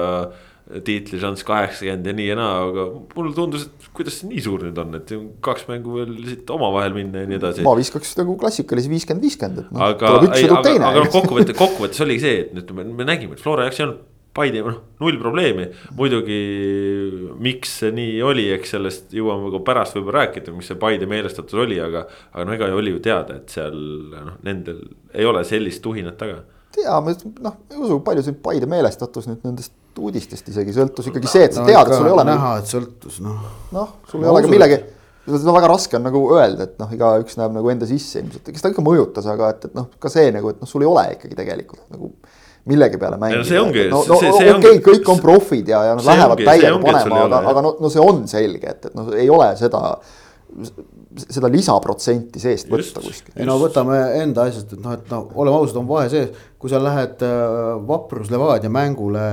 tiitlišanss 0.63 1.43
kaheksakümmend 1.45 2.07
ja 2.07 2.13
nii 2.15 2.27
ja 2.29 2.35
naa, 2.39 2.53
aga 2.69 2.85
mulle 3.17 3.33
tundus, 3.35 3.65
et 3.67 3.89
kuidas 3.95 4.15
see 4.19 4.29
nii 4.31 4.43
suur 4.45 4.63
nüüd 4.63 4.79
on, 4.79 4.95
et 4.95 5.11
kaks 5.43 5.67
mängu 5.67 5.97
veel 5.97 6.13
siit 6.23 6.53
omavahel 6.55 6.95
minna 6.95 7.25
ja 7.25 7.29
nii 7.29 7.37
edasi. 7.41 7.65
ma 7.67 7.75
viskaks 7.77 8.15
nagu 8.21 8.37
klassikalise 8.39 8.91
viiskümmend, 8.91 9.27
viiskümmend, 9.27 9.65
et 9.65 9.75
noh. 9.75 9.83
aga, 9.89 10.13
ei, 10.31 10.47
aga, 10.47 10.73
aga 10.77 11.03
noh, 11.03 11.11
kokkuvõte, 11.13 11.55
kokkuvõttes 11.57 12.05
oligi 12.07 12.23
see, 12.23 12.39
et 12.45 12.55
nüüd 12.55 12.71
me, 12.79 12.87
me 13.03 13.07
nägime, 13.11 13.35
et 13.35 13.43
Flora 13.43 13.67
jaoks 13.67 13.81
ei 13.81 13.87
olnud 13.89 14.01
Paide, 14.33 14.63
noh, 14.65 14.79
null 15.03 15.19
probleemi, 15.21 15.67
muidugi 15.93 16.37
miks 17.43 17.75
see 17.83 17.91
nii 17.93 18.15
oli, 18.25 18.47
eks 18.55 18.73
sellest 18.73 19.13
jõuame 19.13 19.51
ka 19.53 19.61
pärast 19.67 19.97
võib-olla 19.97 20.23
rääkida, 20.23 20.55
mis 20.57 20.71
see 20.71 20.79
Paide 20.81 21.05
meelestatus 21.09 21.59
oli, 21.61 21.77
aga. 21.83 22.07
aga 22.33 22.47
no 22.49 22.55
ega 22.55 22.71
oli 22.73 22.95
ju 22.95 23.03
teada, 23.05 23.37
et 23.37 23.53
seal 23.53 23.77
noh, 24.09 24.39
nendel 24.47 24.81
ei 25.13 25.29
ole 25.29 25.45
sellist 25.45 25.83
tuhinat 25.85 26.17
taga. 26.17 26.41
tea, 26.73 26.97
ma 27.05 27.13
noh, 27.45 27.61
ei 27.69 27.77
usu, 27.77 27.99
palju 28.05 28.25
see 28.25 28.41
Paide 28.49 28.69
meelestatus 28.69 29.29
nüüd 29.29 29.45
nendest 29.45 29.77
uudistest 30.01 30.49
isegi 30.49 30.73
sõltus 30.73 31.11
ikkagi 31.11 31.29
see, 31.29 31.45
et 31.45 31.53
sa 31.53 31.61
no, 31.61 31.69
tead, 31.69 31.85
et 31.85 31.97
sul 31.99 32.09
ei 32.09 32.17
ole. 32.17 32.25
näha, 32.31 32.57
et 32.63 32.69
sõltus 32.73 33.21
noh. 33.21 33.47
noh, 33.75 33.95
sul 34.09 34.25
ei 34.25 34.31
ole 34.33 34.41
ka 34.41 34.49
millegi 34.49 34.81
seda 35.29 35.53
väga 35.55 35.69
raske 35.71 35.97
on 35.97 36.07
nagu 36.07 36.21
öelda, 36.35 36.65
et 36.67 36.79
noh, 36.81 36.89
igaüks 36.91 37.37
näeb 37.39 37.53
nagu 37.55 37.69
enda 37.71 37.87
sisse 37.87 38.19
ilmselt, 38.19 38.49
eks 38.51 38.63
ta 38.63 38.71
ikka 38.73 38.83
mõjutas, 38.83 39.27
aga 39.31 39.53
et, 39.53 39.69
et 39.69 39.77
noh, 39.77 39.87
ka 40.01 40.11
see 40.11 40.33
nagu, 40.35 40.51
et 40.51 40.59
noh, 40.59 40.69
sul 40.69 40.83
ei 40.83 40.89
ole 40.89 41.05
ikkagi 41.15 41.37
tegelikult 41.37 41.85
nagu 41.93 42.11
millegi 42.69 42.99
peale 43.01 43.19
mängida. 43.19 43.43
see 43.47 43.59
ongi. 43.59 43.85
no, 43.91 44.01
no 44.07 44.17
okei 44.17 44.55
okay,, 44.55 44.81
kõik 44.85 45.13
on 45.13 45.21
profid 45.23 45.71
ja, 45.73 45.83
ja 45.89 45.99
nad 45.99 46.07
lähevad 46.07 46.43
täiega 46.47 46.75
panema, 46.79 47.23
aga, 47.27 47.45
aga 47.53 47.63
no, 47.65 47.77
no 47.83 47.93
see 47.93 48.03
on 48.03 48.25
selge, 48.31 48.75
et, 48.75 48.91
et 48.91 48.97
noh, 48.97 49.13
ei 49.19 49.31
ole 49.31 49.53
seda 49.59 49.83
seda 51.13 51.49
lisaprotsenti 51.49 52.41
seest 52.41 52.69
võtta 52.69 53.01
kuskilt. 53.01 53.35
ei 53.37 53.45
no 53.45 53.55
võtame 53.61 53.97
enda 54.21 54.45
asjast, 54.47 54.75
et 54.75 54.81
noh, 54.81 54.95
et 54.95 55.09
noh, 55.11 55.27
oleme 55.41 55.57
ausad, 55.57 55.79
on 55.81 55.87
vahe 55.89 56.07
sees, 56.13 56.29
kui 56.61 56.71
sa 56.71 56.79
lähed 56.81 57.21
äh, 57.25 57.71
Vaprus 57.89 58.29
Levadia 58.33 58.71
mängule 58.73 59.23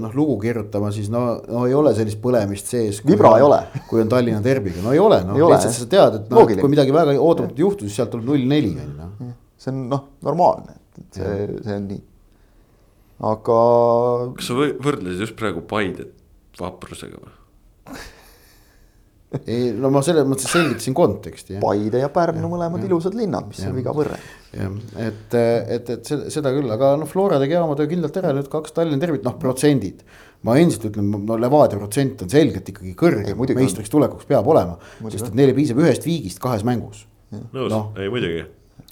noh, 0.00 0.12
lugu 0.16 0.36
kirjutama, 0.44 0.92
siis 0.94 1.08
no, 1.12 1.24
no 1.48 1.64
ei 1.68 1.76
ole 1.76 1.92
sellist 1.96 2.20
põlemist 2.22 2.72
sees. 2.72 3.00
vibra 3.08 3.34
on, 3.34 3.40
ei 3.40 3.46
ole. 3.48 3.60
kui 3.88 4.04
on 4.04 4.12
Tallinna 4.12 4.42
derbiga, 4.44 4.84
no 4.84 4.92
ei 4.96 5.00
ole, 5.02 5.22
noh 5.28 5.40
lihtsalt 5.40 5.76
sa 5.80 5.88
tead, 5.96 6.20
et 6.20 6.32
noh, 6.32 6.48
kui 6.52 6.72
midagi 6.72 6.94
väga 6.94 7.16
ootamatut 7.16 7.64
juhtub, 7.64 7.88
siis 7.88 8.00
sealt 8.00 8.12
tuleb 8.14 8.28
null 8.32 8.46
neli 8.52 8.76
on 8.76 8.92
ju 8.92 9.32
see 9.66 9.72
on 9.72 9.86
noh, 9.90 10.04
normaalne, 10.24 10.76
et 11.00 11.18
see, 11.18 11.48
see 11.64 11.80
on 11.80 11.88
nii 11.90 12.04
aga. 13.20 13.60
kas 14.36 14.50
sa 14.50 14.58
võrdlesid 14.58 15.24
just 15.24 15.38
praegu 15.38 15.64
Paidet 15.68 16.12
vaprusega 16.60 17.20
või? 17.20 17.34
ei, 19.44 19.70
no 19.74 19.90
ma 19.92 20.02
selles 20.06 20.26
mõttes 20.28 20.50
selgitasin 20.52 20.94
konteksti. 20.96 21.58
Paide 21.62 22.02
ja 22.02 22.10
Pärnu 22.12 22.50
mõlemad 22.52 22.82
ja. 22.82 22.88
ilusad 22.88 23.16
linnad, 23.18 23.48
mis 23.50 23.60
seal 23.62 23.74
viga 23.76 23.94
võrrelda. 23.96 24.36
jah, 24.56 24.76
et, 25.02 25.36
et, 25.36 25.90
et 25.96 26.08
seda, 26.08 26.30
seda 26.32 26.52
küll, 26.54 26.70
aga 26.72 26.94
noh, 27.00 27.10
Flora 27.10 27.40
tegi 27.42 27.58
oma 27.58 27.76
töö 27.78 27.90
kindlalt 27.90 28.16
ära, 28.20 28.32
nüüd 28.36 28.48
kaks 28.52 28.76
Tallinna 28.76 29.02
Derbit, 29.02 29.26
noh 29.26 29.36
protsendid. 29.40 30.04
ma 30.46 30.56
endiselt 30.60 30.90
ütlen, 30.90 31.10
no 31.26 31.38
Levadia 31.40 31.80
protsent 31.80 32.22
on 32.22 32.30
selgelt 32.30 32.68
ikkagi 32.70 32.94
kõrgem, 32.98 33.44
meistriks 33.58 33.90
tulekuks 33.92 34.28
peab 34.28 34.46
olema, 34.52 34.76
sest 35.08 35.30
et 35.30 35.38
neile 35.38 35.56
piisab 35.56 35.80
ühest 35.82 36.06
viigist 36.06 36.40
kahes 36.42 36.64
mängus. 36.66 37.06
nõus 37.34 37.72
no,, 37.72 37.88
ei 37.98 38.12
muidugi. 38.12 38.44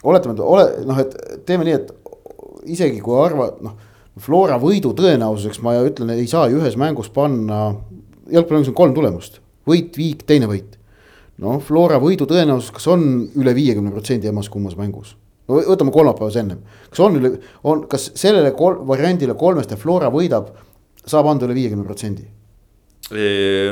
oletame, 0.03 0.37
ole 0.43 0.67
noh, 0.89 0.99
et 1.05 1.45
teeme 1.47 1.69
nii, 1.69 1.79
et 1.79 1.93
isegi 2.75 3.03
kui 3.05 3.21
arvad, 3.21 3.61
noh 3.65 3.93
Flora 4.23 4.61
võidu 4.63 4.93
tõenäosuseks 4.95 5.59
ma 5.65 5.75
ütlen, 5.83 6.13
ei 6.15 6.29
saa 6.31 6.47
ju 6.51 6.61
ühes 6.61 6.77
mängus 6.79 7.11
panna, 7.15 7.75
jalgpallimängus 8.31 8.71
on 8.71 8.79
kolm 8.79 8.95
tulemust, 8.95 9.41
võit, 9.67 9.97
viik, 9.99 10.23
teine 10.29 10.47
võit. 10.51 10.77
noh, 11.43 11.59
Flora 11.67 11.99
võidu 11.99 12.29
tõenäosus, 12.31 12.71
kas 12.77 12.87
on 12.93 13.03
üle 13.35 13.55
viiekümne 13.57 13.91
protsendi 13.91 14.31
emas 14.31 14.49
kummas 14.49 14.77
mängus? 14.79 15.17
no 15.49 15.59
võtame 15.67 15.93
kolmapäevas 15.93 16.37
ennem, 16.41 16.61
kas 16.91 17.01
on 17.03 17.19
üle, 17.19 17.33
on, 17.67 17.83
kas 17.91 18.13
sellele 18.15 18.55
kol, 18.57 18.79
variandile 18.87 19.35
kolmest, 19.39 19.75
et 19.75 19.83
Flora 19.83 20.13
võidab, 20.15 20.53
saab 21.05 21.27
anda 21.33 21.49
üle 21.49 21.59
viiekümne 21.59 21.85
protsendi? 21.85 22.29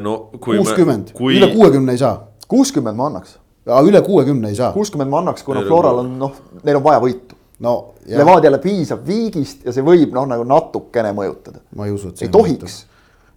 no 0.03 0.16
kui 0.40 0.59
kuuskümmend 0.59 1.14
kui..., 1.16 1.36
üle 1.38 1.53
kuuekümne 1.55 1.95
ei 1.95 2.03
saa. 2.03 2.18
kuuskümmend 2.51 2.99
ma 2.99 3.07
annaks. 3.12 3.38
üle 3.86 4.03
kuuekümne 4.03 4.51
ei 4.51 4.59
saa. 4.59 4.72
kuuskümmend 4.74 5.14
ma 5.14 5.22
annaks, 5.22 5.47
kuna 5.47 5.62
Floral 5.70 6.03
on 6.03 6.18
noh, 6.18 6.34
neil 6.64 6.82
on 6.82 6.84
vaja 6.90 6.99
võitu 7.07 7.38
no. 7.62 7.74
Levadiale 8.06 8.58
piisab 8.62 9.04
viigist 9.06 9.66
ja 9.66 9.74
see 9.74 9.84
võib 9.86 10.14
noh, 10.14 10.26
nagu 10.30 10.46
natukene 10.48 11.12
mõjutada. 11.16 11.62
ma 11.78 11.86
ei 11.86 11.94
usu, 11.94 12.10
et 12.10 12.22
see. 12.22 12.28
ei 12.28 12.34
tohiks. 12.34 12.78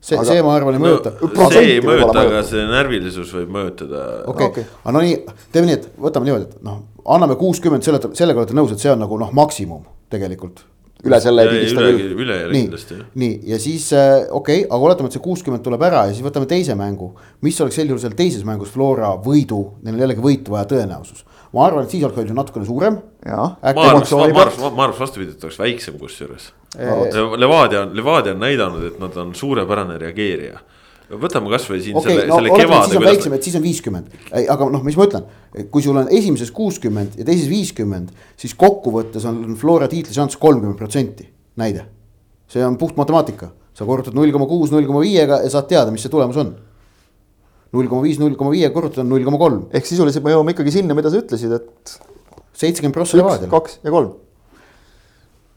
see 0.01 0.17
aga..., 0.19 0.27
see 0.31 0.45
ma 0.45 0.55
arvan 0.57 0.77
ei 0.77 0.81
no, 0.81 0.87
mõjuta. 0.87 1.15
see 1.53 1.65
ei 1.75 1.81
mõjuta, 1.85 2.25
aga 2.25 2.43
see 2.47 2.67
närvilisus 2.69 3.33
võib 3.39 3.57
mõjutada. 3.57 4.05
okei 4.25 4.51
okay. 4.51 4.63
okay., 4.65 4.79
aga 4.83 4.95
no 4.97 5.03
nii, 5.05 5.17
teeme 5.53 5.71
nii, 5.71 5.81
et 5.81 5.89
võtame 6.07 6.29
niimoodi, 6.29 6.49
et 6.49 6.63
noh, 6.65 6.81
anname 7.17 7.37
kuuskümmend, 7.39 7.85
selle, 7.85 8.01
sellega 8.17 8.41
olete 8.41 8.57
nõus, 8.57 8.73
et 8.73 8.81
see 8.81 8.93
on 8.93 9.05
nagu 9.05 9.19
noh, 9.21 9.33
maksimum 9.35 9.85
tegelikult 10.13 10.65
üle 11.05 11.19
selle 11.21 11.43
ei 11.45 11.51
pigista 11.51 11.83
küll. 11.85 12.15
üle 12.23 12.37
kindlasti. 12.49 12.97
nii, 13.21 13.33
ja 13.51 13.59
siis 13.61 13.87
äh, 13.93 14.25
okei 14.29 14.63
okay,, 14.63 14.65
aga 14.65 14.89
oletame, 14.89 15.11
et 15.11 15.17
see 15.17 15.23
kuuskümmend 15.23 15.61
tuleb 15.65 15.83
ära 15.85 16.07
ja 16.09 16.15
siis 16.15 16.25
võtame 16.25 16.49
teise 16.49 16.73
mängu. 16.79 17.11
mis 17.45 17.59
oleks 17.61 17.77
sel 17.77 17.91
juhul 17.91 18.01
seal 18.01 18.17
teises 18.17 18.45
mängus 18.47 18.73
Flora 18.73 19.13
võidu, 19.21 19.61
neil 19.83 19.99
on 19.99 20.05
jällegi 20.05 20.25
võitu 20.25 20.55
vaja 20.55 20.65
tõenäosus 20.73 21.21
ma 21.55 21.65
arvan, 21.69 21.87
et 21.87 21.93
siis 21.93 22.03
oleks 22.03 22.19
olnud 22.19 22.37
natukene 22.41 22.67
suurem. 22.67 22.99
ma 23.25 23.89
arvan, 23.89 24.05
ma 24.75 24.87
arvan 24.87 24.99
vastupidi, 24.99 25.33
et 25.35 25.43
oleks 25.47 25.59
väiksem 25.59 25.99
kusjuures. 26.01 26.51
Levadia 26.75 27.85
on, 27.85 27.95
Levadia 27.95 28.35
on 28.35 28.41
näidanud, 28.43 28.87
et 28.91 28.97
nad 28.99 29.15
on 29.23 29.35
suurepärane 29.35 29.99
reageerija 30.01 30.59
võtame 31.05 31.51
kasvõi 31.53 31.81
siin 31.85 31.97
okay, 31.99 32.15
selle 32.15 32.29
no,, 32.29 32.37
selle 32.39 32.53
kevade. 32.57 32.89
siis 32.89 32.97
on 32.97 33.05
väiksem, 33.05 33.33
et 33.37 33.45
siis 33.47 33.57
on 33.59 33.63
viiskümmend, 33.63 34.13
aga 34.55 34.67
noh, 34.73 34.83
mis 34.85 34.95
ma 34.97 35.05
ütlen, 35.05 35.27
kui 35.71 35.83
sul 35.85 35.99
on 36.01 36.09
esimeses 36.09 36.49
kuuskümmend 36.55 37.19
ja 37.19 37.27
teises 37.27 37.49
viiskümmend, 37.51 38.09
siis 38.41 38.55
kokkuvõttes 38.57 39.27
on 39.29 39.53
Flora 39.59 39.89
tiitlišanss 39.91 40.39
kolmkümmend 40.41 40.79
protsenti, 40.79 41.27
näide. 41.61 41.85
see 42.49 42.65
on 42.65 42.77
puht 42.81 42.97
matemaatika, 42.97 43.51
sa 43.73 43.85
korrutad 43.85 44.17
null 44.17 44.33
koma 44.33 44.49
kuus, 44.49 44.73
null 44.73 44.87
koma 44.89 45.03
viiega 45.05 45.43
ja 45.45 45.51
saad 45.53 45.69
teada, 45.69 45.93
mis 45.93 46.05
see 46.05 46.13
tulemus 46.13 46.41
on 46.41 46.55
null 47.75 47.89
koma 47.91 48.05
viis, 48.05 48.19
null 48.21 48.35
koma 48.39 48.53
viie 48.55 48.69
korrutada 48.73 49.03
on 49.03 49.11
null 49.11 49.25
koma 49.27 49.39
kolm. 49.41 49.65
ehk 49.75 49.87
sisuliselt 49.87 50.25
me 50.25 50.33
jõuame 50.33 50.55
ikkagi 50.55 50.73
sinna, 50.77 50.97
mida 50.97 51.11
sa 51.11 51.21
ütlesid, 51.21 51.55
et. 51.57 51.95
seitsekümmend 52.55 52.95
prossa 52.95 53.19
Levadial. 53.19 53.51
kaks 53.51 53.79
ja 53.83 53.93
kolm. 53.93 54.15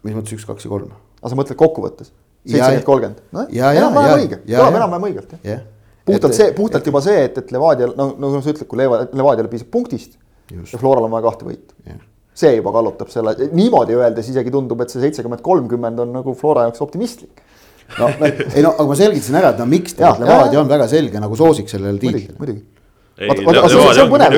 mis 0.06 0.16
mõttes 0.16 0.36
üks, 0.36 0.46
kaks 0.48 0.66
ja 0.66 0.72
kolm? 0.72 0.92
aga 1.20 1.32
sa 1.32 1.38
mõtled 1.38 1.60
kokkuvõttes? 1.60 2.12
seitsekümmend, 2.44 2.86
kolmkümmend, 2.86 3.24
noh 3.34 3.50
enam-vähem 3.50 4.22
õige, 4.22 4.40
enam-vähem 4.48 5.08
õigelt 5.10 5.34
jah. 5.46 5.64
puhtalt 6.08 6.36
see, 6.36 6.52
puhtalt 6.56 6.84
et, 6.84 6.92
juba 6.92 7.02
see, 7.04 7.24
et, 7.28 7.42
et 7.42 7.50
Levadial, 7.54 7.96
no 7.98 8.12
nagu 8.14 8.44
sa 8.44 8.54
ütled, 8.54 8.68
kui 8.70 8.80
Levadiale 8.80 9.50
piisab 9.52 9.72
punktist 9.74 10.16
just. 10.52 10.74
ja 10.74 10.80
Floral 10.80 11.08
on 11.08 11.12
vaja 11.16 11.28
kahte 11.28 11.48
võitu. 11.48 11.98
see 12.38 12.54
juba 12.56 12.72
kallutab 12.76 13.10
selle, 13.12 13.34
niimoodi 13.52 13.98
öeldes 13.98 14.30
isegi 14.30 14.54
tundub, 14.54 14.80
et 14.84 14.94
see 14.94 15.02
seitsekümmend, 15.02 15.42
kolmkümmend 15.44 16.04
on 16.06 16.14
nagu 16.20 16.34
Flora 16.38 16.68
jaoks 16.68 16.82
optimistlik 16.86 17.42
no 17.96 18.08
ei 18.56 18.64
no, 18.64 18.74
aga 18.74 18.88
ma 18.90 18.96
selgitasin 18.98 19.38
ära, 19.40 19.52
et 19.54 19.62
no 19.62 19.68
miks 19.70 19.96
tegelikult 19.96 20.28
Levadia 20.28 20.60
on 20.62 20.72
väga 20.72 20.88
selge 20.90 21.22
nagu 21.22 21.38
soosik 21.38 21.70
sellele 21.72 22.00
tiitlile. 22.02 22.36
muidugi, 22.38 22.64
muidugi. 23.18 23.68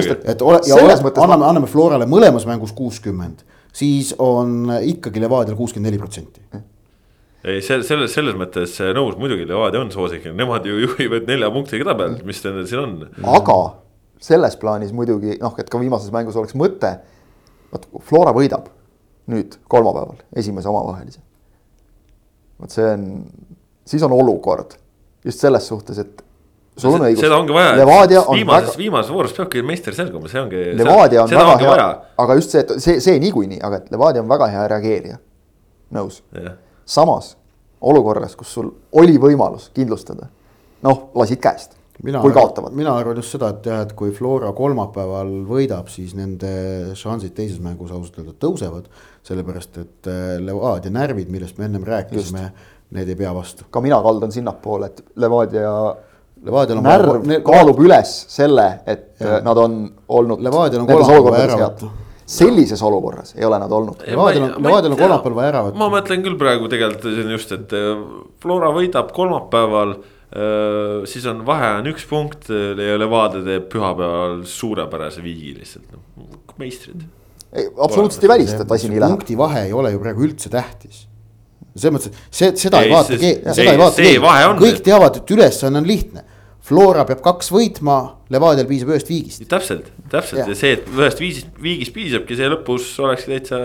see 0.06 0.18
et. 0.24 0.42
ole, 0.42 0.60
ja 0.68 0.78
ole, 0.78 0.98
anname, 1.10 1.48
anname 1.48 1.70
Florale 1.70 2.08
mõlemas 2.10 2.46
mängus 2.48 2.72
kuuskümmend, 2.76 3.44
siis 3.72 4.14
on 4.18 4.70
ikkagi 4.80 5.22
Levadial 5.22 5.58
kuuskümmend 5.58 5.90
neli 5.90 6.00
protsenti 6.00 6.44
ei, 7.44 7.62
selles, 7.64 7.88
selles, 7.88 8.12
selles 8.12 8.36
mõttes 8.36 8.74
nõus, 8.96 9.16
muidugi 9.20 9.46
Levadia 9.48 9.80
on 9.80 9.92
soosik, 9.92 10.26
nemad 10.36 10.66
ju 10.68 10.76
juhivad 10.84 11.28
nelja 11.30 11.48
punktiga 11.54 11.88
tabelit, 11.92 12.24
mis 12.28 12.42
nendel 12.44 12.68
siin 12.68 12.82
on. 12.84 12.98
aga 13.38 13.60
selles 14.20 14.58
plaanis 14.60 14.92
muidugi 14.96 15.38
noh, 15.40 15.56
et 15.58 15.72
ka 15.72 15.80
viimases 15.80 16.12
mängus 16.14 16.36
oleks 16.36 16.56
mõte. 16.58 16.98
vot 17.72 17.88
Flora 18.04 18.34
võidab 18.36 18.68
nüüd 19.30 19.56
kolmapäeval 19.70 20.20
esimese 20.36 20.68
omavahelise 20.68 21.22
vot 22.60 22.74
see 22.74 22.86
on, 22.86 23.06
siis 23.88 24.02
on 24.06 24.14
olukord 24.16 24.76
just 25.24 25.42
selles 25.42 25.66
suhtes, 25.68 25.98
et 26.00 26.22
sul 26.80 26.96
on 26.96 27.06
õigus. 27.08 27.22
seda 27.24 27.38
ongi 27.40 27.54
vaja, 27.54 27.74
viimases 27.78 28.70
väga..., 28.70 28.78
viimases 28.80 29.12
voorus 29.14 29.34
peabki 29.36 29.64
meister 29.66 29.96
selguma, 29.96 30.30
see 30.32 30.40
ongi. 30.42 30.62
Levadia 30.78 31.24
on 31.24 31.34
väga 31.34 31.56
hea, 31.64 31.88
aga 32.24 32.38
just 32.38 32.54
see, 32.56 32.64
et 32.64 32.76
see, 32.78 33.00
see 33.04 33.18
niikuinii, 33.22 33.60
aga 33.66 33.82
et 33.82 33.90
Levadia 33.92 34.24
on 34.24 34.30
väga 34.30 34.50
hea 34.54 34.68
reageerija, 34.74 35.18
nõus 35.96 36.22
yeah.. 36.36 36.56
samas 36.88 37.34
olukorras, 37.80 38.36
kus 38.36 38.54
sul 38.56 38.72
oli 39.00 39.16
võimalus 39.20 39.70
kindlustada, 39.76 40.28
noh, 40.86 41.06
lasid 41.16 41.40
käest 41.42 41.80
mina 42.02 42.20
kui 42.24 42.32
kaotavad. 42.32 42.74
mina 42.76 42.94
arvan 42.96 43.18
just 43.20 43.34
seda, 43.34 43.50
et 43.54 43.66
jah, 43.66 43.84
et 43.84 43.92
kui 43.96 44.12
Flora 44.16 44.52
kolmapäeval 44.56 45.32
võidab, 45.48 45.90
siis 45.92 46.14
nende 46.18 46.94
šansid 46.98 47.34
teises 47.36 47.60
mängus 47.62 47.92
ausalt 47.92 48.18
öelda 48.20 48.36
tõusevad. 48.40 48.88
Sellepärast, 49.26 49.80
et 49.82 50.10
äh, 50.10 50.36
Levadia 50.42 50.92
närvid, 50.94 51.30
millest 51.32 51.58
me 51.58 51.68
ennem 51.68 51.84
rääkisime, 51.86 52.46
need 52.96 53.08
ei 53.08 53.18
pea 53.18 53.32
vastu. 53.34 53.66
ka 53.70 53.82
mina 53.84 54.00
kaldun 54.02 54.32
sinnapoole, 54.32 54.92
et 54.92 55.04
Levadia 55.20 55.74
Levadial 56.40 56.78
on 56.80 56.86
närv 56.86 57.10
vaja, 57.26 57.40
kaalub 57.44 57.82
üles 57.84 58.12
selle, 58.32 58.68
et 58.88 59.10
ja. 59.20 59.36
Äh, 59.36 59.42
nad 59.44 59.58
on 59.60 59.82
olnud. 60.08 60.40
Levadial 60.40 60.84
on 60.84 60.88
kolmapäeval 60.88 61.42
ära 61.42 61.58
võtta 61.66 61.90
sellises 62.30 62.78
olukorras 62.86 63.32
ei 63.34 63.42
ole 63.42 63.58
nad 63.58 63.72
olnud. 63.74 64.04
Levadial 64.06 64.44
on, 64.46 64.52
Levadial 64.62 64.94
on 64.94 65.00
kolmapäeval 65.00 65.36
vaja 65.36 65.50
ära 65.50 65.62
võtta. 65.66 65.80
ma 65.82 65.88
mõtlen 65.90 66.24
küll 66.24 66.38
praegu 66.38 66.70
tegelikult 66.70 67.08
on 67.10 67.34
just, 67.34 67.52
et 67.56 67.74
äh, 67.76 67.90
Flora 68.42 68.72
võidab 68.76 69.12
kolmapäeval 69.16 69.98
siis 71.10 71.24
on 71.26 71.40
vahe 71.42 71.72
on 71.80 71.88
üks 71.90 72.04
punkt 72.06 72.46
ja 72.54 72.98
Levadia 73.02 73.42
teeb 73.42 73.64
pühapäeval 73.72 74.44
suurepärase 74.46 75.24
viigi 75.24 75.56
lihtsalt, 75.56 75.88
noh 75.90 76.54
meistrid. 76.60 77.02
Ei, 77.52 77.68
absoluutselt 77.76 78.24
ei 78.24 78.32
välista, 78.32 78.64
et 78.64 78.74
asi 78.76 78.90
nii 78.90 79.00
läheb. 79.02 79.16
punkti 79.16 79.38
vahe 79.38 79.64
ei 79.68 79.72
ole 79.76 79.92
ju 79.94 80.02
praegu 80.02 80.26
üldse 80.26 80.50
tähtis. 80.52 81.06
selles 81.74 81.94
mõttes, 81.94 82.10
et 82.10 82.34
see, 82.34 82.50
seda 82.66 82.82
ei, 82.82 82.90
ei 82.90 82.94
vaata 82.94 83.16
keegi, 83.16 83.54
seda 83.54 83.72
ei 83.72 83.80
vaata 83.80 84.02
keegi, 84.02 84.20
kõik 84.64 84.82
teavad, 84.86 85.20
et 85.20 85.36
ülesanne 85.36 85.80
on 85.82 85.88
lihtne. 85.88 86.26
Flora 86.70 87.06
peab 87.08 87.22
kaks 87.24 87.48
võitma, 87.50 87.96
Levadial 88.30 88.66
piisab 88.68 88.92
ühest 88.92 89.08
viigist. 89.10 89.46
täpselt, 89.50 89.88
täpselt 90.12 90.42
ja. 90.42 90.50
ja 90.50 90.58
see, 90.58 90.74
et 90.76 90.90
ühest 90.92 91.22
viigist, 91.22 91.48
viigist 91.62 91.94
piisabki, 91.94 92.36
see 92.38 92.50
lõpus 92.52 92.90
olekski 93.02 93.32
täitsa 93.32 93.62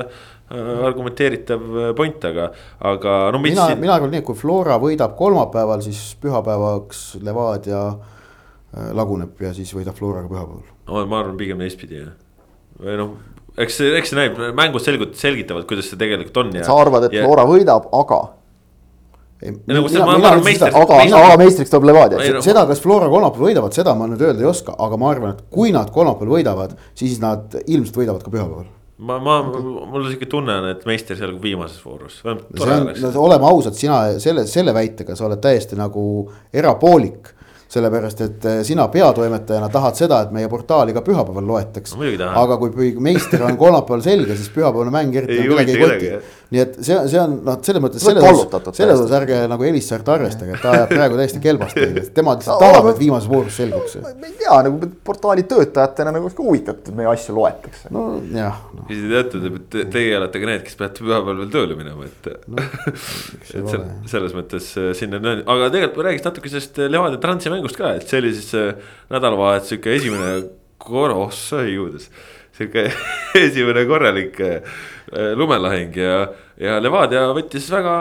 argumenteeritav 0.49 1.93
point, 1.97 2.25
aga, 2.29 2.51
aga 2.86 3.13
no. 3.33 3.41
mina, 3.41 3.67
mina 3.81 3.95
arvan 3.97 4.11
nii, 4.13 4.21
et 4.21 4.27
kui 4.27 4.38
Flora 4.38 4.77
võidab 4.81 5.15
kolmapäeval, 5.17 5.81
siis 5.86 6.01
pühapäevaks 6.21 7.05
Levadia 7.25 7.81
äh, 7.89 8.91
laguneb 8.93 9.41
ja 9.41 9.53
siis 9.57 9.73
võidab 9.73 9.97
Flora 9.97 10.21
ka 10.21 10.29
pühapäeval. 10.29 10.67
no 10.86 11.05
ma 11.09 11.23
arvan 11.23 11.39
pigem 11.41 11.65
teistpidi 11.65 12.03
jah, 12.03 12.13
või 12.77 12.99
noh 13.01 13.34
eks 13.58 13.82
eks 14.01 14.12
see 14.12 14.18
näib, 14.20 14.39
mängud 14.58 14.84
selgut-, 14.84 15.16
selgitavad, 15.20 15.68
kuidas 15.70 15.91
see 15.91 15.99
tegelikult 15.99 16.41
on 16.43 16.56
sa 16.66 16.80
arvad, 16.80 17.08
et 17.08 17.20
ja... 17.20 17.28
Flora 17.28 17.47
võidab, 17.49 17.88
aga 17.95 18.24
nagu 19.68 19.89
aga, 19.91 21.01
aga 21.03 21.36
meistriks 21.39 21.72
tuleb 21.72 21.89
Levadia. 21.91 22.22
No, 22.34 22.41
seda, 22.45 22.64
kas 22.70 22.82
Flora 22.84 23.10
kolmapäeval 23.12 23.51
võidavad, 23.51 23.76
seda 23.76 23.93
ma 23.97 24.08
nüüd 24.10 24.24
öelda 24.24 24.43
ei 24.43 24.49
oska, 24.49 24.76
aga 24.82 24.97
ma 24.99 25.12
arvan, 25.12 25.36
et 25.36 25.45
kui 25.53 25.74
nad 25.76 25.91
kolmapäeval 25.93 26.38
võidavad, 26.38 26.76
siis 26.97 27.20
nad 27.24 27.53
ilmselt 27.66 27.99
võidavad 27.99 28.26
ka 28.26 28.34
pühapäeval. 28.34 28.72
ma, 28.97 29.20
ma, 29.20 29.38
mul 29.43 30.08
sihuke 30.08 30.30
tunne 30.32 30.56
on, 30.62 30.70
et 30.72 30.86
meister 30.88 31.20
seal 31.20 31.36
viimases 31.41 31.84
voorus. 31.84 32.22
oleme 32.24 33.49
ausad, 33.51 33.76
sina 33.76 34.20
selle, 34.24 34.47
selle 34.47 34.74
väitega 34.74 35.18
sa 35.20 35.28
oled 35.28 35.43
täiesti 35.43 35.76
nagu 35.80 36.06
erapoolik 36.53 37.34
sellepärast, 37.72 38.22
et 38.22 38.45
eh, 38.45 38.59
sina 38.63 38.88
peatoimetajana 38.93 39.70
tahad 39.74 39.97
seda, 39.97 40.22
et 40.26 40.34
meie 40.36 40.49
portaali 40.51 40.93
ka 40.93 41.01
pühapäeval 41.05 41.47
loetaks 41.49 41.95
no,. 41.97 42.32
aga 42.43 42.57
kui 42.61 42.91
meister 43.01 43.43
on 43.47 43.57
kolmapäeval 43.57 44.03
selge, 44.05 44.38
siis 44.38 44.51
pühapäevane 44.53 44.93
mäng 44.93 45.16
eriti 45.18 45.41
ei 45.41 45.49
huvita 45.49 45.78
kedagi. 45.80 46.11
Nii 46.54 46.62
et 46.62 46.76
see, 46.86 46.98
see 47.10 47.20
on 47.22 47.36
noh, 47.46 47.58
selles 47.66 47.82
mõttes 47.84 48.04
selles 48.06 48.26
osas, 48.26 48.68
selles 48.78 49.00
osas 49.00 49.14
ärge 49.18 49.39
nagu 49.50 49.66
Elissaart 49.66 50.10
arvestage, 50.14 50.54
et 50.56 50.62
ta 50.62 50.74
ajab 50.76 50.91
praegu 50.93 51.18
täiesti 51.20 51.41
kelbast 51.43 51.78
teile, 51.78 52.04
tema 52.18 52.36
lihtsalt 52.38 52.62
tahab, 52.62 52.89
et 52.91 53.02
viimases 53.02 53.30
voorus 53.32 53.58
selguks. 53.58 53.96
ma 54.04 54.30
ei 54.30 54.36
tea, 54.38 54.58
nagu 54.68 54.89
portaali 55.10 55.46
töötajatena 55.50 56.14
nagu 56.16 56.30
ka 56.30 56.46
huvitatud, 56.46 56.91
et 56.91 57.00
meie 57.00 57.10
asju 57.10 57.38
loetakse. 57.38 57.89
no 57.96 58.06
jah 58.36 58.60
no.. 58.76 58.86
siis 58.91 59.02
te 59.02 59.14
teate, 59.16 59.54
et 59.82 59.93
teie 59.96 60.20
olete 60.20 60.43
ka 60.43 60.52
need, 60.52 60.66
kes 60.68 60.80
peate 60.82 61.06
pühapäeval 61.08 61.41
veel 61.43 61.54
tööle 61.56 61.80
minema, 61.80 62.10
et 62.12 62.30
no,. 62.46 62.68
et 63.62 64.12
selles 64.12 64.38
mõttes 64.38 64.70
äh, 64.82 64.91
sinna, 64.98 65.22
aga 65.22 65.72
tegelikult 65.74 66.02
ma 66.02 66.10
räägiks 66.10 66.30
natuke 66.30 66.54
sellest 66.54 66.84
Levadia 66.86 67.22
Transi 67.26 67.54
mängust 67.54 67.80
ka, 67.80 67.96
et 67.98 68.06
see 68.10 68.22
oli 68.22 68.36
siis 68.38 68.54
see 68.54 68.70
nädalavahetus 69.14 69.74
sihuke 69.74 69.98
esimene 69.98 70.46
kor-, 70.86 71.18
ossa 71.26 71.66
juudes. 71.66 72.10
sihuke 72.56 72.86
esimene 73.48 73.86
korralik 73.89 74.39
äh, 74.46 74.76
lumelahing 75.38 75.95
ja, 75.99 76.16
ja 76.59 76.76
Levadia 76.84 77.24
võttis 77.36 77.68
väga 77.72 77.95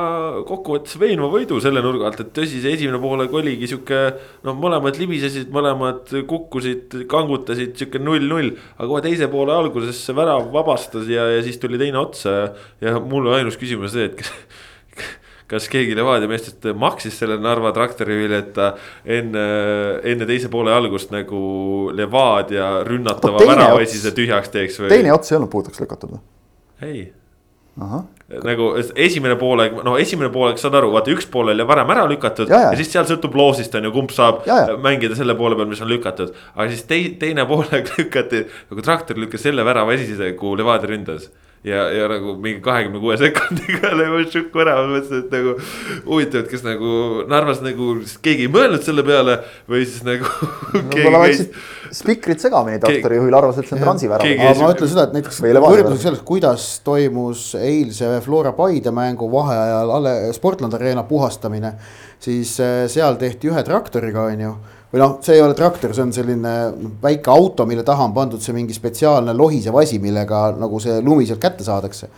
kokkuvõttes 0.48 0.98
veenva 1.00 1.28
võidu 1.32 1.60
selle 1.62 1.82
nurga 1.84 2.08
alt, 2.10 2.22
et 2.24 2.32
tõsi, 2.36 2.60
see 2.62 2.74
esimene 2.78 3.00
poolek 3.02 3.34
oligi 3.34 3.70
sihuke. 3.70 4.02
noh, 4.46 4.58
mõlemad 4.58 4.98
libisesid, 5.00 5.50
mõlemad 5.54 6.10
kukkusid, 6.30 6.98
kangutasid 7.10 7.76
sihuke 7.78 8.02
null-null. 8.02 8.54
aga 8.78 8.90
kohe 8.90 9.04
teise 9.04 9.30
poole 9.32 9.54
alguses 9.54 10.00
see 10.06 10.16
värav 10.16 10.50
vabastas 10.54 11.08
ja, 11.10 11.26
ja 11.36 11.42
siis 11.46 11.60
tuli 11.62 11.80
teine 11.80 12.00
otsa 12.02 12.36
ja, 12.38 12.46
ja 12.84 12.98
mul 13.00 13.32
ainus 13.34 13.58
küsimus 13.60 13.94
see, 13.94 14.10
et 14.10 14.20
kas 14.22 14.32
kas 15.50 15.66
keegi 15.70 15.96
Levadia 15.96 16.28
meestest 16.28 16.64
maksis 16.78 17.16
selle 17.20 17.36
Narva 17.42 17.72
traktori 17.76 18.16
piileta 18.22 18.70
enne, 19.04 19.44
enne 20.12 20.28
teise 20.28 20.50
poole 20.52 20.72
algust 20.74 21.12
nagu 21.14 21.90
Levadia 21.94 22.78
rünnatava 22.86 23.44
väravasise 23.44 24.14
tühjaks 24.16 24.52
teeks 24.54 24.80
või? 24.80 24.92
teine 24.94 25.12
ots 25.14 25.32
ei 25.32 25.38
olnud 25.38 25.52
puhtaks 25.52 25.82
lükatud 25.84 26.16
või? 26.16 26.24
Ei. 26.84 27.04
nagu 28.44 28.68
esimene 28.78 29.34
poolek, 29.38 29.74
no 29.86 29.96
esimene 29.98 30.30
poolek, 30.34 30.60
saad 30.62 30.76
aru, 30.78 30.92
vaata 30.94 31.10
üks 31.10 31.26
pool 31.30 31.50
oli 31.50 31.66
varem 31.66 31.90
ära 31.90 32.04
lükatud 32.10 32.50
ja, 32.52 32.60
ja. 32.66 32.72
ja 32.72 32.78
siis 32.78 32.92
seal 32.94 33.08
sõltub 33.08 33.34
loosist 33.38 33.74
on 33.74 33.88
ju, 33.88 33.94
kumb 33.96 34.14
saab 34.14 34.44
ja, 34.48 34.60
ja. 34.68 34.76
mängida 34.80 35.18
selle 35.18 35.34
poole 35.38 35.58
peal, 35.58 35.68
mis 35.70 35.82
on 35.82 35.90
lükatud. 35.90 36.34
aga 36.54 36.68
siis 36.70 36.86
tei-, 36.90 37.16
teine 37.20 37.46
poolek 37.50 37.90
lükati, 37.98 38.44
nagu 38.70 38.86
traktor 38.86 39.18
lükkas 39.20 39.42
selle 39.48 39.66
värava 39.66 39.96
esise, 39.96 40.32
kuhu 40.38 40.56
Levadia 40.60 40.92
ründas 40.94 41.30
ja, 41.64 41.84
ja 41.92 42.08
nagu 42.10 42.34
mingi 42.40 42.60
kahekümne 42.64 43.00
kuue 43.02 43.16
sekundiga 43.20 43.92
lõi 43.96 44.24
Šukk 44.32 44.56
ära, 44.60 44.76
ma 44.82 44.96
mõtlesin, 44.96 45.24
et 45.24 45.32
nagu 45.32 45.54
huvitav, 46.04 46.44
et 46.44 46.50
kas 46.52 46.64
nagu 46.66 47.24
Narvas 47.30 47.62
nagu 47.64 47.94
keegi 48.24 48.48
ei 48.48 48.52
mõelnud 48.52 48.84
selle 48.84 49.04
peale 49.06 49.38
või 49.70 49.84
siis 49.86 50.04
nagu 50.06 50.28
võib-olla 50.74 51.24
läksid 51.24 51.56
spikrid 51.94 52.42
segamini 52.42 52.80
traktorijuhil, 52.82 53.36
arvas, 53.38 53.60
et 53.60 53.68
see 53.68 53.78
on 53.78 53.84
transi 53.84 54.10
värav. 54.10 54.28
aga 54.34 54.54
ma 54.60 54.70
ütlen 54.74 54.90
seda, 54.90 55.06
et 55.08 55.16
näiteks 55.16 55.40
võrdluseks 55.44 56.06
sellest, 56.08 56.26
kuidas 56.28 56.68
toimus 56.86 57.46
eilse 57.60 58.10
Flora 58.24 58.54
Paide 58.56 58.92
mängu 58.94 59.30
vaheajal 59.32 59.92
alle 59.98 60.14
Sportland 60.36 60.76
Arena 60.76 61.06
puhastamine, 61.08 61.74
siis 62.22 62.56
eh, 62.60 62.84
seal 62.92 63.20
tehti 63.20 63.52
ühe 63.52 63.64
traktoriga, 63.66 64.28
on 64.32 64.48
ju 64.48 64.56
või 64.94 65.00
noh, 65.02 65.16
see 65.26 65.34
ei 65.34 65.42
ole 65.42 65.56
traktor, 65.58 65.90
see 65.90 66.04
on 66.04 66.12
selline 66.14 66.50
väike 67.02 67.30
auto, 67.32 67.64
mille 67.66 67.82
taha 67.82 68.04
on 68.06 68.12
pandud 68.14 68.42
see 68.42 68.54
mingi 68.54 68.76
spetsiaalne 68.76 69.32
lohisev 69.34 69.74
asi, 69.80 69.98
millega 69.98 70.52
nagu 70.54 70.78
see 70.78 71.00
lumi 71.02 71.26
sealt 71.26 71.42
kätte 71.42 71.66
saadakse. 71.66 72.08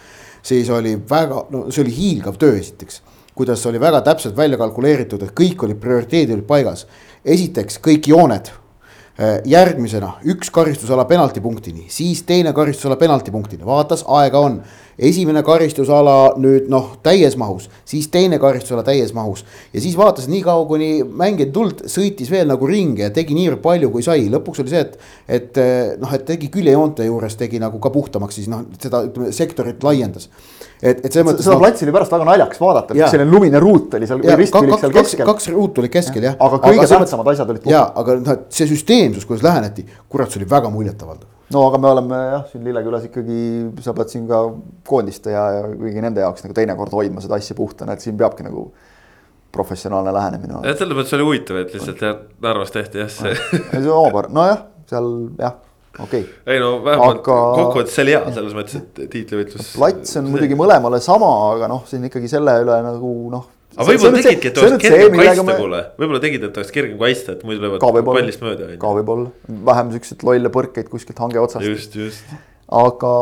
siis 0.46 0.68
oli 0.70 0.92
väga, 1.10 1.46
no 1.50 1.64
see 1.70 1.82
oli 1.82 1.94
hiilgav 1.96 2.36
töö 2.36 2.58
esiteks, 2.58 3.00
kuidas 3.34 3.64
oli 3.66 3.80
väga 3.80 4.02
täpselt 4.04 4.36
välja 4.36 4.58
kalkuleeritud, 4.60 5.22
et 5.22 5.32
kõik 5.32 5.64
olid 5.64 5.80
prioriteedid 5.80 6.34
olid 6.34 6.46
paigas. 6.46 6.86
esiteks 7.24 7.80
kõik 7.80 8.12
jooned 8.12 8.52
järgmisena 9.48 10.10
üks 10.28 10.50
karistusala 10.52 11.06
penaltipunktini, 11.08 11.86
siis 11.88 12.20
teine 12.28 12.52
karistusala 12.52 12.98
penaltipunktini, 13.00 13.64
vaatas, 13.64 14.04
aega 14.08 14.42
on. 14.44 14.60
esimene 14.96 15.42
karistusala 15.44 16.34
nüüd 16.40 16.70
noh, 16.72 16.94
täies 17.04 17.34
mahus, 17.36 17.66
siis 17.84 18.06
teine 18.08 18.38
karistusala 18.40 18.82
täies 18.82 19.12
mahus. 19.14 19.44
ja 19.72 19.80
siis 19.80 19.96
vaatas 19.96 20.28
nii 20.28 20.42
kaua, 20.42 20.66
kuni 20.66 21.02
mängija 21.04 21.52
tuld, 21.52 21.86
sõitis 21.88 22.30
veel 22.30 22.48
nagu 22.48 22.66
ringi 22.66 23.02
ja 23.02 23.10
tegi 23.10 23.34
niivõrd 23.36 23.62
palju, 23.64 23.90
kui 23.90 24.04
sai, 24.04 24.28
lõpuks 24.32 24.60
oli 24.60 24.72
see, 24.72 24.84
et. 24.84 24.98
et 25.28 25.58
äh, 25.64 25.96
noh, 26.00 26.12
et 26.12 26.24
tegi 26.28 26.52
küljejoonte 26.52 27.08
juures 27.08 27.36
tegi 27.36 27.60
nagu 27.60 27.80
ka 27.80 27.92
puhtamaks, 27.92 28.36
siis 28.36 28.52
noh, 28.52 28.64
seda 28.80 29.04
ütleme 29.08 29.32
sektorit 29.32 29.84
laiendas 29.84 30.28
et, 30.82 31.00
et 31.04 31.12
selles 31.12 31.26
mõttes. 31.26 31.44
seda 31.46 31.56
no, 31.56 31.62
platsi 31.62 31.86
oli 31.86 31.94
pärast 31.94 32.12
väga 32.12 32.26
naljakas 32.28 32.60
vaadata, 32.60 32.96
selline 33.12 33.30
lumine 33.30 33.60
ruut 33.62 33.94
oli 33.98 34.08
seal. 34.08 34.20
kaks, 34.22 34.84
kaks, 34.96 35.14
kaks 35.30 35.48
ruutu 35.54 35.82
oli 35.84 35.90
keskel 35.92 36.28
jah. 36.28 36.36
aga 36.46 36.60
kõige 36.64 36.88
tähtsamad 36.90 37.30
asjad 37.32 37.52
olid. 37.54 37.70
ja, 37.70 37.84
aga 38.02 38.18
noh, 38.20 38.36
et 38.36 38.58
see 38.58 38.68
süsteemsus, 38.70 39.26
kuidas 39.28 39.44
läheneti, 39.46 39.86
kurat, 40.12 40.32
see 40.32 40.42
oli 40.42 40.50
väga 40.50 40.72
muljetavaldav. 40.74 41.30
no 41.56 41.64
aga 41.70 41.80
me 41.82 41.92
oleme 41.92 42.20
jah, 42.32 42.44
siin 42.52 42.66
Lillekülas 42.68 43.08
ikkagi, 43.08 43.40
sa 43.84 43.96
pead 43.96 44.12
siin 44.12 44.26
ka 44.30 44.42
koondiste 44.88 45.32
ja, 45.34 45.46
ja 45.60 45.64
kõigi 45.72 46.04
nende 46.04 46.24
jaoks 46.24 46.44
nagu 46.44 46.56
teinekord 46.58 46.96
hoidma 46.96 47.24
seda 47.24 47.40
asja 47.40 47.56
puhtana, 47.58 47.96
et 47.96 48.04
siin 48.04 48.18
peabki 48.20 48.46
nagu 48.46 48.68
professionaalne 49.56 50.12
lähenemine. 50.12 50.60
selles 50.76 50.98
mõttes 50.98 51.16
oli 51.16 51.30
huvitav, 51.30 51.62
et 51.62 51.72
lihtsalt 51.76 52.04
Narvas 52.44 52.74
tehti 52.74 53.00
jah 53.04 53.12
see. 53.12 53.38
see 53.70 53.86
on 53.86 53.94
omapärane, 54.02 54.36
nojah, 54.36 54.66
seal 54.90 55.14
jah 55.40 55.62
okay.. 56.02 56.24
ei 56.46 56.60
no 56.62 56.76
vähemalt 56.84 57.20
aga... 57.22 57.36
kokkuvõttes 57.58 57.96
see 57.96 58.06
oli 58.06 58.14
hea 58.16 58.32
selles 58.36 58.56
mõttes, 58.56 58.80
et 58.80 59.12
tiitlivõitlus. 59.12 59.68
plats 59.76 60.16
on 60.20 60.30
muidugi 60.32 60.58
mõlemale 60.58 61.00
sama, 61.04 61.30
aga 61.52 61.70
noh, 61.72 61.84
siin 61.88 62.04
ikkagi 62.08 62.30
selle 62.30 62.56
üle 62.64 62.78
nagu 62.84 63.12
noh. 63.32 63.46
aga 63.76 63.88
võib-olla 63.90 64.22
tegidki, 64.24 64.52
et 64.52 64.60
oleks 64.62 64.82
kergem 64.84 65.16
kaitsta 65.20 65.46
me... 65.46 65.56
kuule, 65.60 65.82
võib-olla 66.00 66.22
tegid, 66.26 66.48
et 66.48 66.60
oleks 66.62 66.74
kergem 66.74 67.00
kaitsta, 67.00 67.38
et 67.38 67.46
muidu 67.48 67.64
löövad 67.64 68.04
pallist 68.10 68.44
mööda. 68.44 68.68
ka 68.82 68.92
võib-olla, 69.00 69.32
vähem 69.70 69.94
siukseid 69.96 70.26
lolle 70.28 70.52
põrkeid 70.58 70.92
kuskilt 70.92 71.24
hange 71.24 71.42
otsast. 71.42 71.66
just, 71.66 71.96
just. 71.98 72.36
aga 72.82 73.12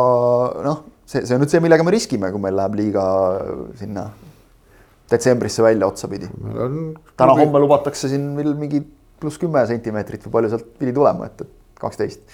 noh, 0.66 0.84
see, 1.06 1.22
see 1.22 1.36
on 1.36 1.44
nüüd 1.44 1.54
see, 1.54 1.62
millega 1.64 1.86
me 1.86 1.94
riskime, 1.94 2.32
kui 2.34 2.42
meil 2.42 2.58
läheb 2.58 2.78
liiga 2.80 3.06
sinna 3.80 4.08
detsembrisse 5.10 5.62
välja 5.62 5.86
otsapidi. 5.86 6.30
täna-homme 7.16 7.60
lubatakse 7.62 8.10
siin 8.10 8.32
veel 8.38 8.54
mingi 8.58 8.82
pluss 9.20 9.38
kümme 9.40 9.62
sentimeetrit 9.68 10.24
või 10.26 10.32
palju 10.38 10.50
sealt 10.52 10.74
pidi 10.80 10.92
tulema, 10.96 11.28
et, 11.30 11.44
et 11.44 11.80
kaksteist 11.80 12.24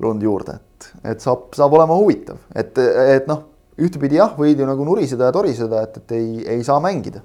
lund 0.00 0.22
juurde, 0.24 0.56
et, 0.60 0.90
et 1.12 1.24
saab, 1.24 1.50
saab 1.56 1.74
olema 1.76 1.96
huvitav, 1.98 2.40
et, 2.56 2.78
et 3.16 3.28
noh, 3.30 3.44
ühtepidi 3.80 4.18
jah, 4.20 4.32
võid 4.38 4.60
ju 4.60 4.68
nagu 4.68 4.86
nuriseda 4.86 5.28
ja 5.28 5.34
toriseda, 5.34 5.84
et, 5.86 6.00
et 6.02 6.16
ei, 6.16 6.30
ei 6.56 6.64
saa 6.66 6.80
mängida 6.82 7.22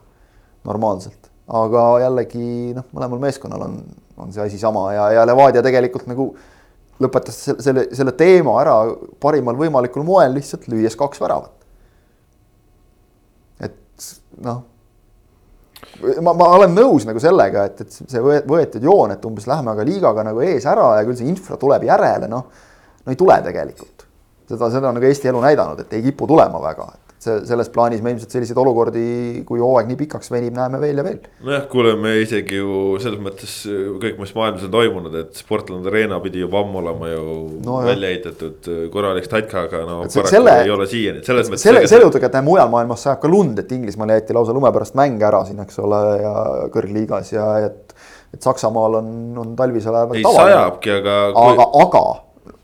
normaalselt, 0.67 1.31
aga 1.61 1.85
jällegi 2.05 2.73
noh, 2.75 2.87
mõlemal 2.95 3.21
meeskonnal 3.27 3.65
on, 3.67 3.79
on 4.21 4.35
see 4.35 4.43
asi 4.45 4.59
sama 4.61 4.87
ja, 4.95 5.09
ja 5.19 5.25
Levadia 5.27 5.63
tegelikult 5.65 6.07
nagu 6.09 6.29
lõpetas 7.01 7.41
selle, 7.47 7.63
selle, 7.63 7.83
selle 7.95 8.13
teema 8.17 8.55
ära 8.61 8.77
parimal 9.21 9.57
võimalikul 9.59 10.05
moel, 10.07 10.37
lihtsalt 10.37 10.69
lüües 10.71 10.95
kaks 10.99 11.21
väravat. 11.21 11.51
et 13.67 14.09
noh, 14.43 14.63
ma, 16.21 16.33
ma 16.33 16.51
olen 16.57 16.75
nõus 16.75 17.07
nagu 17.07 17.21
sellega, 17.21 17.65
et, 17.69 17.81
et 17.85 17.97
see 18.13 18.21
võetud 18.21 18.83
joon, 18.83 19.15
et 19.15 19.25
umbes 19.27 19.47
lähme 19.49 19.73
aga 19.73 19.85
liigaga 19.87 20.23
nagu 20.27 20.43
ees 20.45 20.65
ära 20.69 20.95
ja 20.99 21.05
küll 21.07 21.19
see 21.19 21.29
infra 21.31 21.59
tuleb 21.61 21.83
järele, 21.87 22.29
noh 22.31 22.47
no 23.05 23.13
ei 23.13 23.19
tule 23.19 23.37
tegelikult. 23.45 24.05
seda, 24.49 24.69
seda 24.69 24.89
on 24.89 24.97
nagu 24.97 25.05
Eesti 25.05 25.29
elu 25.31 25.41
näidanud, 25.41 25.79
et 25.81 25.93
ei 25.93 26.03
kipu 26.05 26.27
tulema 26.29 26.61
väga, 26.61 26.87
et 26.93 27.04
see 27.25 27.41
selles 27.49 27.69
plaanis 27.73 28.03
me 28.05 28.13
ilmselt 28.13 28.33
selliseid 28.35 28.59
olukordi, 28.61 29.05
kui 29.47 29.61
hooaeg 29.61 29.89
nii 29.89 29.99
pikaks 30.03 30.31
venib, 30.33 30.55
näeme 30.57 30.79
veel 30.81 31.01
ja 31.01 31.05
veel. 31.07 31.19
nojah, 31.45 31.65
kuule, 31.71 31.95
me 31.99 32.15
isegi 32.21 32.59
ju 32.61 32.95
selles 33.03 33.21
mõttes 33.23 33.55
kõik, 34.01 34.19
mis 34.21 34.35
maailmas 34.37 34.65
on 34.67 34.73
toimunud, 34.75 35.17
et 35.23 35.41
Sportland 35.41 35.87
Arena 35.91 36.19
pidi 36.23 36.43
juba 36.43 36.61
ammu 36.63 36.81
olema 36.83 37.11
ju 37.11 37.25
no, 37.65 37.79
välja 37.85 38.11
ehitatud 38.13 38.71
korralik 38.93 39.27
statka, 39.27 39.65
aga 39.69 39.83
no 39.87 40.01
paraku 40.05 40.33
selle, 40.33 40.57
ei 40.63 40.73
ole 40.73 40.89
siiani, 40.91 41.23
selles 41.27 41.51
mõttes. 41.51 41.67
selle, 41.67 41.85
selle 41.91 42.07
juurde, 42.07 42.23
et 42.25 42.41
mujal 42.45 42.71
maailmas 42.73 43.07
sajab 43.07 43.23
ka 43.23 43.31
lund, 43.31 43.59
et 43.61 43.71
Inglismaal 43.75 44.15
jäeti 44.15 44.35
lausa 44.35 44.55
lume 44.55 44.71
pärast 44.75 44.97
mänge 44.97 45.25
ära 45.27 45.43
siin, 45.47 45.61
eks 45.65 45.81
ole, 45.83 46.03
ja 46.21 46.35
kõrgliigas 46.73 47.33
ja 47.35 47.49
et 47.65 47.95
et 48.35 48.43
Saksamaal 48.43 48.99
on, 48.99 49.09
on 49.39 49.55
talvisel 49.55 49.95
ajal. 49.95 50.13
ei 50.15 50.23
tavaline. 50.25 50.55
sajabki, 50.55 50.91
aga 50.99 51.17
kui.... 51.31 51.51
aga, 51.53 51.67
aga 51.85 52.03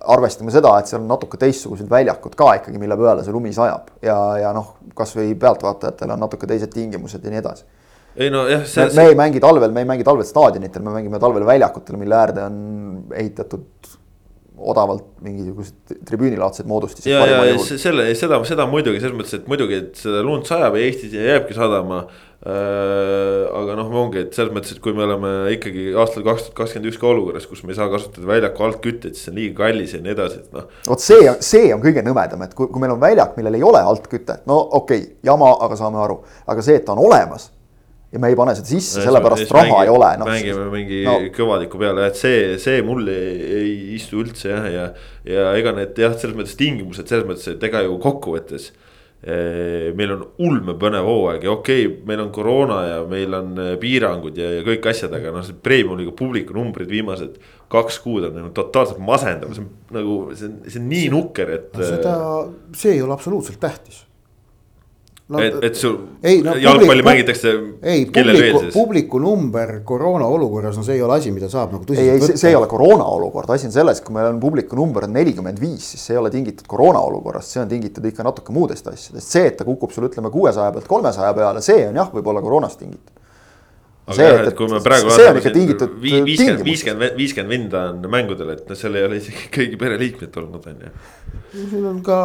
arvestame 0.02 0.54
seda, 0.54 0.74
et 0.80 0.90
seal 0.90 1.02
on 1.02 1.10
natuke 1.12 1.38
teistsugused 1.42 1.90
väljakud 1.92 2.36
ka 2.38 2.56
ikkagi, 2.60 2.80
mille 2.82 2.98
peale 3.00 3.26
see 3.26 3.36
lumi 3.36 3.54
sajab 3.56 3.92
ja, 4.06 4.18
ja 4.42 4.56
noh, 4.56 4.76
kasvõi 4.98 5.36
pealtvaatajatele 5.40 6.16
on 6.16 6.26
natuke 6.26 6.50
teised 6.50 6.74
tingimused 6.74 7.24
ja 7.24 7.34
nii 7.34 7.42
edasi. 7.42 7.66
ei 8.18 8.32
no 8.34 8.48
jah, 8.50 8.66
see. 8.68 8.90
me 8.98 9.08
ei 9.12 9.18
mängi 9.18 9.42
talvel, 9.44 9.74
me 9.76 9.86
ei 9.86 9.90
mängi 9.94 10.08
talvel 10.08 10.28
staadionitel, 10.28 10.84
me 10.86 10.96
mängime 10.98 11.22
talvel 11.22 11.46
väljakutel, 11.48 12.00
mille 12.02 12.18
äärde 12.18 12.46
on 12.48 12.58
ehitatud 13.14 13.92
odavalt 14.62 15.08
mingisugused 15.26 16.02
tribüünilaadsed 16.06 16.68
moodustised. 16.70 17.10
ja, 17.10 17.24
ja 17.26 17.56
selle, 17.62 18.10
seda, 18.18 18.42
seda 18.46 18.68
muidugi 18.70 19.02
selles 19.02 19.18
mõttes, 19.18 19.40
et 19.40 19.48
muidugi, 19.50 19.80
et 19.86 20.02
seda 20.02 20.22
lund 20.26 20.46
sajab 20.50 20.78
ja 20.78 20.90
Eestis 20.90 21.16
jääbki 21.18 21.58
sadama 21.58 22.04
aga 22.42 23.76
noh, 23.78 23.92
ongi, 24.02 24.24
et 24.26 24.34
selles 24.34 24.50
mõttes, 24.56 24.74
et 24.74 24.82
kui 24.82 24.96
me 24.98 25.04
oleme 25.06 25.32
ikkagi 25.54 25.92
aastal 25.94 26.26
kaks 26.26 26.48
tuhat 26.48 26.58
kakskümmend 26.58 26.90
üks 26.90 26.98
ka 26.98 27.10
olukorras, 27.12 27.46
kus 27.46 27.62
me 27.62 27.76
ei 27.76 27.78
saa 27.78 27.90
kasutada 27.92 28.26
väljaku 28.26 28.66
altkütet, 28.66 29.14
siis 29.14 29.28
see 29.28 29.34
on 29.34 29.38
liiga 29.38 29.60
kallis 29.62 29.94
ja 29.94 30.02
nii 30.02 30.16
edasi, 30.16 30.42
et 30.42 30.58
noh. 30.58 30.66
vot 30.90 31.06
see, 31.06 31.36
see 31.46 31.70
on 31.76 31.84
kõige 31.84 32.02
nõmedam, 32.06 32.42
et 32.48 32.58
kui, 32.58 32.66
kui 32.74 32.82
meil 32.82 32.96
on 32.96 33.02
väljak, 33.04 33.38
millel 33.38 33.60
ei 33.60 33.66
ole 33.70 33.86
altkütet, 33.94 34.48
no 34.50 34.58
okei 34.82 35.04
okay,, 35.06 35.18
jama, 35.30 35.54
aga 35.68 35.78
saame 35.78 36.02
aru, 36.02 36.18
aga 36.50 36.66
see, 36.66 36.82
et 36.82 36.88
ta 36.88 36.98
on 36.98 37.06
olemas 37.06 37.52
ja 38.12 38.20
me 38.20 38.34
ei 38.34 38.36
pane 38.36 38.58
seda 38.58 38.68
sisse, 38.68 39.06
sellepärast 39.06 39.54
raha 39.54 39.70
mängi, 39.70 39.86
ei 39.86 39.94
ole 39.94 40.12
no,. 40.20 40.28
mängime 40.28 40.68
mingi 40.74 41.02
no. 41.06 41.18
kõvadiku 41.36 41.80
peale, 41.80 42.10
et 42.10 42.20
see, 42.20 42.56
see 42.60 42.82
mulle 42.86 43.14
ei, 43.16 43.36
ei 43.62 43.74
istu 43.96 44.20
üldse 44.26 44.50
jah, 44.52 44.66
ja, 44.66 44.88
ja, 45.30 45.52
ega 45.60 45.78
need 45.78 46.02
jah, 46.02 46.18
selles 46.20 46.36
mõttes 46.42 46.58
tingimused 46.60 47.06
selles 47.06 47.30
mõttes, 47.30 47.54
et 47.54 47.70
ega 47.70 47.86
ju 47.86 48.02
kokkuvõttes 48.02 48.72
meil 49.22 50.16
on 50.16 50.22
ulmepõnev 50.42 51.06
hooaeg 51.06 51.44
ja 51.46 51.52
okei 51.54 51.86
okay,, 51.86 51.98
meil 52.10 52.24
on 52.24 52.32
koroona 52.34 52.80
ja 52.88 53.00
meil 53.10 53.36
on 53.38 53.52
eh, 53.62 53.74
piirangud 53.82 54.38
ja, 54.38 54.48
ja 54.58 54.64
kõik 54.66 54.88
asjad, 54.90 55.14
aga 55.14 55.34
noh, 55.36 55.46
see 55.46 55.58
Premium-liiga 55.62 56.14
publiku 56.18 56.58
numbrid 56.58 56.90
viimased 56.90 57.38
kaks 57.72 58.00
kuud 58.02 58.26
on 58.28 58.40
nagu 58.40 58.50
totaalselt 58.58 59.02
masendav, 59.06 59.54
see 59.54 59.62
on 59.62 60.00
nagu, 60.00 60.16
see 60.34 60.50
on, 60.50 60.56
see 60.66 60.82
on 60.82 60.90
nii 60.90 61.12
nukker, 61.14 61.54
et. 61.60 61.70
seda, 61.78 62.16
see 62.74 62.96
ei 62.98 63.04
ole 63.06 63.14
absoluutselt 63.14 63.62
tähtis 63.62 64.08
no,. 65.32 65.42
et, 65.44 65.58
et 65.68 65.78
sul 65.80 65.96
ei, 66.22 66.42
no, 66.46 66.56
jalgpalli 66.60 67.02
publik, 67.02 67.08
mängitakse. 67.08 67.54
ei, 67.82 68.06
publiku, 68.06 68.62
publiku 68.74 69.22
number 69.24 69.74
koroona 69.88 70.28
olukorras, 70.30 70.78
no 70.78 70.84
see 70.86 70.98
ei 71.00 71.06
ole 71.06 71.18
asi, 71.18 71.34
mida 71.36 71.50
saab 71.52 71.76
nagu 71.76 71.88
tõsiselt 71.88 72.26
võtta. 72.26 72.42
see 72.44 72.52
ei 72.52 72.60
ole 72.60 72.70
koroona 72.72 73.08
olukord, 73.16 73.54
asi 73.56 73.70
on 73.70 73.76
selles, 73.76 74.04
kui 74.06 74.16
meil 74.18 74.30
on 74.34 74.42
publiku 74.44 74.80
number 74.80 75.08
on 75.08 75.16
nelikümmend 75.16 75.62
viis, 75.62 75.94
siis 75.94 76.06
see 76.10 76.18
ei 76.18 76.22
ole 76.22 76.34
tingitud 76.34 76.68
koroona 76.72 77.02
olukorrast, 77.08 77.56
see 77.56 77.64
on 77.64 77.72
tingitud 77.72 78.06
ikka 78.12 78.28
natuke 78.28 78.54
muudest 78.56 78.92
asjadest, 78.92 79.28
see, 79.28 79.48
et 79.50 79.58
ta 79.60 79.68
kukub 79.68 79.96
sul 79.96 80.10
ütleme 80.10 80.34
kuuesaja 80.34 80.76
pealt 80.76 80.92
kolmesaja 80.92 81.34
peale, 81.38 81.64
see 81.66 81.88
on 81.88 82.04
jah, 82.04 82.14
võib-olla 82.14 82.44
koroonast 82.44 82.82
tingitud 82.84 83.21
aga 84.12 84.28
jah, 84.30 84.46
et 84.52 84.58
kui 84.60 84.70
me 84.72 84.82
praegu 84.86 85.12
vaatame 85.12 85.44
siin 85.46 85.58
viiskümmend, 86.30 86.64
viiskümmend, 86.68 87.18
viiskümmend 87.20 87.56
vinda 87.56 87.84
on 87.92 88.08
mängudel, 88.14 88.54
et 88.56 88.70
noh, 88.70 88.80
seal 88.80 88.98
ei 89.00 89.08
ole 89.08 89.20
isegi 89.22 89.50
kõigi 89.58 89.82
pereliikmed 89.82 90.42
olnud, 90.44 90.72
on 90.72 90.88
ju. 90.88 90.96
siin 91.74 91.92
on 91.92 92.02
ka 92.06 92.22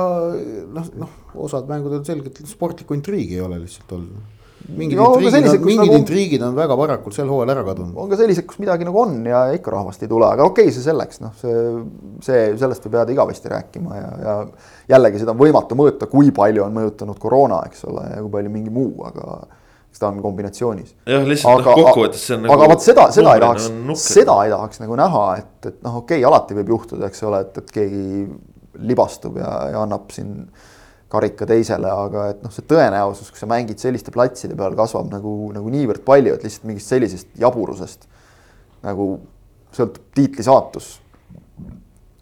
noh, 0.79 0.95
noh, 1.03 1.19
osad 1.49 1.69
mängud 1.71 1.99
on 2.01 2.09
selgelt 2.09 2.43
sportlikku 2.51 2.99
intriigi 2.99 3.41
ei 3.41 3.45
ole 3.47 3.61
lihtsalt 3.65 3.99
olnud 3.99 4.35
mingid 4.69 4.99
no, 4.99 5.13
intriigid, 5.21 5.61
on, 5.61 5.65
mingid 5.65 5.83
nagu, 5.83 5.99
intriigid 6.01 6.45
on 6.47 6.57
väga 6.57 6.77
varakult 6.79 7.15
sel 7.15 7.29
hooajal 7.31 7.53
ära 7.55 7.65
kadunud. 7.67 7.95
on 8.03 8.11
ka 8.11 8.19
sellised, 8.19 8.47
kus 8.49 8.59
midagi 8.63 8.87
nagu 8.89 8.99
on 9.03 9.19
ja 9.29 9.43
ikka 9.55 9.75
rahvast 9.75 10.03
ei 10.03 10.11
tule, 10.11 10.27
aga 10.27 10.47
okei 10.49 10.67
okay,, 10.67 10.75
see 10.75 10.87
selleks, 10.87 11.21
noh, 11.23 11.35
see, 11.39 11.61
see, 12.27 12.41
sellest 12.59 12.87
võib 12.87 12.99
jääda 12.99 13.15
igavesti 13.15 13.53
rääkima 13.53 14.01
ja, 14.01 14.09
ja 14.25 14.37
jällegi 14.97 15.23
seda 15.23 15.37
on 15.37 15.43
võimatu 15.43 15.79
mõõta, 15.79 16.11
kui 16.11 16.33
palju 16.35 16.65
on 16.67 16.75
mõjutanud 16.75 17.21
koroona, 17.23 17.61
eks 17.71 17.87
ole, 17.91 18.09
ja 18.15 18.25
kui 18.25 18.33
palju 18.39 18.53
mingi 18.57 18.75
muu, 18.75 18.93
aga 19.07 19.39
ta 20.01 20.11
on 20.11 20.21
kombinatsioonis. 20.25 20.95
jah, 21.09 21.27
lihtsalt 21.29 21.65
noh, 21.65 21.81
kokkuvõttes 21.81 22.27
see 22.29 22.37
on 22.37 22.47
nagu. 22.47 22.55
aga 22.57 22.71
vot 22.73 22.85
seda, 22.85 23.09
seda 23.15 23.35
ei 23.37 23.43
tahaks, 23.45 23.69
seda 24.03 24.39
ei 24.45 24.55
tahaks 24.55 24.83
nagu 24.83 24.99
näha, 25.01 25.27
et, 25.43 25.57
et 25.71 25.79
noh, 25.87 26.01
okei 26.03 26.21
okay,, 26.21 26.29
alati 26.29 26.57
võib 26.61 26.73
juhtuda, 26.77 27.11
eks 27.11 27.23
ole, 27.29 27.43
et, 27.47 27.61
et 27.63 27.77
keegi 27.79 28.07
libastub 28.87 29.39
ja, 29.41 29.53
ja 29.73 29.85
annab 29.85 30.11
siin 30.15 30.35
karika 31.13 31.47
teisele, 31.49 31.89
aga 31.89 32.27
et 32.33 32.43
noh, 32.45 32.53
see 32.53 32.67
tõenäosus, 32.69 33.31
kui 33.31 33.41
sa 33.41 33.49
mängid 33.51 33.81
selliste 33.81 34.13
platside 34.15 34.59
peal, 34.59 34.75
kasvab 34.79 35.09
nagu, 35.13 35.33
nagu 35.55 35.73
niivõrd 35.73 36.03
palju, 36.07 36.35
et 36.35 36.45
lihtsalt 36.47 36.67
mingist 36.69 36.93
sellisest 36.93 37.33
jaburusest 37.41 38.09
nagu 38.87 39.15
sõltub 39.77 40.03
tiitli 40.17 40.45
saatus 40.47 40.97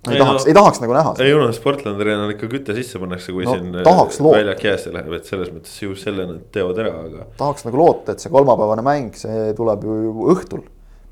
ei, 0.09 0.17
ei 0.17 0.21
tahaks 0.21 0.45
no,, 0.45 0.49
ei 0.49 0.55
tahaks 0.55 0.81
nagu 0.83 0.97
näha. 0.97 1.15
ei 1.25 1.35
unusta, 1.35 1.57
Sportlandil 1.61 2.13
on 2.15 2.33
ikka 2.35 2.49
küte 2.53 2.77
sisse 2.77 3.01
pannakse, 3.01 3.33
kui 3.33 3.47
no, 3.49 3.57
siin 3.57 3.81
äh, 3.81 4.23
väljak 4.29 4.65
jäässe 4.69 4.95
läheb, 4.95 5.13
et 5.19 5.29
selles 5.29 5.53
mõttes 5.55 5.75
ju 5.81 5.97
selle 5.99 6.29
nad 6.29 6.47
teevad 6.55 6.81
ära, 6.85 6.95
aga. 7.09 7.27
tahaks 7.41 7.67
nagu 7.69 7.81
loota, 7.81 8.15
et 8.15 8.25
see 8.25 8.33
kolmapäevane 8.33 8.85
mäng, 8.87 9.19
see 9.19 9.53
tuleb 9.57 9.85
ju 9.89 10.31
õhtul. 10.35 10.65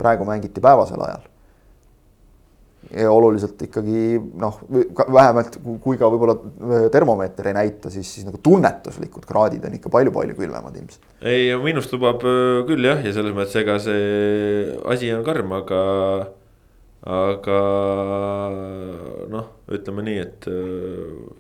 praegu 0.03 0.27
mängiti 0.27 0.61
päevasel 0.61 1.05
ajal. 1.05 1.29
ja 2.99 3.13
oluliselt 3.15 3.61
ikkagi 3.65 4.19
noh, 4.19 4.59
vähemalt 4.99 5.57
kui 5.85 5.97
ka 6.01 6.11
võib-olla 6.13 6.37
äh, 6.37 6.87
termomeeter 6.93 7.49
ei 7.49 7.57
näita, 7.57 7.91
siis, 7.95 8.11
siis 8.19 8.29
nagu 8.29 8.43
tunnetuslikud 8.43 9.25
kraadid 9.29 9.65
on 9.65 9.79
ikka 9.79 9.93
palju-palju 9.95 10.37
külmemad 10.37 10.77
ilmselt. 10.77 11.09
ei, 11.23 11.49
minust 11.65 11.95
lubab 11.97 12.27
äh, 12.29 12.61
küll 12.69 12.93
jah, 12.93 13.01
ja 13.01 13.17
selles 13.17 13.33
mõttes, 13.37 13.57
ega 13.63 13.81
see 13.81 14.79
asi 14.93 15.13
on 15.17 15.25
karm, 15.25 15.57
aga 15.63 15.83
aga 17.03 17.61
noh, 19.33 19.47
ütleme 19.75 20.05
nii, 20.07 20.19
et 20.23 20.47
äh, 20.51 21.33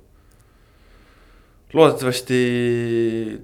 loodetavasti 1.73 2.39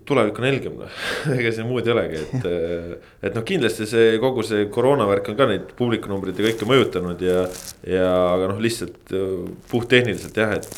tulevik 0.09 0.41
on 0.41 0.49
helgem, 0.49 0.81
noh, 0.83 0.97
ega 1.37 1.53
siin 1.55 1.69
muud 1.71 1.87
ei 1.87 1.95
olegi, 1.95 2.23
et. 2.25 2.49
Äh, 2.51 2.95
et 3.29 3.39
noh, 3.39 3.45
kindlasti 3.47 3.87
see 3.91 4.17
kogu 4.23 4.43
see 4.47 4.67
koroonavärk 4.75 5.31
on 5.31 5.39
ka 5.39 5.47
neid 5.51 5.71
publikunumbreid 5.79 6.39
ja 6.39 6.49
kõike 6.51 6.69
mõjutanud 6.71 7.23
ja, 7.23 7.45
ja 7.87 8.09
aga 8.35 8.51
noh, 8.53 8.63
lihtsalt 8.67 9.15
äh, 9.15 9.37
puhttehniliselt 9.73 10.43
jah, 10.43 10.57
et. 10.59 10.73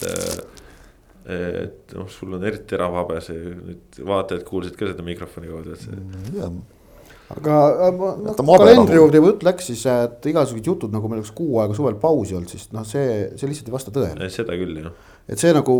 et 1.31 1.93
noh, 1.95 2.09
sul 2.11 2.33
on 2.35 2.43
eriti 2.49 2.73
terav 2.73 2.95
habe, 2.97 3.21
see 3.23 3.39
nüüd 3.39 3.99
vaatajad 4.09 4.43
kuulsid 4.49 4.75
ka 4.77 4.89
seda 4.89 5.05
mikrofoni 5.07 5.53
kaudu, 5.53 5.77
et 5.77 5.85
see 5.85 6.80
aga 7.31 7.57
noh, 7.95 8.35
kalendri 8.35 8.99
juurde 8.99 9.21
juba 9.21 9.31
jutt 9.33 9.47
läks 9.47 9.71
siis, 9.71 9.85
et 9.87 10.29
igasugused 10.33 10.67
jutud 10.67 10.95
nagu 10.95 11.11
meil 11.11 11.23
oleks 11.23 11.33
kuu 11.37 11.61
aega 11.63 11.77
suvel 11.77 11.99
pausi 12.03 12.37
olnud, 12.39 12.51
siis 12.51 12.69
noh, 12.75 12.87
see, 12.89 13.31
see 13.39 13.51
lihtsalt 13.51 13.71
ei 13.71 13.77
vasta 13.77 13.95
tõele. 13.95 14.31
seda 14.35 14.57
küll 14.59 14.81
jah. 14.83 14.95
et 15.31 15.43
see 15.43 15.55
nagu, 15.55 15.77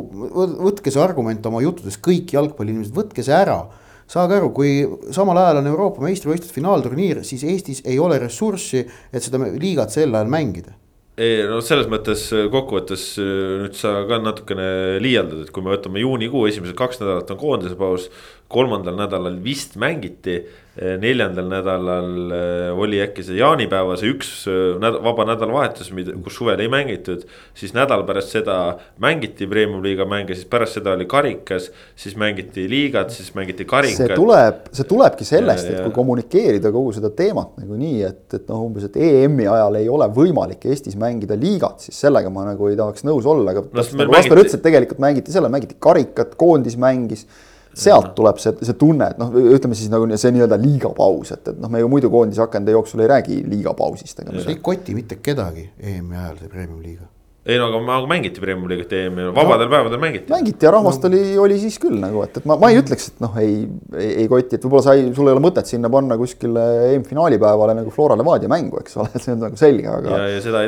võtke 0.63 0.95
see 0.95 1.03
argument 1.03 1.51
oma 1.51 1.63
juttudes, 1.65 1.99
kõik 2.03 2.37
jalgpalliinimesed, 2.37 2.95
võtke 2.97 3.27
see 3.27 3.35
ära. 3.35 3.63
saage 4.11 4.39
aru, 4.39 4.51
kui 4.55 4.85
samal 5.15 5.39
ajal 5.39 5.61
on 5.63 5.71
Euroopa 5.71 6.03
meistrivõistluste 6.07 6.55
finaalturniir, 6.55 7.25
siis 7.27 7.45
Eestis 7.47 7.83
ei 7.87 7.99
ole 7.99 8.19
ressurssi, 8.19 8.87
et 9.13 9.23
seda 9.23 9.39
liigat 9.39 9.95
sel 9.95 10.15
ajal 10.15 10.31
mängida 10.31 10.75
ei 11.21 11.45
no 11.49 11.59
selles 11.65 11.89
mõttes 11.91 12.23
kokkuvõttes 12.53 13.05
nüüd 13.21 13.77
sa 13.77 13.93
ka 14.09 14.21
natukene 14.23 15.01
liialdad, 15.03 15.45
et 15.45 15.53
kui 15.53 15.65
me 15.65 15.75
võtame 15.75 16.01
juunikuu 16.01 16.47
esimesed 16.49 16.77
kaks 16.79 17.03
nädalat 17.03 17.33
on 17.35 17.41
koondise 17.41 17.77
paus. 17.81 18.09
Kolmandal 18.51 18.99
nädalal 18.99 19.39
vist 19.45 19.79
mängiti 19.81 20.41
Eh, 20.81 20.95
neljandal 20.97 21.49
nädalal 21.51 22.31
eh, 22.33 22.79
oli 22.79 23.01
äkki 23.03 23.25
see 23.27 23.41
jaanipäeva 23.41 23.97
see 23.99 24.13
üks 24.15 24.29
eh, 24.47 24.77
nädal, 24.79 25.01
vaba 25.05 25.25
nädalavahetus, 25.29 25.91
kus 26.23 26.39
suvel 26.39 26.63
ei 26.63 26.71
mängitud. 26.73 27.25
siis 27.59 27.75
nädal 27.75 28.05
pärast 28.07 28.33
seda 28.33 28.55
mängiti 29.03 29.49
premium-liiga 29.51 30.07
mänge, 30.09 30.37
siis 30.39 30.47
pärast 30.49 30.79
seda 30.79 30.95
oli 30.95 31.09
karikas, 31.11 31.73
siis 31.99 32.15
mängiti 32.15 32.69
liigat, 32.71 33.11
siis 33.11 33.35
mängiti 33.35 33.67
karikat. 33.69 33.99
see 33.99 34.17
tuleb, 34.23 34.63
see 34.79 34.89
tulebki 34.95 35.27
sellest, 35.27 35.69
et 35.69 35.83
kui 35.83 35.97
kommunikeerida 35.99 36.71
kogu 36.73 36.95
seda 36.97 37.11
teemat 37.19 37.61
nagu 37.61 37.83
nii, 37.83 38.01
et, 38.07 38.25
et 38.39 38.49
noh, 38.49 38.65
umbes, 38.71 38.89
et 38.89 38.97
EM-i 39.11 39.51
ajal 39.51 39.83
ei 39.83 39.91
ole 39.91 40.09
võimalik 40.17 40.65
Eestis 40.71 40.95
mängida 40.97 41.35
liigat, 41.35 41.83
siis 41.83 41.99
sellega 42.07 42.31
ma 42.31 42.47
nagu 42.55 42.71
ei 42.71 42.81
tahaks 42.81 43.05
nõus 43.11 43.29
olla, 43.29 43.53
aga 43.53 43.67
no, 43.67 43.89
nagu 44.05 44.17
Kaspar 44.17 44.47
ütles, 44.47 44.57
et 44.57 44.65
tegelikult 44.71 45.03
mängiti 45.03 45.35
selle, 45.35 45.51
mängiti 45.53 45.77
karikat, 45.83 46.39
koondis 46.41 46.79
mängis 46.81 47.27
sealt 47.75 48.15
tuleb 48.17 48.41
see, 48.43 48.57
see 48.67 48.77
tunne, 48.79 49.13
et 49.13 49.21
noh, 49.21 49.31
ütleme 49.31 49.79
siis 49.79 49.93
nagu 49.93 50.09
see 50.17 50.35
nii-öelda 50.35 50.59
liigapaus, 50.61 51.33
et, 51.37 51.53
et 51.53 51.63
noh, 51.63 51.71
me 51.73 51.83
ju 51.83 51.89
muidu 51.93 52.11
koondise 52.13 52.43
akende 52.45 52.75
jooksul 52.75 53.05
ei 53.05 53.13
räägi 53.15 53.41
liigapausist. 53.47 54.25
see 54.27 54.55
ei 54.57 54.61
koti 54.63 54.97
mitte 54.99 55.21
kedagi 55.23 55.71
EM-i 55.79 56.17
ajal, 56.17 56.39
see 56.43 56.53
premium 56.53 56.83
liiga 56.83 57.09
ei 57.47 57.57
no 57.57 57.71
aga, 57.71 57.79
aga 57.97 58.09
mängiti 58.11 58.43
Premiumi 58.43 58.69
liigat 58.69 58.91
EM-i, 58.93 59.31
vabadel 59.33 59.65
no, 59.65 59.73
päevadel 59.73 60.01
mängiti. 60.03 60.29
mängiti 60.29 60.67
ja 60.67 60.73
rahvast 60.75 61.07
no. 61.07 61.09
oli, 61.09 61.21
oli 61.41 61.57
siis 61.63 61.79
küll 61.81 61.97
nagu, 62.03 62.21
et, 62.27 62.37
et 62.37 62.49
ma, 62.49 62.59
ma 62.61 62.69
ei 62.69 62.81
ütleks, 62.83 63.07
et 63.15 63.23
noh, 63.25 63.39
ei, 63.41 63.63
ei, 63.97 64.11
ei 64.23 64.27
koti, 64.29 64.59
et 64.59 64.67
võib-olla 64.67 64.85
sai, 64.85 65.07
sul 65.17 65.31
ei 65.31 65.37
ole 65.37 65.45
mõtet 65.47 65.71
sinna 65.71 65.89
panna 65.93 66.19
kuskile 66.21 66.67
EM-finaali 66.91 67.41
päevale 67.41 67.79
nagu 67.79 67.93
Flora 67.95 68.19
Levadia 68.21 68.51
mängu, 68.53 68.83
eks 68.85 68.99
ole, 69.01 69.09
see 69.25 69.33
on 69.33 69.41
nagu 69.47 69.61
selge, 69.61 69.89
aga. 69.89 70.21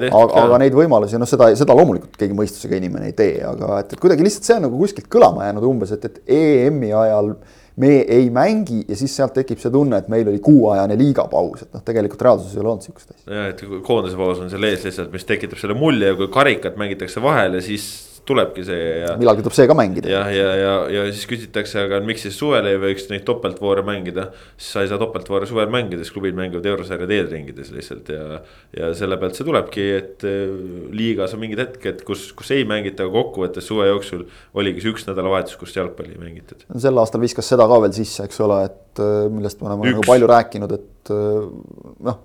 aga, 0.09 0.47
aga 0.47 0.63
neid 0.65 0.79
võimalusi, 0.79 1.21
noh, 1.21 1.29
seda, 1.29 1.51
seda 1.61 1.77
loomulikult 1.77 2.17
keegi 2.17 2.39
mõistusega 2.39 2.81
inimene 2.81 3.13
ei 3.13 3.19
tee, 3.21 3.37
aga 3.45 3.83
et, 3.83 3.93
et 3.93 4.01
kuidagi 4.01 4.25
lihtsalt 4.25 4.49
see 4.49 4.57
on 4.57 4.67
nagu 4.71 4.81
kuskilt 4.81 5.13
kõlama 5.13 5.51
jäänud 5.51 5.69
umbes, 5.69 5.93
et, 5.93 6.09
et 6.09 6.39
EM-i 6.41 6.95
ajal 7.05 7.35
me 7.77 7.93
ei 8.03 8.31
mängi 8.31 8.83
ja 8.89 8.97
siis 8.99 9.15
sealt 9.17 9.35
tekib 9.37 9.61
see 9.63 9.73
tunne, 9.73 10.03
et 10.03 10.09
meil 10.13 10.29
oli 10.29 10.41
kuuajane 10.45 10.97
liigapaus, 11.01 11.65
et 11.65 11.77
noh, 11.77 11.85
tegelikult 11.87 12.25
reaalsuses 12.27 12.57
ei 12.57 12.63
ole 12.63 12.73
olnud 12.75 12.87
sihukest 12.87 13.15
asja. 13.15 13.27
ja, 13.33 13.49
et 13.53 13.63
koondise 13.87 14.19
paus 14.21 14.43
on 14.45 14.53
seal 14.53 14.69
ees 14.69 14.85
lihtsalt, 14.89 15.13
mis 15.15 15.29
tekitab 15.29 15.61
selle 15.61 15.77
mulje 15.79 16.13
ja 16.13 16.19
kui 16.19 16.29
karikat 16.33 16.77
mängitakse 16.81 17.23
vahele, 17.25 17.63
siis 17.65 17.89
tulebki 18.29 18.63
see 18.67 18.83
ja. 19.03 19.15
millalgi 19.19 19.43
tuleb 19.43 19.57
see 19.57 19.67
ka 19.67 19.75
mängida. 19.77 20.11
jah, 20.11 20.29
ja, 20.31 20.51
ja, 20.55 20.75
ja, 20.95 21.05
ja 21.07 21.07
siis 21.11 21.25
küsitakse, 21.31 21.81
aga 21.89 21.99
miks 22.07 22.23
siis 22.27 22.37
suvel 22.39 22.69
ei 22.71 22.79
võiks 22.81 23.09
neid 23.11 23.25
topeltvoore 23.27 23.83
mängida. 23.87 24.29
siis 24.55 24.69
sa 24.77 24.85
ei 24.85 24.91
saa 24.93 25.01
topeltvoore 25.03 25.49
suvel 25.51 25.71
mängida, 25.73 26.05
sest 26.05 26.15
klubid 26.15 26.39
mängivad 26.39 26.69
eurosarja 26.71 27.09
teedringides 27.11 27.73
lihtsalt 27.75 28.13
ja. 28.15 28.39
ja 28.79 28.93
selle 28.99 29.19
pealt 29.19 29.39
see 29.39 29.49
tulebki, 29.49 29.89
et 29.99 30.27
äh, 30.29 30.55
liigas 30.95 31.35
on 31.35 31.43
mingid 31.43 31.65
hetked, 31.65 32.07
kus, 32.07 32.29
kus 32.39 32.55
ei 32.55 32.67
mängita, 32.69 33.09
aga 33.09 33.17
kokkuvõttes 33.19 33.67
suve 33.67 33.91
jooksul 33.91 34.25
oligi 34.55 34.85
see 34.85 34.95
üks 34.95 35.09
nädalavahetus, 35.11 35.59
kus 35.59 35.75
jalgpalli 35.77 36.15
ei 36.15 36.23
mängitud. 36.23 36.63
sel 36.87 37.03
aastal 37.03 37.25
viskas 37.25 37.51
seda 37.51 37.67
ka 37.71 37.83
veel 37.83 37.97
sisse, 37.99 38.29
eks 38.31 38.43
ole, 38.47 38.63
et 38.71 39.03
äh, 39.03 39.27
millest 39.35 39.63
me 39.63 39.73
oleme 39.73 39.97
nagu 39.97 40.07
palju 40.07 40.31
rääkinud, 40.31 40.79
et 40.79 40.91
noh, 41.11 42.19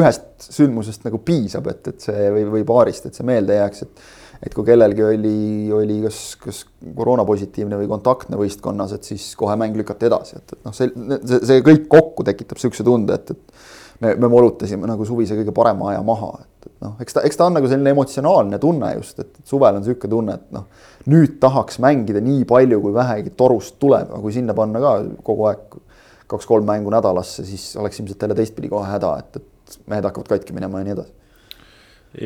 ühest 0.00 0.48
sündmusest 0.48 1.04
nagu 1.04 1.20
piisab, 1.20 1.66
et, 1.68 1.92
et 1.92 2.06
see 2.08 2.30
või, 2.32 2.46
või 2.54 2.64
paarist, 2.68 3.10
et 3.10 3.18
see 3.18 3.26
meelde 3.28 3.58
jääks, 3.58 3.84
et 3.84 4.06
et 4.42 4.54
kui 4.54 4.66
kellelgi 4.66 5.04
oli, 5.04 5.38
oli 5.72 6.00
kas, 6.04 6.20
kas 6.40 6.62
koroonapositiivne 6.96 7.78
või 7.80 7.88
kontaktne 7.90 8.38
võistkonnas, 8.40 8.96
et 8.96 9.08
siis 9.08 9.30
kohe 9.38 9.56
mäng 9.60 9.76
lükati 9.78 10.08
edasi, 10.10 10.40
et, 10.40 10.56
et 10.56 10.66
noh, 10.66 10.74
see, 10.76 10.90
see, 11.22 11.40
see 11.50 11.64
kõik 11.66 11.86
kokku 11.92 12.26
tekitab 12.26 12.60
niisuguse 12.60 12.86
tunde, 12.86 13.16
et, 13.16 13.32
et 13.32 14.04
me, 14.04 14.12
me 14.26 14.30
molutasime 14.32 14.88
nagu 14.88 15.06
suvise 15.08 15.38
kõige 15.38 15.54
parema 15.56 15.90
aja 15.92 16.04
maha, 16.06 16.32
et, 16.42 16.68
et 16.68 16.84
noh, 16.84 16.94
eks 17.02 17.16
ta, 17.16 17.24
eks 17.28 17.40
ta 17.40 17.48
on 17.48 17.58
nagu 17.58 17.70
selline 17.70 17.94
emotsionaalne 17.96 18.60
tunne 18.62 18.92
just, 18.98 19.24
et 19.24 19.40
suvel 19.48 19.78
on 19.80 19.84
niisugune 19.84 20.12
tunne, 20.12 20.36
et 20.36 20.54
noh, 20.56 20.68
nüüd 21.12 21.40
tahaks 21.42 21.80
mängida 21.82 22.22
nii 22.24 22.44
palju, 22.48 22.80
kui 22.84 22.94
vähegi 22.96 23.34
torust 23.38 23.80
tuleb, 23.82 24.10
aga 24.10 24.22
kui 24.22 24.36
sinna 24.36 24.56
panna 24.58 24.82
ka 24.82 24.94
kogu 25.26 25.50
aeg 25.50 25.82
kaks-kolm 26.26 26.66
mängu 26.66 26.90
nädalasse, 26.90 27.44
siis 27.46 27.68
oleks 27.78 28.00
ilmselt 28.02 28.24
jälle 28.24 28.34
teistpidi 28.34 28.68
kohe 28.68 28.88
häda, 28.90 29.12
et, 29.22 29.36
et 29.38 29.76
mehed 29.86 30.06
hakkavad 30.08 30.32
katki 30.34 30.54
minema 30.56 30.82
ja 30.82 30.88
nii 30.88 30.96
edasi. 30.96 31.14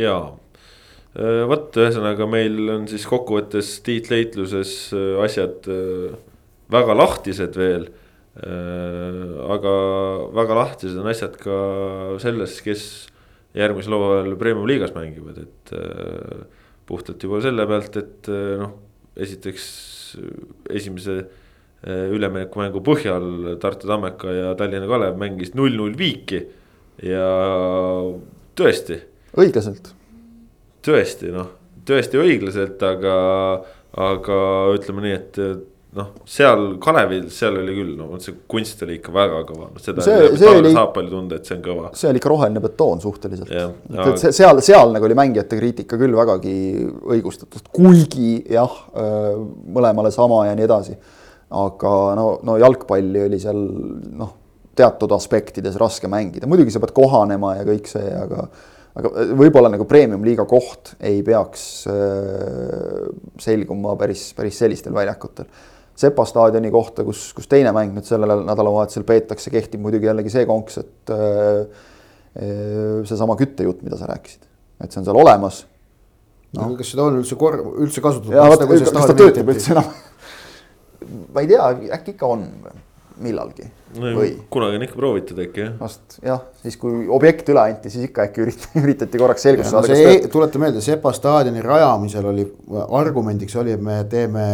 jaa 0.01 0.23
vot 1.15 1.75
ühesõnaga, 1.75 2.27
meil 2.31 2.59
on 2.71 2.85
siis 2.91 3.03
kokkuvõttes 3.11 3.81
tiitleitluses 3.87 4.75
äh, 4.95 5.17
asjad 5.25 5.67
äh, 5.71 6.13
väga 6.71 6.95
lahtised 6.99 7.59
veel. 7.59 7.91
aga 8.41 9.71
väga 10.33 10.55
lahtised 10.55 11.01
on 11.03 11.09
asjad 11.11 11.35
ka 11.37 11.57
selles, 12.23 12.55
kes 12.63 12.85
järgmisel 13.59 13.97
hooajal 13.99 14.37
Premium 14.39 14.69
liigas 14.71 14.95
mängivad, 14.95 15.43
et 15.43 15.73
puhtalt 16.87 17.27
juba 17.27 17.43
selle 17.43 17.67
pealt, 17.69 17.99
et 17.99 18.31
noh, 18.63 18.73
esiteks 19.19 19.67
esimese 20.79 21.19
üleminekumängu 22.15 22.81
põhjal 22.87 23.59
Tartu 23.61 23.91
Tammeka 23.91 24.33
ja 24.39 24.57
Tallinna 24.57 24.89
Kalev 24.89 25.19
mängis 25.21 25.53
null-null 25.59 25.99
viiki 25.99 26.45
ja 27.03 27.27
tõesti. 28.57 29.03
õiglaselt 29.35 29.99
tõesti 30.85 31.33
noh, 31.35 31.51
tõesti 31.89 32.21
õiglaselt, 32.21 32.83
aga, 32.87 33.17
aga 34.11 34.41
ütleme 34.77 35.05
nii, 35.07 35.19
et 35.19 35.43
noh, 35.97 36.11
seal 36.29 36.65
Kalevil, 36.83 37.27
seal 37.35 37.57
oli 37.61 37.75
küll, 37.75 37.93
no 37.99 38.19
see 38.23 38.37
kunst 38.51 38.83
oli 38.87 38.99
ikka 39.01 39.13
väga 39.15 39.43
kõva, 39.49 39.71
noh 39.73 39.83
seda 39.83 40.05
see, 40.07 40.31
see 40.39 40.51
oli, 40.61 40.73
saab 40.75 40.93
palju 40.95 41.13
tunda, 41.13 41.39
et 41.41 41.49
see 41.49 41.57
on 41.57 41.63
kõva. 41.65 41.93
see 41.99 42.11
oli 42.13 42.21
ikka 42.23 42.33
roheline 42.33 42.63
betoon 42.63 43.03
suhteliselt. 43.03 43.51
et, 43.51 44.03
et 44.05 44.23
see, 44.23 44.35
seal, 44.37 44.63
seal 44.65 44.95
nagu 44.95 45.09
oli 45.09 45.19
mängijate 45.19 45.59
kriitika 45.59 45.99
küll 46.01 46.15
vägagi 46.19 46.57
õigustatud, 47.17 47.73
kuigi 47.75 48.37
jah, 48.55 48.77
mõlemale 49.75 50.13
sama 50.15 50.45
ja 50.49 50.59
nii 50.59 50.69
edasi. 50.69 50.99
aga 51.61 51.95
no, 52.19 52.27
no 52.47 52.59
jalgpalli 52.63 53.27
oli 53.27 53.41
seal 53.43 53.65
noh, 54.21 54.37
teatud 54.79 55.11
aspektides 55.17 55.75
raske 55.81 56.09
mängida, 56.11 56.47
muidugi 56.51 56.71
sa 56.71 56.83
pead 56.83 56.95
kohanema 56.95 57.57
ja 57.59 57.67
kõik 57.67 57.91
see, 57.91 58.13
aga 58.15 58.47
aga 58.99 59.13
äh, 59.23 59.33
võib-olla 59.39 59.71
nagu 59.73 59.87
premium-liiga 59.89 60.47
koht 60.51 60.95
ei 60.99 61.21
peaks 61.27 61.67
äh, 61.91 63.07
selguma 63.41 63.97
päris, 64.01 64.31
päris 64.37 64.61
sellistel 64.63 64.97
väljakutel. 64.97 65.49
Sepa 66.01 66.25
staadioni 66.25 66.71
kohta, 66.73 67.05
kus, 67.05 67.27
kus 67.37 67.49
teine 67.51 67.75
mäng 67.77 67.93
nüüd 67.93 68.07
sellel 68.09 68.47
nädalavahetusel 68.49 69.05
peetakse, 69.09 69.53
kehtib 69.53 69.83
muidugi 69.85 70.09
jällegi 70.09 70.33
see 70.33 70.47
konks, 70.49 70.81
et 70.81 71.13
äh, 71.15 71.89
seesama 73.05 73.35
küttejutt, 73.37 73.83
mida 73.85 73.99
sa 73.99 74.09
rääkisid, 74.09 74.47
et 74.81 74.93
see 74.93 75.01
on 75.03 75.09
seal 75.09 75.19
olemas 75.19 75.65
no.. 76.55 76.69
kas 76.79 76.93
seda 76.93 77.09
on 77.09 77.19
üldse 77.19 77.35
kor-, 77.39 77.59
üldse 77.83 78.03
kasutatud? 78.05 78.71
kas 78.87 79.11
ta 79.11 79.17
töötab 79.19 79.51
üldse 79.51 79.75
enam? 79.75 79.89
ma 81.35 81.43
ei 81.43 81.51
tea, 81.51 81.67
äkki 81.99 82.15
ikka 82.15 82.31
on 82.31 82.47
millalgi 83.23 83.67
no, 83.99 84.13
või? 84.17 84.35
kunagi 84.53 84.81
on 84.81 84.87
ikka 84.87 84.99
proovitud 84.99 85.41
äkki 85.45 85.65
jah. 85.65 85.73
vast 85.81 86.19
jah, 86.25 86.45
siis 86.63 86.77
kui 86.81 87.07
objekt 87.13 87.49
üle 87.53 87.63
anti, 87.63 87.93
siis 87.93 88.09
ikka 88.11 88.29
äkki 88.29 88.45
üritati, 88.47 88.71
üritati 88.85 89.23
korraks 89.23 89.49
selgust 89.49 89.75
saada. 89.75 89.97
See... 89.97 90.21
tuleta 90.33 90.63
meelde, 90.63 90.85
Sepa 90.85 91.13
staadioni 91.17 91.65
rajamisel 91.65 92.31
oli 92.33 92.47
argumendiks 93.01 93.59
oli, 93.61 93.77
et 93.77 93.85
me 93.85 94.03
teeme 94.11 94.47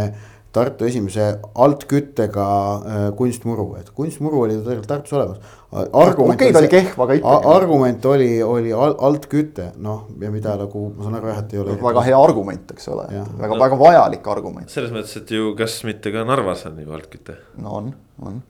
Tartu 0.57 0.87
esimese 0.89 1.25
altküttega 1.61 2.45
äh, 2.47 3.03
kunstmuru, 3.17 3.67
et 3.77 3.91
kunstmuru 3.93 4.47
oli 4.47 4.55
tegelikult 4.57 4.89
Tartus 4.89 5.13
olemas. 5.13 5.53
okei 5.71 6.23
okay,, 6.33 6.53
ta 6.55 6.63
oli 6.63 6.71
kehv, 6.73 6.95
aga 7.05 7.17
ikkagi. 7.19 7.51
argument 7.53 8.09
oli, 8.09 8.31
oli 8.43 8.73
altküte, 8.73 9.69
noh, 9.85 10.07
ja 10.23 10.33
mida 10.33 10.57
nagu 10.57 10.87
ma 10.97 11.05
saan 11.05 11.19
aru 11.19 11.33
jah, 11.33 11.43
et 11.45 11.53
ei 11.53 11.61
ole. 11.61 11.77
väga 11.83 12.07
hea 12.09 12.23
argument, 12.31 12.73
eks 12.73 12.89
ole, 12.95 13.05
väga 13.13 13.53
no,, 13.53 13.61
väga 13.67 13.81
vajalik 13.85 14.33
argument. 14.33 14.73
selles 14.73 14.97
mõttes, 14.97 15.19
et 15.21 15.37
ju 15.37 15.53
kas 15.59 15.77
mitte 15.85 16.15
ka 16.15 16.25
Narvas 16.25 16.65
on 16.71 16.81
ju 16.81 16.97
altküte. 17.01 17.37
no 17.61 17.77
on, 17.83 17.93
on 18.25 18.41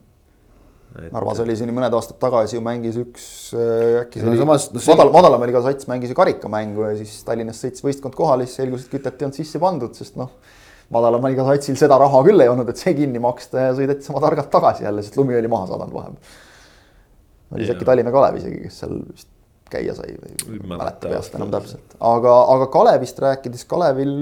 et.... 0.97 1.11
Narvas 1.13 1.41
oli 1.43 1.55
siin 1.57 1.71
mõned 1.75 1.93
aastad 1.97 2.19
tagasi 2.21 2.57
ju 2.57 2.63
mängis 2.65 2.97
üks 3.01 3.27
äh, 3.55 4.01
äkki 4.03 4.21
see 4.21 4.31
oli 4.31 4.41
samas, 4.41 4.69
no, 4.73 4.81
see... 4.81 4.93
madal, 4.93 5.11
madalama 5.15 5.49
liiga 5.49 5.61
sats 5.65 5.89
mängis 5.91 6.13
ju 6.13 6.17
karikamängu 6.17 6.87
ja 6.89 6.95
siis 6.99 7.15
Tallinnas 7.27 7.61
sõitis 7.63 7.85
võistkond 7.85 8.17
kohale, 8.17 8.47
siis 8.47 8.61
selgus, 8.61 8.87
et 8.87 8.97
kütet 8.97 9.21
ei 9.21 9.29
olnud 9.29 9.39
sisse 9.39 9.61
pandud, 9.61 9.95
sest 9.97 10.19
noh. 10.19 10.33
madalama 10.93 11.31
liiga 11.31 11.45
satsil 11.51 11.79
seda 11.79 11.99
raha 12.01 12.21
küll 12.27 12.43
ei 12.43 12.51
olnud, 12.51 12.69
et 12.73 12.81
see 12.81 12.95
kinni 12.97 13.21
maksta 13.23 13.69
ja 13.69 13.77
sõideti 13.77 14.07
sama 14.07 14.23
targalt 14.23 14.51
tagasi 14.53 14.87
jälle, 14.87 15.05
sest 15.05 15.17
lumi 15.19 15.37
oli 15.37 15.51
maha 15.51 15.71
sadanud 15.73 15.97
vahepeal. 15.97 16.37
oli 17.55 17.65
see 17.65 17.75
äkki 17.77 17.89
Tallinna 17.89 18.13
Kalev 18.15 18.39
isegi, 18.41 18.61
kes 18.67 18.83
seal 18.83 19.01
vist 19.07 19.33
käia 19.67 19.91
sai 19.97 20.13
või 20.15 20.31
ei 20.31 20.61
mäleta 20.71 21.09
peast 21.11 21.33
enam 21.35 21.51
täpselt, 21.51 21.97
aga, 21.99 22.37
aga 22.53 22.69
Kalevist 22.71 23.19
rääkides, 23.19 23.65
Kalevil, 23.67 24.13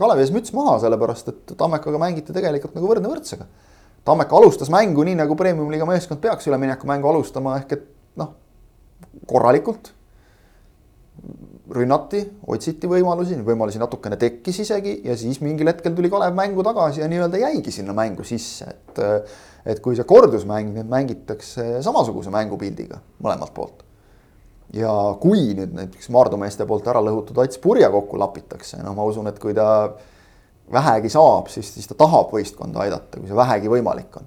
Kalevi 0.00 0.24
ees 0.24 0.32
müts 0.34 0.50
maha, 0.56 0.80
sellepärast 0.82 1.30
et 1.30 1.54
Tammekaga 1.54 2.00
mängiti 2.02 2.34
tegelikult 2.34 2.74
nagu 2.74 2.90
võrdne 2.90 3.12
võrdsega 3.12 3.46
Tammek 4.06 4.32
alustas 4.38 4.70
mängu 4.70 5.02
nii, 5.06 5.16
nagu 5.18 5.34
premium-liiga 5.38 5.86
meeskond 5.88 6.20
peaks 6.22 6.46
üleminekumängu 6.46 7.08
alustama, 7.10 7.56
ehk 7.58 7.72
et 7.74 7.86
noh, 8.20 8.32
korralikult. 9.26 9.92
rünnati, 11.66 12.20
otsiti 12.46 12.86
võimalusi, 12.86 13.34
võimalusi 13.42 13.80
natukene 13.82 14.14
tekkis 14.20 14.60
isegi 14.62 14.92
ja 15.02 15.16
siis 15.18 15.40
mingil 15.42 15.66
hetkel 15.66 15.96
tuli 15.96 16.06
Kalev 16.12 16.36
mängu 16.38 16.62
tagasi 16.62 17.00
ja 17.00 17.08
nii-öelda 17.10 17.40
jäigi 17.40 17.72
sinna 17.74 17.94
mängu 17.96 18.22
sisse, 18.24 18.68
et. 18.70 19.00
et 19.66 19.80
kui 19.82 19.96
see 19.98 20.06
kordusmäng 20.06 20.70
nüüd 20.76 20.86
mängitakse 20.86 21.80
samasuguse 21.82 22.30
mängupildiga 22.30 23.00
mõlemalt 23.18 23.50
poolt. 23.56 23.82
ja 24.78 24.92
kui 25.18 25.56
nüüd 25.58 25.74
näiteks 25.74 26.06
Maardu 26.14 26.38
meeste 26.38 26.66
poolt 26.70 26.86
ära 26.86 27.02
lõhutud 27.02 27.42
Ats 27.42 27.58
Purje 27.58 27.90
kokku 27.90 28.20
lapitakse, 28.22 28.78
no 28.86 28.94
ma 28.94 29.02
usun, 29.02 29.26
et 29.26 29.42
kui 29.42 29.54
ta 29.54 29.66
vähegi 30.72 31.10
saab, 31.12 31.50
siis, 31.52 31.74
siis 31.74 31.86
ta 31.86 31.94
tahab 31.98 32.32
võistkonda 32.34 32.82
aidata, 32.84 33.20
kui 33.20 33.28
see 33.28 33.38
vähegi 33.38 33.70
võimalik 33.70 34.16
on. 34.20 34.26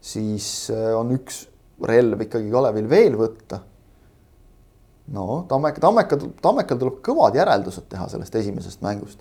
siis 0.00 0.70
äh, 0.70 0.92
on 0.96 1.10
üks 1.16 1.46
relv 1.86 2.22
ikkagi 2.26 2.50
Kalevil 2.50 2.88
veel 2.90 3.16
võtta. 3.18 3.60
no 5.14 5.44
Tammeka, 5.48 5.80
Tammeka, 5.80 6.18
Tammekal 6.42 6.78
tuleb 6.78 7.00
kõvad 7.04 7.38
järeldused 7.38 7.88
teha 7.88 8.08
sellest 8.08 8.34
esimesest 8.34 8.82
mängust. 8.82 9.18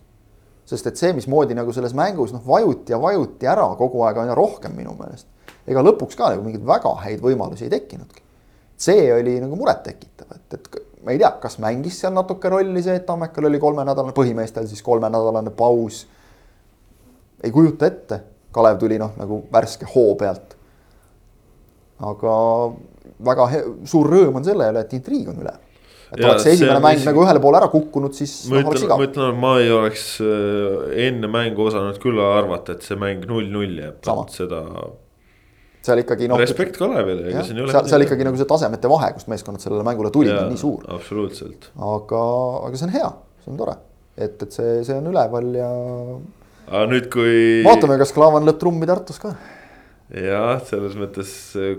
sest 0.65 0.87
et 0.87 0.97
see, 0.97 1.13
mismoodi 1.13 1.55
nagu 1.55 1.73
selles 1.73 1.93
mängus 1.93 2.33
noh, 2.33 2.43
vajuti 2.45 2.91
ja 2.91 3.01
vajuti 3.01 3.47
ära 3.47 3.67
kogu 3.79 4.03
aeg 4.03 4.17
aina 4.17 4.35
rohkem 4.35 4.75
minu 4.75 4.93
meelest. 4.99 5.27
ega 5.67 5.81
lõpuks 5.81 6.17
ka 6.17 6.33
nagu 6.33 6.43
mingeid 6.43 6.65
väga 6.65 6.93
häid 7.05 7.23
võimalusi 7.23 7.65
ei 7.65 7.73
tekkinudki. 7.73 8.21
see 8.77 9.13
oli 9.13 9.39
nagu 9.41 9.55
murettekitav, 9.55 10.35
et, 10.35 10.53
et 10.53 11.01
ma 11.03 11.11
ei 11.11 11.17
tea, 11.17 11.31
kas 11.41 11.57
mängis 11.57 11.97
seal 12.01 12.13
natuke 12.13 12.49
rolli 12.49 12.83
see, 12.83 12.95
et 12.99 13.05
Tammekal 13.05 13.49
oli 13.49 13.59
kolmenädalane, 13.59 14.13
põhimeestel 14.13 14.67
siis 14.69 14.83
kolmenädalane 14.85 15.49
paus 15.49 16.05
ei 17.43 17.53
kujuta 17.53 17.89
ette, 17.89 18.21
Kalev 18.57 18.79
tuli 18.81 18.97
noh, 18.97 19.13
nagu 19.19 19.43
värske 19.53 19.87
hoo 19.93 20.15
pealt. 20.17 20.55
aga 21.97 22.33
väga 23.25 23.47
he, 23.51 23.63
suur 23.89 24.09
rõõm 24.11 24.37
on 24.39 24.45
selle 24.45 24.69
üle, 24.71 24.83
et 24.85 24.93
intriig 24.97 25.31
on 25.31 25.41
üle. 25.41 25.53
et 26.11 26.21
ja, 26.21 26.29
oleks 26.29 26.45
see 26.45 26.53
esimene 26.57 26.79
mäng 26.83 27.03
nagu 27.05 27.23
ühele 27.25 27.41
poole 27.43 27.59
ära 27.59 27.67
kukkunud, 27.71 28.13
siis 28.17 28.35
ma 28.51 28.61
ütlen, 28.61 28.87
ma 28.91 29.07
ütlen, 29.07 29.41
ma 29.41 29.55
ei 29.63 29.73
oleks 29.73 30.05
äh, 30.23 30.93
enne 31.07 31.29
mängu 31.31 31.67
osanud 31.67 31.99
küll 32.03 32.21
arvata, 32.23 32.77
et 32.77 32.87
see 32.87 32.99
mäng 32.99 33.27
null-null 33.29 33.81
jääb, 33.81 34.07
seda 34.33 34.63
seal 35.87 36.01
ikkagi 36.03 36.27
noh. 36.29 36.39
respekt 36.41 36.77
Kalevile, 36.79 37.29
ega 37.31 37.43
siin 37.47 37.59
ei 37.59 37.65
ole. 37.65 37.73
seal, 37.75 37.87
seal 37.91 38.05
ikkagi 38.05 38.25
nagu 38.27 38.39
see 38.39 38.49
tasemete 38.49 38.89
vahe, 38.91 39.11
kust 39.15 39.29
meeskonnad 39.31 39.63
sellele 39.63 39.85
mängule 39.87 40.11
tulid, 40.13 40.33
on 40.35 40.49
nii 40.51 40.59
suur. 40.61 40.87
absoluutselt. 40.95 41.69
aga, 41.75 42.23
aga 42.67 42.79
see 42.79 42.89
on 42.89 42.95
hea, 42.95 43.11
see 43.43 43.53
on 43.53 43.61
tore, 43.61 43.77
et, 44.17 44.35
et 44.35 44.59
see, 44.59 44.73
see 44.87 44.97
on 44.97 45.11
üleval 45.13 45.53
ja 45.55 45.69
aga 46.67 46.85
nüüd, 46.91 47.11
kui. 47.13 47.35
vaatame, 47.67 47.99
kas 48.01 48.13
Klaavan 48.15 48.47
lööb 48.47 48.59
trummi 48.61 48.89
Tartus 48.89 49.21
ka. 49.23 49.35
jah, 50.13 50.57
selles 50.69 50.97
mõttes, 50.99 51.31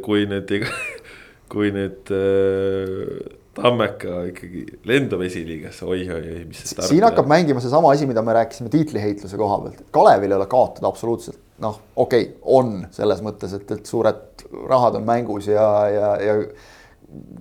kui 0.05 0.29
nüüd 0.31 0.55
iga, 0.59 0.73
kui 1.53 1.73
nüüd 1.75 2.13
äh, 2.15 3.19
Tammeka 3.59 4.23
ikkagi 4.29 4.65
lendab 4.87 5.25
esiliigasse, 5.27 5.83
oi-oi-oi, 5.89 6.45
mis 6.47 6.63
see 6.63 6.89
siin 6.93 7.07
hakkab 7.09 7.27
ja... 7.27 7.33
mängima 7.33 7.63
seesama 7.65 7.91
asi, 7.95 8.07
mida 8.07 8.23
me 8.23 8.37
rääkisime 8.37 8.71
tiitliheitluse 8.71 9.41
koha 9.41 9.61
pealt, 9.65 9.83
et 9.83 9.93
Kalevil 9.95 10.31
ei 10.31 10.39
ole 10.39 10.47
kaotada 10.51 10.91
absoluutselt 10.91 11.41
noh, 11.59 11.79
okei 11.97 12.23
okay,, 12.23 12.35
on 12.43 12.87
selles 12.95 13.23
mõttes, 13.25 13.55
et, 13.57 13.71
et 13.75 13.89
suured 13.89 14.45
rahad 14.71 14.99
on 14.99 15.07
mängus 15.07 15.51
ja, 15.51 15.69
ja, 15.91 16.11
ja 16.23 16.37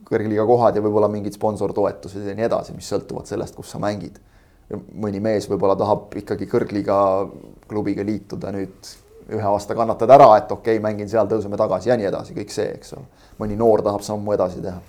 kõrgliiga 0.07 0.45
kohad 0.47 0.77
ja 0.77 0.83
võib-olla 0.83 1.09
mingid 1.11 1.35
sponsortoetused 1.37 2.25
ja 2.25 2.35
nii 2.37 2.47
edasi, 2.47 2.75
mis 2.77 2.87
sõltuvad 2.89 3.29
sellest, 3.29 3.55
kus 3.57 3.73
sa 3.73 3.81
mängid. 3.83 4.17
Mõni 4.75 5.21
mees 5.23 5.47
võib-olla 5.49 5.77
tahab 5.79 6.15
ikkagi 6.19 6.47
kõrgliiga 6.51 6.97
klubiga 7.69 8.03
liituda 8.07 8.51
nüüd 8.55 8.91
ühe 9.27 9.47
aasta 9.47 9.75
kannatad 9.75 10.11
ära, 10.11 10.29
et 10.39 10.51
okei 10.51 10.77
okay,, 10.77 10.83
mängin 10.83 11.09
seal, 11.11 11.27
tõuseme 11.27 11.59
tagasi 11.59 11.91
ja 11.91 11.97
nii 11.99 12.07
edasi, 12.09 12.35
kõik 12.35 12.53
see, 12.53 12.69
eks 12.77 12.93
ole. 12.95 13.07
mõni 13.41 13.57
noor 13.59 13.83
tahab 13.83 14.03
sammu 14.05 14.35
edasi 14.35 14.61
teha. 14.63 14.79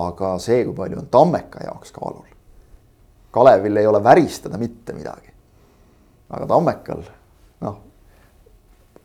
aga 0.00 0.34
see, 0.42 0.64
kui 0.66 0.74
palju 0.76 0.98
on 1.00 1.06
Tammeka 1.10 1.64
jaoks 1.64 1.92
kaalul. 1.94 2.26
Kalevil 3.30 3.76
ei 3.76 3.86
ole 3.86 4.02
väristada 4.04 4.58
mitte 4.58 4.92
midagi. 4.92 5.30
aga 6.30 6.46
Tammekal, 6.46 7.04
noh, 7.66 7.78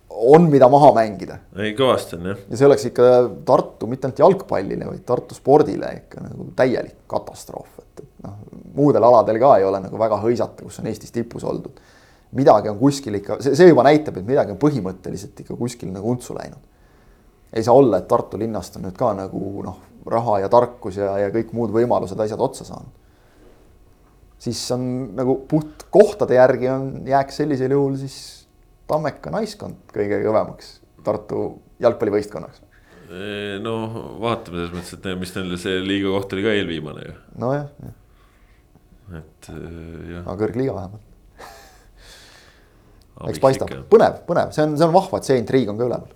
on, 0.10 0.50
mida 0.50 0.70
maha 0.70 0.92
mängida. 0.98 1.40
ei, 1.58 1.74
kõvasti 1.78 2.18
on 2.18 2.32
jah. 2.32 2.44
ja 2.50 2.58
see 2.58 2.70
oleks 2.70 2.90
ikka 2.90 3.10
Tartu 3.46 3.90
mitte 3.90 4.10
ainult 4.10 4.22
jalgpallile, 4.26 4.90
vaid 4.90 5.06
Tartu 5.06 5.38
spordile 5.38 5.94
ikka 6.02 6.26
nagu 6.26 6.50
täielik 6.58 7.06
katastroof, 7.12 7.82
et, 7.96 8.04
et 8.04 8.24
noh, 8.28 8.38
muudel 8.76 9.04
aladel 9.04 9.40
ka 9.42 9.56
ei 9.60 9.68
ole 9.68 9.80
nagu 9.88 10.00
väga 10.00 10.20
hõisata, 10.22 10.68
kus 10.68 10.82
on 10.84 10.92
Eestis 10.92 11.16
tipus 11.16 11.48
oldud 11.48 11.80
midagi 12.36 12.70
on 12.70 12.80
kuskil 12.80 13.20
ikka, 13.20 13.40
see, 13.44 13.56
see 13.58 13.70
juba 13.70 13.86
näitab, 13.88 14.20
et 14.20 14.28
midagi 14.28 14.54
on 14.54 14.60
põhimõtteliselt 14.62 15.40
ikka 15.44 15.58
kuskil 15.60 15.92
nagu 15.94 16.10
untsu 16.12 16.36
läinud. 16.36 16.62
ei 17.56 17.64
saa 17.64 17.76
olla, 17.76 18.02
et 18.02 18.08
Tartu 18.12 18.40
linnast 18.40 18.76
on 18.76 18.88
nüüd 18.88 18.98
ka 19.00 19.14
nagu 19.16 19.64
noh, 19.64 19.80
raha 20.12 20.42
ja 20.44 20.50
tarkus 20.52 21.00
ja, 21.00 21.16
ja 21.24 21.32
kõik 21.34 21.54
muud 21.56 21.72
võimalused, 21.76 22.20
asjad 22.20 22.42
otsa 22.42 22.68
saanud. 22.68 22.92
siis 24.40 24.60
on 24.76 24.88
nagu 25.16 25.38
puht 25.48 25.88
kohtade 25.90 26.36
järgi 26.36 26.70
on, 26.70 26.90
jääks 27.08 27.44
sellisel 27.44 27.78
juhul 27.78 27.96
siis 28.02 28.18
Tammeka 28.86 29.32
naiskond 29.34 29.88
kõige 29.94 30.20
kõvemaks 30.22 30.80
Tartu 31.06 31.48
jalgpallivõistkonnaks 31.82 32.65
no 33.66 33.76
vaatame 34.24 34.64
selles 34.64 34.74
mõttes, 34.74 34.96
et 34.98 35.12
mis 35.20 35.36
neil 35.36 35.58
see 35.62 35.82
liiga 35.86 36.14
koht 36.16 36.34
oli 36.34 36.46
ka 36.46 36.56
eelviimane 36.58 37.06
ju. 37.06 37.18
nojah, 37.44 37.68
jah. 37.84 38.00
et 39.22 39.52
jah. 39.52 40.24
aga 40.24 40.40
kõrgliiga 40.42 40.78
vähemalt 40.78 41.12
eks 43.30 43.42
paistab, 43.44 43.72
põnev, 43.92 44.22
põnev, 44.28 44.52
see 44.56 44.66
on, 44.66 44.76
see 44.76 44.88
on 44.88 44.94
vahva, 44.96 45.20
et 45.20 45.30
see 45.30 45.38
intriig 45.40 45.72
on 45.72 45.80
ka 45.80 45.88
üleval. 45.88 46.15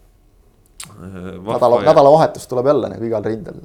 Äh, 0.87 1.39
nädala, 1.43 1.81
nädalavahetus 1.83 2.47
tuleb 2.47 2.67
jälle 2.71 2.89
nagu 2.89 3.03
igal 3.03 3.23
rindel. 3.23 3.57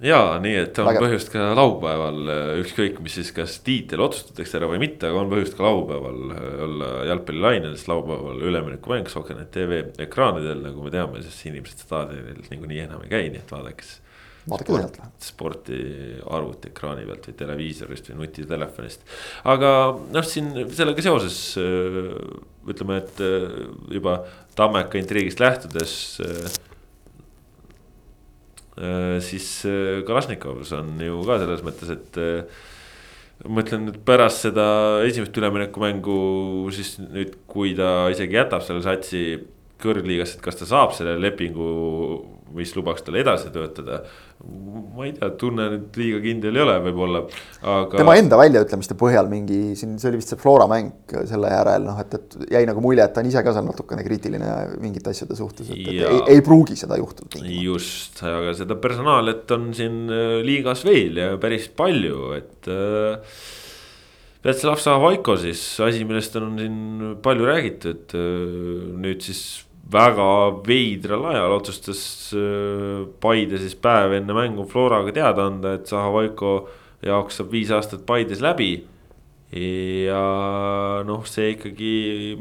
ja 0.00 0.20
nii, 0.40 0.54
et 0.62 0.78
on 0.80 0.86
Vägev. 0.88 1.04
põhjust 1.04 1.30
ka 1.32 1.50
laupäeval, 1.58 2.20
äh, 2.32 2.52
ükskõik, 2.62 3.02
mis 3.04 3.18
siis, 3.18 3.32
kas 3.36 3.58
tiitel 3.66 4.00
otsustatakse 4.04 4.56
ära 4.56 4.70
või 4.70 4.80
mitte, 4.80 5.10
aga 5.10 5.20
on 5.20 5.32
põhjust 5.32 5.58
ka 5.58 5.66
laupäeval 5.66 6.32
äh, 6.32 6.46
olla 6.64 6.88
jalgpallilainel, 7.10 7.74
sest 7.76 7.90
laupäeval 7.92 8.40
üleminekumäng 8.48 9.12
Sokenet 9.12 9.52
tv 9.52 9.82
ekraanidel, 10.06 10.64
nagu 10.64 10.86
me 10.86 10.94
teame, 10.94 11.20
sest 11.26 11.44
inimesed 11.50 11.84
staadionil 11.84 12.40
niikuinii 12.48 12.80
enam 12.86 13.04
ei 13.04 13.12
käi, 13.12 13.28
nii 13.28 13.44
et 13.44 13.54
vaadake 13.56 13.84
siis 13.84 14.00
vaadake 14.48 14.80
sealt. 14.80 14.98
sporti 15.24 15.78
arvutiekraani 16.32 17.04
pealt 17.08 17.28
või 17.28 17.38
televiisorist 17.44 18.10
või 18.10 18.22
nutitelefonist. 18.22 19.04
aga 19.52 19.70
noh, 20.16 20.32
siin 20.32 20.50
sellega 20.72 21.04
seoses 21.04 21.38
ütleme, 22.70 23.00
et 23.02 23.22
juba 23.92 24.20
Tammeka 24.56 24.98
intriigist 25.00 25.40
lähtudes. 25.42 26.20
siis 29.22 29.48
Kalašnikovs 30.06 30.72
on 30.74 30.96
ju 30.98 31.20
ka 31.26 31.38
selles 31.38 31.60
mõttes, 31.62 31.90
et 31.94 32.16
ma 33.46 33.62
ütlen 33.62 33.84
nüüd 33.88 34.00
pärast 34.06 34.46
seda 34.46 34.66
esimest 35.06 35.36
üleminekumängu, 35.38 36.18
siis 36.74 36.96
nüüd, 37.02 37.36
kui 37.50 37.74
ta 37.78 38.08
isegi 38.10 38.38
jätab 38.38 38.64
selle 38.66 38.82
satsi 38.82 39.24
kõrgliigasse, 39.84 40.38
et 40.38 40.44
kas 40.44 40.58
ta 40.60 40.68
saab 40.68 40.96
selle 40.96 41.18
lepingu 41.22 41.68
mis 42.54 42.74
lubaks 42.76 43.02
tal 43.04 43.16
edasi 43.18 43.50
töötada. 43.54 44.00
ma 44.94 45.06
ei 45.06 45.12
tea, 45.14 45.28
tunne 45.38 45.66
nüüd 45.72 45.96
liiga 45.98 46.18
kindel 46.22 46.58
ei 46.58 46.62
ole, 46.64 46.74
võib-olla, 46.84 47.22
aga. 47.62 48.00
tema 48.00 48.16
enda 48.18 48.38
väljaütlemiste 48.38 48.96
põhjal 48.98 49.30
mingi 49.30 49.58
siin, 49.78 49.94
see 50.02 50.10
oli 50.10 50.20
vist 50.20 50.34
see 50.34 50.40
Flora 50.40 50.66
mäng 50.70 51.14
selle 51.30 51.50
järel 51.50 51.86
noh, 51.86 51.98
et, 52.02 52.16
et 52.18 52.36
jäi 52.56 52.64
nagu 52.68 52.82
mulje, 52.84 53.06
et 53.06 53.14
ta 53.14 53.22
on 53.22 53.30
ise 53.30 53.42
ka 53.46 53.54
seal 53.56 53.66
natukene 53.66 54.04
kriitiline 54.06 54.52
mingite 54.82 55.14
asjade 55.14 55.38
suhtes, 55.38 55.70
et, 55.70 55.80
et 55.80 56.02
ei, 56.04 56.22
ei 56.36 56.44
pruugi 56.44 56.76
seda 56.78 56.98
juhtuda. 57.00 57.42
just, 57.64 58.22
aga 58.28 58.54
seda 58.58 58.78
personaalit 58.82 59.50
on 59.56 59.70
siin 59.76 60.00
äh, 60.12 60.38
liigas 60.46 60.84
veel 60.86 61.22
ja 61.22 61.34
päris 61.42 61.70
palju, 61.74 62.32
et 62.38 62.70
äh, 62.70 63.36
Vjatšeslav 64.44 64.76
Sahavaiko 64.82 65.38
siis 65.40 65.62
asi, 65.80 66.02
millest 66.04 66.34
on 66.36 66.58
siin 66.60 67.14
palju 67.24 67.46
räägitud, 67.48 68.18
äh, 68.18 68.90
nüüd 69.00 69.24
siis 69.24 69.64
väga 69.92 70.28
veidral 70.64 71.26
ajal 71.28 71.58
otsustas 71.58 72.00
äh, 72.36 73.04
Paide 73.20 73.60
siis 73.60 73.76
päev 73.76 74.16
enne 74.16 74.36
mängu 74.36 74.64
Floraga 74.68 75.12
teada 75.12 75.48
anda, 75.50 75.74
et 75.76 75.88
Zahhovaiko 75.90 76.56
jaoks 77.04 77.40
saab 77.40 77.52
viis 77.52 77.72
aastat 77.74 78.06
Paides 78.08 78.42
läbi. 78.44 78.86
ja 79.54 80.22
noh, 81.06 81.26
see 81.30 81.52
ikkagi 81.52 81.90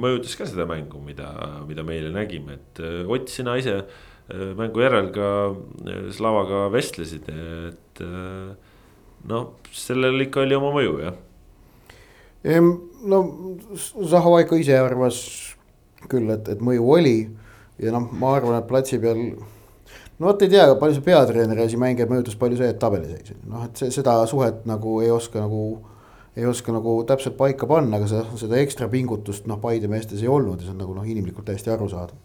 mõjutas 0.02 0.34
ka 0.39 0.48
seda 0.50 0.66
mängu, 0.66 0.98
mida, 1.04 1.28
mida 1.68 1.84
me 1.86 2.00
eile 2.00 2.10
nägime, 2.16 2.58
et 2.58 2.82
äh, 2.82 3.04
Ott, 3.06 3.28
sina 3.30 3.58
ise 3.60 3.76
äh, 3.84 4.54
mängu 4.58 4.82
järel 4.82 5.12
ka 5.14 5.28
Slavaga 6.16 6.70
vestlesid, 6.74 7.28
et 7.28 8.02
noh, 9.30 9.52
sellel 9.76 10.26
ikka 10.26 10.41
oli 10.41 10.58
oma 10.58 10.72
mõju, 10.74 10.96
jah. 11.04 11.20
no 13.06 13.20
Zahhovaiko 13.78 14.58
ise 14.58 14.80
arvas 14.80 15.53
küll, 16.12 16.30
et, 16.34 16.49
et 16.49 16.62
mõju 16.64 16.86
oli. 16.97 17.18
ja 17.82 17.93
noh, 17.95 18.06
ma 18.20 18.36
arvan, 18.38 18.60
et 18.60 18.70
platsi 18.70 18.99
peal. 19.01 19.22
no 20.20 20.28
vot 20.30 20.45
ei 20.45 20.51
tea, 20.51 20.68
palju 20.80 20.99
see 20.99 21.08
peatreeneri 21.08 21.66
asi 21.66 21.80
mängijaid 21.82 22.12
mõjutas, 22.12 22.38
palju 22.39 22.60
see, 22.60 22.76
tabeliseis 22.80 23.34
noh, 23.43 23.66
et 23.68 23.82
see, 23.82 23.91
seda 23.93 24.20
suhet 24.30 24.64
nagu 24.70 24.99
ei 25.01 25.12
oska 25.12 25.41
nagu. 25.43 25.64
ei 26.34 26.47
oska 26.49 26.74
nagu 26.74 26.95
täpselt 27.06 27.38
paika 27.38 27.68
panna, 27.70 27.99
aga 27.99 28.08
seda, 28.10 28.38
seda 28.41 28.58
ekstra 28.58 28.88
pingutust 28.89 29.45
noh, 29.45 29.60
Paide 29.62 29.86
meestes 29.88 30.24
ei 30.24 30.32
olnud 30.32 30.58
ja 30.58 30.66
see 30.66 30.74
on 30.74 30.80
nagu 30.82 30.95
noh, 30.97 31.06
inimlikult 31.06 31.45
täiesti 31.45 31.70
arusaadav 31.70 32.18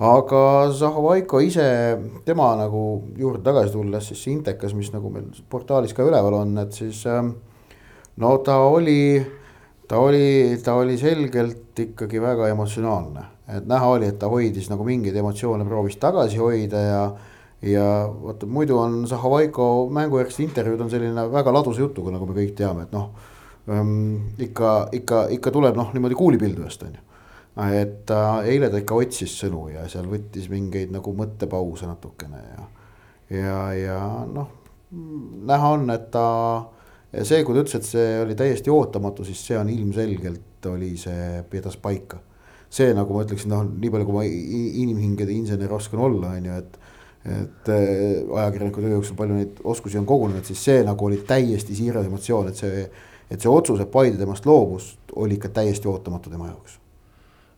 aga 0.00 0.70
Zahovaiko 0.72 1.42
ise, 1.44 1.66
tema 2.24 2.54
nagu 2.56 2.82
juurde 3.20 3.42
tagasi 3.44 3.74
tulles, 3.74 4.06
siis 4.08 4.22
see 4.24 4.32
intekas, 4.32 4.72
mis 4.76 4.88
nagu 4.94 5.10
meil 5.12 5.26
portaalis 5.52 5.92
ka 5.96 6.06
üleval 6.06 6.38
on, 6.38 6.54
et 6.62 6.72
siis 6.72 7.02
ähm, 7.10 7.34
no 8.16 8.32
ta 8.44 8.56
oli 8.64 9.20
ta 9.90 9.98
oli, 9.98 10.58
ta 10.64 10.76
oli 10.78 10.94
selgelt 10.98 11.78
ikkagi 11.82 12.20
väga 12.22 12.48
emotsionaalne, 12.52 13.24
et 13.56 13.66
näha 13.66 13.88
oli, 13.96 14.06
et 14.12 14.20
ta 14.22 14.28
hoidis 14.30 14.68
nagu 14.70 14.86
mingeid 14.86 15.16
emotsioone, 15.18 15.66
proovis 15.66 15.98
tagasi 15.98 16.38
hoida 16.38 16.82
ja. 16.84 17.02
ja 17.66 17.86
vaata 18.22 18.46
muidu 18.46 18.78
on 18.78 19.02
Zahhovaiko 19.10 19.88
mängujärgsed 19.92 20.46
intervjuud 20.46 20.86
on 20.86 20.94
selline 20.94 21.26
väga 21.32 21.52
ladusa 21.52 21.82
jutuga, 21.82 22.14
nagu 22.14 22.28
me 22.28 22.38
kõik 22.38 22.54
teame, 22.62 22.86
et 22.86 22.94
noh 22.94 23.10
ähm,. 23.68 24.30
ikka, 24.38 24.88
ikka, 24.96 25.26
ikka 25.36 25.54
tuleb 25.58 25.76
noh, 25.76 25.90
niimoodi 25.96 26.18
kuulipildujast 26.22 26.86
on 26.86 26.94
ju. 26.94 27.04
et 27.82 28.14
äh, 28.14 28.48
eile 28.54 28.70
ta 28.70 28.78
ikka 28.78 28.94
otsis 28.94 29.34
sõnu 29.42 29.66
ja 29.74 29.88
seal 29.90 30.06
võttis 30.08 30.46
mingeid 30.54 30.94
nagu 30.94 31.12
mõttepause 31.18 31.90
natukene 31.90 32.44
ja, 32.46 32.68
ja, 33.42 33.60
ja 33.74 34.02
noh, 34.30 34.54
näha 35.50 35.74
on, 35.74 35.90
et 35.90 36.12
ta 36.14 36.28
ja 37.12 37.26
see, 37.26 37.42
kui 37.44 37.56
ta 37.56 37.64
ütles, 37.64 37.76
et 37.78 37.88
see 37.88 38.08
oli 38.22 38.36
täiesti 38.38 38.72
ootamatu, 38.72 39.26
siis 39.26 39.42
see 39.46 39.58
on 39.58 39.70
ilmselgelt 39.72 40.68
oli 40.70 40.92
see, 41.00 41.42
pidas 41.50 41.78
paika. 41.80 42.20
see 42.70 42.92
nagu 42.94 43.14
ma 43.16 43.24
ütleksin, 43.24 43.50
noh, 43.50 43.64
nii 43.66 43.90
palju, 43.90 44.06
kui 44.06 44.14
ma 44.14 44.24
inimhingede 44.24 45.34
insener 45.34 45.72
oskan 45.74 46.04
olla, 46.06 46.36
on 46.38 46.50
ju, 46.50 46.58
et. 46.62 46.80
et 47.20 47.68
äh, 47.68 48.20
ajakirjaniku 48.32 48.80
töö 48.80 48.92
jooksul 48.94 49.16
palju 49.18 49.34
neid 49.36 49.58
oskusi 49.68 49.98
on 50.00 50.06
kogunenud, 50.08 50.46
siis 50.46 50.62
see 50.64 50.84
nagu 50.86 51.04
oli 51.04 51.18
täiesti 51.28 51.74
siiras 51.76 52.06
emotsioon, 52.08 52.48
et 52.48 52.62
see. 52.62 52.86
et 53.30 53.42
see 53.42 53.50
otsus, 53.50 53.78
et 53.82 53.90
Paide 53.90 54.16
temast 54.18 54.46
loobus, 54.46 54.94
oli 55.14 55.36
ikka 55.36 55.50
täiesti 55.60 55.86
ootamatu 55.86 56.30
tema 56.30 56.48
jaoks 56.48 56.78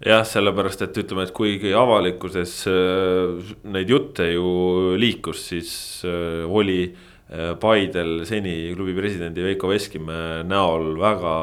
jah, 0.04 0.24
sellepärast 0.26 0.82
et 0.82 0.98
ütleme, 0.98 1.28
et 1.28 1.32
kuigi 1.36 1.70
avalikkuses 1.78 2.56
äh, 2.68 3.54
neid 3.70 3.92
jutte 3.92 4.26
ju 4.32 4.96
liikus, 4.98 5.44
siis 5.52 5.72
äh, 6.08 6.42
oli 6.48 6.80
äh, 6.88 7.11
Paidel 7.60 8.26
seni 8.28 8.74
klubi 8.76 8.92
presidendi 8.96 9.44
Veiko 9.44 9.70
Veskimäe 9.70 10.42
näol 10.44 10.98
väga 11.00 11.36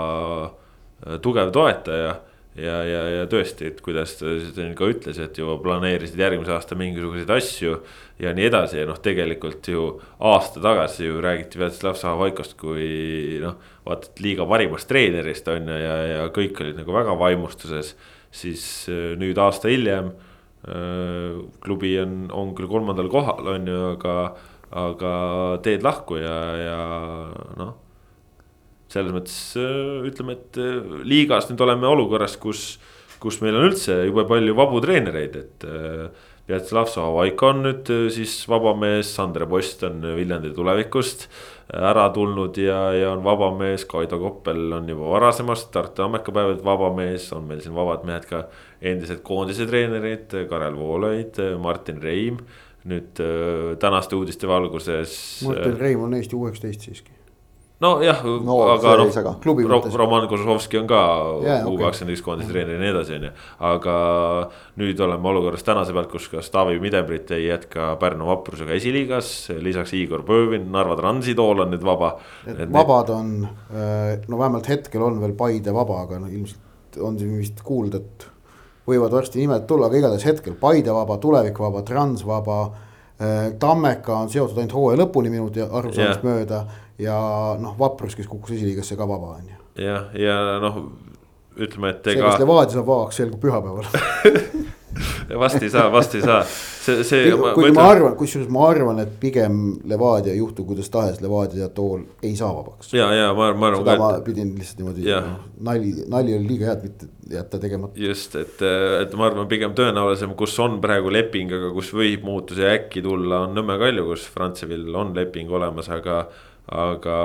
äh, 0.45 1.15
tugev 1.23 1.53
toetaja. 1.55 2.19
ja, 2.59 2.75
ja, 2.83 3.01
ja 3.13 3.25
tõesti, 3.29 3.69
et 3.69 3.77
kuidas 3.81 4.17
ta 4.19 4.33
ka 4.75 4.87
ütles, 4.91 5.19
et 5.21 5.37
juba 5.37 5.53
planeerisid 5.63 6.19
järgmise 6.19 6.51
aasta 6.51 6.75
mingisuguseid 6.75 7.29
asju 7.31 7.77
ja 8.19 8.33
nii 8.35 8.47
edasi 8.49 8.81
ja 8.81 8.87
noh, 8.89 8.97
tegelikult 8.99 9.69
ju 9.69 9.83
aasta 10.19 10.59
tagasi 10.59 11.05
ju 11.07 11.21
räägiti 11.23 11.61
Vjatšeslav 11.61 11.95
Sahavaikost 11.95 12.57
kui 12.59 13.37
noh, 13.39 13.55
vaata, 13.85 14.11
et 14.11 14.21
liiga 14.25 14.47
parimast 14.49 14.89
treenerist 14.91 15.47
on 15.53 15.71
ju 15.71 15.77
ja, 15.85 15.95
ja 16.09 16.25
kõik 16.35 16.59
olid 16.59 16.81
nagu 16.81 16.97
väga 16.99 17.15
vaimustuses. 17.21 17.95
siis 18.31 18.63
äh, 18.89 19.15
nüüd 19.17 19.37
aasta 19.37 19.71
hiljem 19.71 20.11
klubi 21.63 21.93
on, 22.01 22.25
on 22.35 22.49
küll 22.55 22.67
kolmandal 22.67 23.07
kohal, 23.09 23.47
on 23.47 23.67
ju, 23.67 23.77
aga 23.95 24.15
aga 24.69 25.11
teed 25.65 25.85
lahku 25.85 26.19
ja, 26.21 26.37
ja 26.61 26.79
noh. 27.57 27.75
selles 28.89 29.13
mõttes 29.13 29.37
äh, 29.57 30.07
ütleme, 30.09 30.37
et 30.37 30.59
äh, 30.61 30.79
liigas 31.05 31.49
nüüd 31.49 31.61
oleme 31.65 31.89
olukorras, 31.89 32.37
kus, 32.41 32.77
kus 33.21 33.39
meil 33.43 33.57
on 33.57 33.69
üldse 33.71 34.03
jube 34.07 34.27
palju 34.29 34.57
vabu 34.57 34.81
treenereid, 34.85 35.39
et 35.39 35.69
äh, 35.69 36.27
Vjatslav 36.49 36.87
Sohavaiko 36.89 37.51
on 37.51 37.59
nüüd 37.61 37.89
siis 38.09 38.31
vaba 38.49 38.71
mees, 38.73 39.11
Andre 39.21 39.45
Post 39.45 39.83
on 39.85 40.01
Viljandi 40.17 40.49
tulevikust 40.55 41.27
ära 41.69 42.07
tulnud 42.09 42.57
ja, 42.57 42.79
ja 42.97 43.11
on 43.13 43.21
vaba 43.21 43.51
mees, 43.53 43.83
Kaido 43.85 44.17
Koppel 44.21 44.73
on 44.73 44.89
juba 44.89 45.11
varasemast 45.11 45.69
Tartu 45.73 46.07
ammekupäevalt 46.07 46.63
vaba 46.65 46.89
mees, 46.97 47.27
on 47.37 47.45
meil 47.45 47.61
siin 47.61 47.75
vabad 47.77 48.07
mehed 48.09 48.25
ka. 48.29 48.47
endised 48.81 49.21
koondise 49.27 49.67
treenerid, 49.67 50.33
Karel 50.49 50.77
Voolaid, 50.79 51.37
Martin 51.61 52.01
Reim, 52.01 52.39
nüüd 52.87 53.19
tänaste 53.79 54.15
uudiste 54.15 54.47
valguses. 54.47 55.15
Martin 55.47 55.79
Reim 55.79 56.03
on 56.05 56.13
Eesti 56.15 56.37
U 56.37 56.45
üheksateist 56.47 56.87
siiski 56.87 57.19
nojah 57.83 58.23
no, 58.43 58.55
aga 58.73 58.95
noh, 58.99 59.85
Roman 59.95 60.27
Kozlovski 60.31 60.79
on 60.81 60.87
ka 60.89 60.99
U 61.69 61.75
kakskümmend 61.79 62.15
üks 62.15 62.23
koondise 62.25 62.51
treener 62.51 62.75
ja 62.75 62.81
nii 62.81 62.91
edasi, 62.91 63.15
on 63.15 63.27
ju. 63.29 63.31
aga 63.69 63.95
nüüd 64.81 65.03
oleme 65.05 65.31
olukorras 65.31 65.63
tänase 65.67 65.95
pealt, 65.95 66.09
kus 66.11 66.27
ka 66.31 66.43
Stavi 66.45 66.79
Midembrit 66.83 67.31
ei 67.35 67.47
jätka 67.47 67.93
Pärnu 68.01 68.27
vaprusega 68.27 68.75
esiliigas. 68.75 69.31
lisaks 69.63 69.95
Igor 69.95 70.25
Pöövin, 70.27 70.67
Narva 70.73 70.97
Transi 70.99 71.35
tool 71.39 71.63
on 71.63 71.71
nüüd 71.73 71.85
vaba. 71.87 72.17
vabad 72.47 73.13
on, 73.15 73.31
äh, 73.71 74.17
no 74.27 74.41
vähemalt 74.41 74.67
hetkel 74.69 75.05
on 75.07 75.21
veel 75.23 75.37
Paide 75.39 75.73
vaba, 75.75 76.03
aga 76.03 76.19
no 76.19 76.27
ilmselt 76.27 76.99
on 76.99 77.19
siin 77.19 77.37
vist 77.39 77.63
kuulda, 77.63 78.03
et 78.03 78.27
võivad 78.89 79.13
varsti 79.15 79.43
nimed 79.43 79.65
tulla, 79.69 79.87
aga 79.89 79.99
igatahes 79.99 80.25
hetkel 80.27 80.55
Paide 80.59 80.93
vaba, 80.95 81.17
Tulevik 81.21 81.59
vaba, 81.61 81.83
Trans 81.87 82.25
vaba. 82.27 82.61
Äh, 83.19 83.51
Tammeka 83.59 84.15
on 84.15 84.29
seotud 84.31 84.57
ainult 84.57 84.75
hooaja 84.77 85.01
lõpuni 85.01 85.31
minu 85.33 85.49
arusaamist 85.51 86.23
yeah. 86.23 86.25
mööda 86.25 86.63
ja 86.99 87.19
noh, 87.59 87.75
Vaprus, 87.79 88.15
kes 88.15 88.27
kukkus 88.27 88.55
esiliigasse 88.57 88.95
ka 88.99 89.07
vaba 89.07 89.35
on 89.37 89.47
ju. 89.51 89.57
jah, 89.83 90.09
ja 90.15 90.35
noh, 90.63 90.81
ütleme, 91.59 91.93
et 91.93 92.07
ega. 92.07 92.19
see, 92.19 92.25
kas 92.25 92.43
Levadia 92.43 92.77
saab 92.77 92.87
vabaks, 92.87 93.19
selgub 93.19 93.43
pühapäeval 93.43 93.87
vast 95.39 95.63
ei 95.63 95.69
saa, 95.69 95.87
vast 95.91 96.15
ei 96.17 96.23
saa, 96.23 96.39
see, 96.45 97.03
see. 97.07 97.29
kuigi 97.55 97.73
ma 97.75 97.85
arvan, 97.91 98.15
kusjuures 98.19 98.49
ma 98.53 98.65
arvan, 98.69 99.01
et 99.03 99.13
pigem 99.21 99.61
Levadia 99.89 100.33
juhtu 100.37 100.65
kuidas 100.67 100.89
tahes, 100.93 101.21
Levadia 101.23 101.69
tool 101.75 102.03
ei 102.23 102.35
saa 102.39 102.51
vabaks. 102.55 102.93
ja, 102.93 103.11
ja 103.15 103.29
ma, 103.37 103.51
ma 103.53 103.71
arvan. 103.71 103.85
seda 103.85 103.97
ma 104.01 104.11
pidin 104.25 104.51
lihtsalt 104.57 104.83
niimoodi, 104.83 105.07
nali, 105.69 105.93
nali 106.11 106.35
oli 106.37 106.51
liiga 106.53 106.69
hea, 106.69 106.77
et 106.79 106.85
mitte 106.89 107.09
jätta 107.35 107.61
tegemata. 107.61 107.99
just, 107.99 108.35
et, 108.39 108.61
et 109.03 109.15
ma 109.17 109.29
arvan, 109.29 109.47
pigem 109.51 109.77
tõenäolisem, 109.77 110.35
kus 110.39 110.57
on 110.63 110.79
praegu 110.83 111.13
leping, 111.13 111.55
aga 111.59 111.73
kus 111.75 111.93
võib 111.95 112.27
muutusi 112.27 112.67
äkki 112.67 113.05
tulla, 113.05 113.45
on 113.47 113.57
Nõmme 113.57 113.79
Kalju, 113.81 114.05
kus 114.11 114.29
Frantsevil 114.33 114.87
on 114.95 115.15
leping 115.17 115.51
olemas, 115.51 115.91
aga 115.93 116.23
aga 116.69 117.17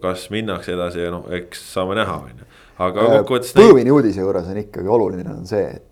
kas 0.00 0.26
minnakse 0.32 0.72
edasi, 0.72 1.04
noh, 1.12 1.26
eks 1.36 1.60
saame 1.74 1.96
näha, 1.98 2.16
on 2.24 2.42
ju, 2.42 2.48
aga 2.80 3.06
kokkuvõttes. 3.18 3.52
Põõvini 3.56 3.92
uudise 3.92 4.24
juures 4.24 4.48
on 4.48 4.60
ikkagi 4.62 4.88
oluline 4.96 5.28
on 5.34 5.46
see, 5.48 5.66
et 5.76 5.89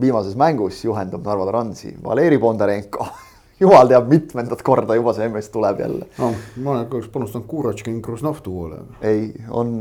viimases 0.00 0.36
mängus 0.36 0.82
juhendab 0.84 1.24
Narva 1.26 1.46
Transi 1.50 1.94
Valeri 2.04 2.38
Bondarenko 2.38 3.06
jumal 3.62 3.88
teab 3.88 4.08
mitmendat 4.10 4.62
korda 4.62 4.96
juba 4.98 5.14
see 5.14 5.28
mees 5.28 5.50
tuleb 5.54 5.80
jälle. 5.80 6.08
no 6.18 6.32
ma 6.56 6.76
olen 6.76 6.88
kahjuks 6.90 7.12
panustanud 7.12 7.46
Kuratškin 7.50 8.02
Kruznov 8.02 8.42
duole. 8.44 8.82
ei, 9.02 9.32
on 9.50 9.76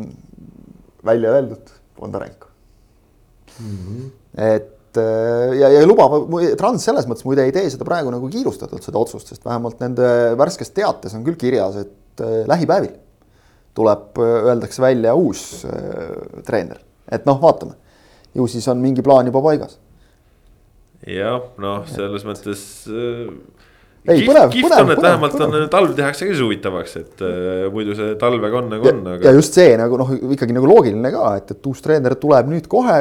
välja 1.06 1.32
öeldud 1.32 1.74
Bondarenko 2.00 2.48
mm. 3.60 3.78
-hmm. 3.78 4.10
et 4.38 4.74
Äh, 4.98 5.54
ja, 5.58 5.70
ja 5.74 5.86
lubab, 5.88 6.14
Trans 6.58 6.84
selles 6.86 7.08
mõttes 7.10 7.26
muide 7.26 7.46
ei 7.48 7.54
tee 7.56 7.66
seda 7.74 7.86
praegu 7.88 8.12
nagu 8.14 8.28
kiirustatult, 8.30 8.84
seda 8.86 9.00
otsust, 9.02 9.32
sest 9.32 9.46
vähemalt 9.46 9.80
nende 9.82 10.08
värskes 10.38 10.70
teates 10.76 11.16
on 11.18 11.24
küll 11.26 11.38
kirjas, 11.40 11.80
et 11.82 12.22
äh, 12.22 12.44
lähipäevil 12.50 12.94
tuleb, 13.74 14.12
äh, 14.22 14.50
öeldakse 14.52 14.84
välja 14.84 15.16
uus 15.18 15.64
treener, 16.46 16.84
et 17.10 17.26
noh, 17.30 17.40
vaatame. 17.42 17.80
ju 18.34 18.46
siis 18.50 18.68
on 18.70 18.80
mingi 18.82 19.02
plaan 19.06 19.30
juba 19.30 19.42
paigas. 19.46 19.80
Jah, 21.08 21.52
noh, 21.62 21.84
selles 21.92 22.26
mõttes 22.28 22.64
äh 22.90 23.28
ei, 24.04 24.24
põnev, 24.28 24.52
põnev, 24.52 24.82
on, 24.84 24.90
et 24.92 25.00
vähemalt 25.04 25.36
põnev. 25.38 25.54
on 25.64 25.70
talv 25.72 25.94
tehakse 25.96 26.26
ka 26.28 26.34
siis 26.34 26.42
huvitavaks, 26.44 26.96
et 27.00 27.22
äh, 27.24 27.62
muidu 27.72 27.96
see 27.96 28.18
talvega 28.20 28.60
on 28.60 28.68
nagu 28.74 28.90
ja, 28.90 28.92
on 28.98 29.06
aga.... 29.14 29.30
ja 29.30 29.32
just 29.38 29.56
see 29.56 29.78
nagu 29.80 30.00
noh, 30.00 30.12
ikkagi 30.36 30.56
nagu 30.58 30.68
loogiline 30.68 31.12
ka, 31.14 31.30
et, 31.40 31.54
et 31.56 31.70
uus 31.72 31.80
treener 31.84 32.18
tuleb 32.20 32.52
nüüd 32.52 32.68
kohe. 32.72 32.98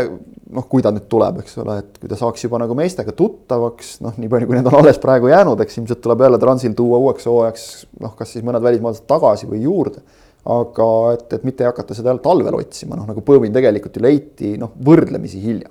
noh, 0.53 0.67
kui 0.69 0.85
ta 0.85 0.93
nüüd 0.93 1.09
tuleb, 1.11 1.41
eks 1.43 1.59
ole, 1.63 1.79
et 1.81 1.99
kui 1.99 2.11
ta 2.11 2.17
saaks 2.21 2.45
juba 2.45 2.59
nagu 2.61 2.75
meestega 2.77 3.15
tuttavaks, 3.17 3.95
noh, 4.05 4.19
nii 4.21 4.29
palju, 4.31 4.51
kui 4.51 4.59
need 4.59 4.69
on 4.69 4.79
alles 4.83 4.99
praegu 5.01 5.31
jäänud, 5.33 5.63
eks 5.65 5.81
ilmselt 5.81 6.03
tuleb 6.05 6.27
jälle 6.27 6.39
Transil 6.43 6.75
tuua 6.77 7.01
uueks 7.01 7.27
hooajaks 7.31 7.69
noh, 8.05 8.13
kas 8.19 8.37
siis 8.37 8.45
mõned 8.47 8.63
välismaalased 8.63 9.09
tagasi 9.09 9.49
või 9.51 9.65
juurde. 9.65 10.05
aga 10.53 10.87
et, 11.17 11.29
et 11.39 11.45
mitte 11.47 11.67
hakata 11.67 11.97
seda 11.97 12.13
jälle 12.13 12.23
talvel 12.23 12.59
otsima, 12.59 12.99
noh 12.99 13.11
nagu 13.11 13.25
Põõmin 13.27 13.55
tegelikult 13.55 13.97
ju 13.97 14.07
leiti 14.07 14.57
noh, 14.61 14.77
võrdlemisi 14.87 15.43
hilja 15.43 15.71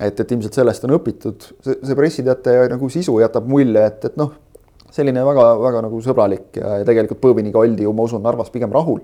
et, 0.00 0.20
et 0.20 0.32
ilmselt 0.32 0.56
sellest 0.56 0.86
on 0.88 0.94
õpitud, 0.96 1.48
see, 1.64 1.76
see 1.84 1.98
pressiteate 1.98 2.56
nagu 2.72 2.88
sisu 2.92 3.18
jätab 3.20 3.48
mulje, 3.50 3.82
et, 3.84 4.06
et 4.10 4.16
noh, 4.20 4.32
selline 4.90 5.22
väga-väga 5.26 5.82
nagu 5.86 6.00
sõbralik 6.02 6.58
ja, 6.58 6.80
ja 6.80 6.86
tegelikult 6.88 7.20
Põõviniga 7.22 7.60
oldi 7.60 7.86
ju, 7.86 7.92
ma 7.94 8.06
usun, 8.08 8.22
Narvas 8.24 8.50
pigem 8.54 8.72
rahul. 8.74 9.02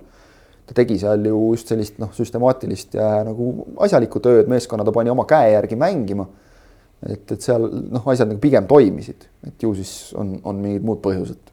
ta 0.67 0.75
tegi 0.75 0.97
seal 0.99 1.23
ju 1.29 1.41
just 1.55 1.69
sellist 1.71 2.01
noh, 2.03 2.11
süstemaatilist 2.15 2.97
ja 2.99 3.23
nagu 3.27 3.53
asjalikku 3.87 4.21
tööd, 4.21 4.49
meeskonna 4.51 4.85
ta 4.85 4.95
pani 4.95 5.13
oma 5.13 5.27
käe 5.29 5.53
järgi 5.53 5.79
mängima. 5.79 6.27
et, 7.07 7.31
et 7.31 7.41
seal 7.41 7.69
noh, 7.93 8.09
asjad 8.09 8.33
nagu 8.33 8.41
pigem 8.41 8.67
toimisid, 8.67 9.29
et 9.47 9.63
ju 9.63 9.75
siis 9.77 10.15
on, 10.17 10.39
on 10.45 10.59
mingid 10.59 10.83
muud 10.83 11.03
põhjused 11.05 11.53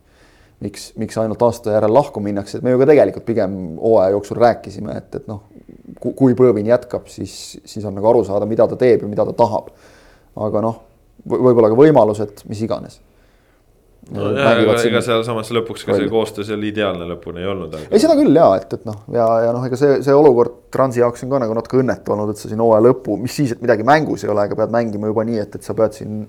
miks, 0.64 0.92
miks 1.00 1.18
ainult 1.20 1.42
aasta 1.44 1.76
järel 1.76 1.94
lahku 1.94 2.22
minnakse, 2.24 2.58
et 2.58 2.66
me 2.66 2.74
ju 2.74 2.80
ka 2.82 2.88
tegelikult 2.90 3.26
pigem 3.28 3.58
hooaja 3.82 4.14
jooksul 4.16 4.40
rääkisime, 4.42 4.96
et, 4.98 5.10
et 5.20 5.28
noh, 5.28 5.44
kui 6.02 6.36
Põõvin 6.38 6.68
jätkab, 6.70 7.08
siis, 7.12 7.58
siis 7.66 7.86
on 7.86 7.96
nagu 7.98 8.10
aru 8.10 8.24
saada, 8.28 8.48
mida 8.50 8.68
ta 8.70 8.78
teeb 8.80 9.04
ja 9.06 9.10
mida 9.10 9.26
ta 9.30 9.34
tahab. 9.44 9.72
aga 10.44 10.62
noh, 10.66 10.78
võib-olla 11.30 11.70
ka 11.70 11.78
võimalused, 11.78 12.46
mis 12.50 12.62
iganes. 12.66 13.00
no 14.12 14.32
jah, 14.36 14.58
ega, 14.60 14.76
ega 14.90 15.02
sealsamas 15.06 15.52
lõpuks 15.56 15.86
ka 15.88 15.96
see 15.96 16.10
koostöö 16.12 16.44
seal 16.48 16.64
ideaalne 16.68 17.06
lõpuni 17.14 17.40
ei 17.40 17.48
olnud 17.48 17.78
aga.... 17.78 17.88
ei, 17.88 18.02
seda 18.04 18.18
küll 18.20 18.36
ja 18.36 18.50
et, 18.60 18.74
et 18.76 18.84
noh, 18.90 19.06
ja, 19.16 19.28
ja 19.46 19.54
noh, 19.56 19.64
ega 19.70 19.80
see, 19.80 20.02
see 20.04 20.16
olukord 20.18 20.58
Transi 20.74 21.00
jaoks 21.00 21.24
on 21.24 21.32
ka 21.32 21.40
nagu 21.46 21.56
natuke 21.56 21.80
õnnetu 21.80 22.16
olnud, 22.16 22.34
et 22.34 22.42
sa 22.42 22.52
siin 22.52 22.60
hooaja 22.60 22.84
lõppu, 22.90 23.16
mis 23.22 23.38
siis, 23.40 23.54
et 23.56 23.64
midagi 23.64 23.86
mängus 23.88 24.26
ei 24.26 24.34
ole, 24.34 24.44
aga 24.50 24.58
pead 24.60 24.76
mängima 24.76 25.12
juba 25.12 25.24
nii, 25.30 25.40
et, 25.46 25.56
et 25.56 25.64
sa 25.64 25.78
pead 25.78 25.96
siin 25.96 26.26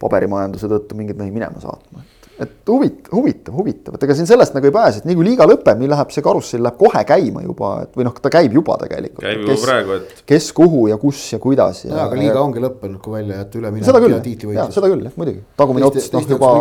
paberimajanduse 0.00 0.70
tõttu 0.70 0.98
mingeid 1.00 1.18
mehi 1.18 1.34
minema 1.34 1.58
saatma 1.64 2.04
et 2.40 2.70
huvitav, 2.70 3.12
huvitav, 3.12 3.56
huvitav, 3.58 3.96
et 3.96 4.04
ega 4.06 4.16
siin 4.16 4.28
sellest 4.28 4.54
nagu 4.56 4.68
ei 4.68 4.74
pääse, 4.74 5.02
et 5.02 5.08
nii 5.08 5.16
kui 5.18 5.26
liiga 5.28 5.46
lõpeb, 5.48 5.80
nii 5.80 5.90
läheb 5.92 6.14
see 6.14 6.24
karussell 6.24 6.64
läheb 6.64 6.78
kohe 6.80 7.02
käima 7.08 7.44
juba, 7.44 7.72
et 7.84 7.98
või 7.98 8.06
noh, 8.08 8.16
ta 8.22 8.32
käib 8.32 8.54
juba 8.56 8.78
tegelikult. 8.80 9.24
käib 9.26 9.44
juba 9.44 9.58
praegu, 9.64 9.98
et. 9.98 10.22
kes, 10.32 10.52
kuhu 10.56 10.86
ja 10.90 11.00
kus 11.00 11.24
ja 11.34 11.40
kuidas. 11.42 11.84
jaa, 11.88 12.06
aga 12.06 12.20
liiga 12.20 12.40
ongi 12.40 12.62
lõppenud, 12.64 13.02
kui 13.04 13.18
välja 13.18 13.42
jätta 13.42 13.60
üleminek 13.60 13.92
ja 14.16 14.22
tiitlivõistlus. 14.24 14.78
seda 14.78 14.92
küll, 14.92 15.04
jah, 15.08 15.18
muidugi. 15.20 15.44
tagumine 15.60 15.90
ots 15.90 16.10
noh 16.16 16.32
juba 16.34 16.54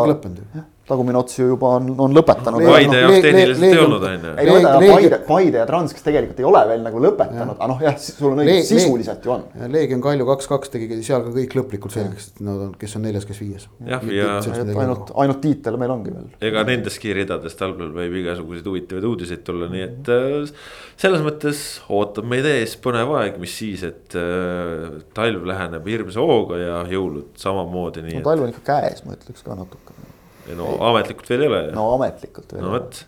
tagumine 0.89 1.19
ots 1.19 1.37
ju 1.39 1.47
juba 1.51 1.73
on, 1.77 1.89
on 2.05 2.15
lõpetanud. 2.17 2.63
Paide 2.65 3.01
jaoks 3.03 3.23
tehniliselt 3.23 3.65
ei 3.67 3.79
olnud, 3.81 4.05
on 4.09 4.27
ju. 4.27 4.33
ei 4.33 4.49
no 4.49 4.55
ütleme, 4.59 4.89
Paide, 4.93 5.19
Paide 5.27 5.61
ja 5.61 5.65
Trans, 5.69 5.93
kes 5.95 6.05
tegelikult 6.05 6.41
ei 6.41 6.47
ole 6.49 6.63
veel 6.71 6.83
nagu 6.85 7.03
lõpetanud, 7.03 7.55
aga 7.55 7.69
noh, 7.71 7.83
jah, 7.85 7.97
sul 8.01 8.33
on 8.33 8.43
õigus, 8.43 8.69
sisuliselt 8.71 9.25
ju 9.25 9.35
on. 9.35 9.45
Leegion 9.73 10.03
Kalju 10.03 10.27
kaks-kaks 10.29 10.73
tegi 10.73 10.99
seal 11.05 11.25
ka 11.25 11.33
kõik 11.35 11.55
lõplikult 11.59 11.95
selgeks, 11.95 12.31
et 12.33 12.43
nad 12.45 12.65
on, 12.67 12.73
kes 12.79 12.97
on 12.99 13.05
neljas, 13.05 13.27
kes 13.29 13.41
viies. 13.43 13.67
jah, 13.87 14.05
ja. 14.13 14.35
ainult, 14.73 15.13
ainult 15.23 15.41
tiitel 15.43 15.79
meil 15.81 15.93
ongi 15.93 16.13
veel. 16.15 16.27
ega 16.49 16.65
nendestki 16.67 17.13
ridadest 17.17 17.59
talvel 17.59 17.93
võib 17.95 18.19
igasuguseid 18.23 18.69
huvitavaid 18.69 19.09
uudiseid 19.11 19.45
tulla, 19.47 19.69
nii 19.71 19.85
et 19.85 20.13
äh, 20.15 20.53
selles 20.99 21.23
mõttes 21.25 21.63
ootab 21.93 22.27
meid 22.29 22.47
ees 22.49 22.75
põnev 22.81 23.13
aeg, 23.19 23.39
mis 23.41 23.55
siis, 23.61 23.85
et 23.87 24.17
äh, 24.19 24.99
talv 25.17 25.45
läheneb 25.49 25.87
hirmsa 25.89 26.23
hooga 26.25 26.59
ja 26.61 26.83
jõulud 26.91 27.35
samamoodi. 27.39 28.05
no 28.11 28.25
talv 28.25 28.47
on 28.47 28.55
ikka 28.55 28.65
käes, 28.73 29.05
ma 29.05 29.17
ütleks 29.17 29.45
ka 29.45 29.57
natuke 29.59 29.99
no 30.58 30.76
ametlikult 30.89 31.32
veel 31.34 31.45
ei 31.45 31.52
ole. 31.52 31.64
no 31.76 31.88
ametlikult 31.95 32.54
veel. 32.56 32.66
no 32.66 32.76
vot, 32.76 33.02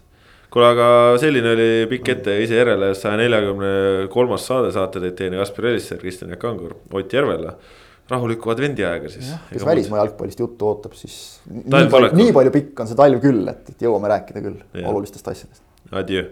kuule, 0.54 0.72
aga 0.76 0.88
selline 1.22 1.54
oli 1.56 1.70
pikk 1.92 2.16
ette 2.16 2.36
ise 2.44 2.60
järele 2.60 2.92
saja 2.98 3.20
neljakümne 3.22 4.10
kolmas 4.14 4.48
saade, 4.50 4.74
saate 4.76 5.04
teid 5.04 5.18
teinud 5.20 5.44
Kaspar 5.44 5.72
Elisser, 5.72 6.02
Kristjan 6.02 6.34
Jaak 6.34 6.44
Kangur, 6.44 6.76
Ott 6.92 7.16
Järvela 7.18 7.56
rahulikku 8.12 8.52
advendiaega 8.52 9.10
siis. 9.14 9.32
kes 9.54 9.66
välismaa 9.66 10.02
jalgpallist 10.02 10.42
juttu 10.44 10.68
ootab, 10.68 10.98
siis 11.00 11.16
nii 11.48 11.88
palju, 11.92 12.12
nii 12.20 12.36
palju 12.36 12.54
pikk 12.58 12.84
on 12.84 12.90
see 12.92 13.00
talv 13.00 13.24
küll, 13.24 13.46
et, 13.48 13.72
et 13.72 13.88
jõuame 13.88 14.12
rääkida 14.12 14.44
küll 14.44 14.60
ja. 14.60 14.88
olulistest 14.92 15.32
asjadest. 15.32 15.64
Adjöö 15.96 16.28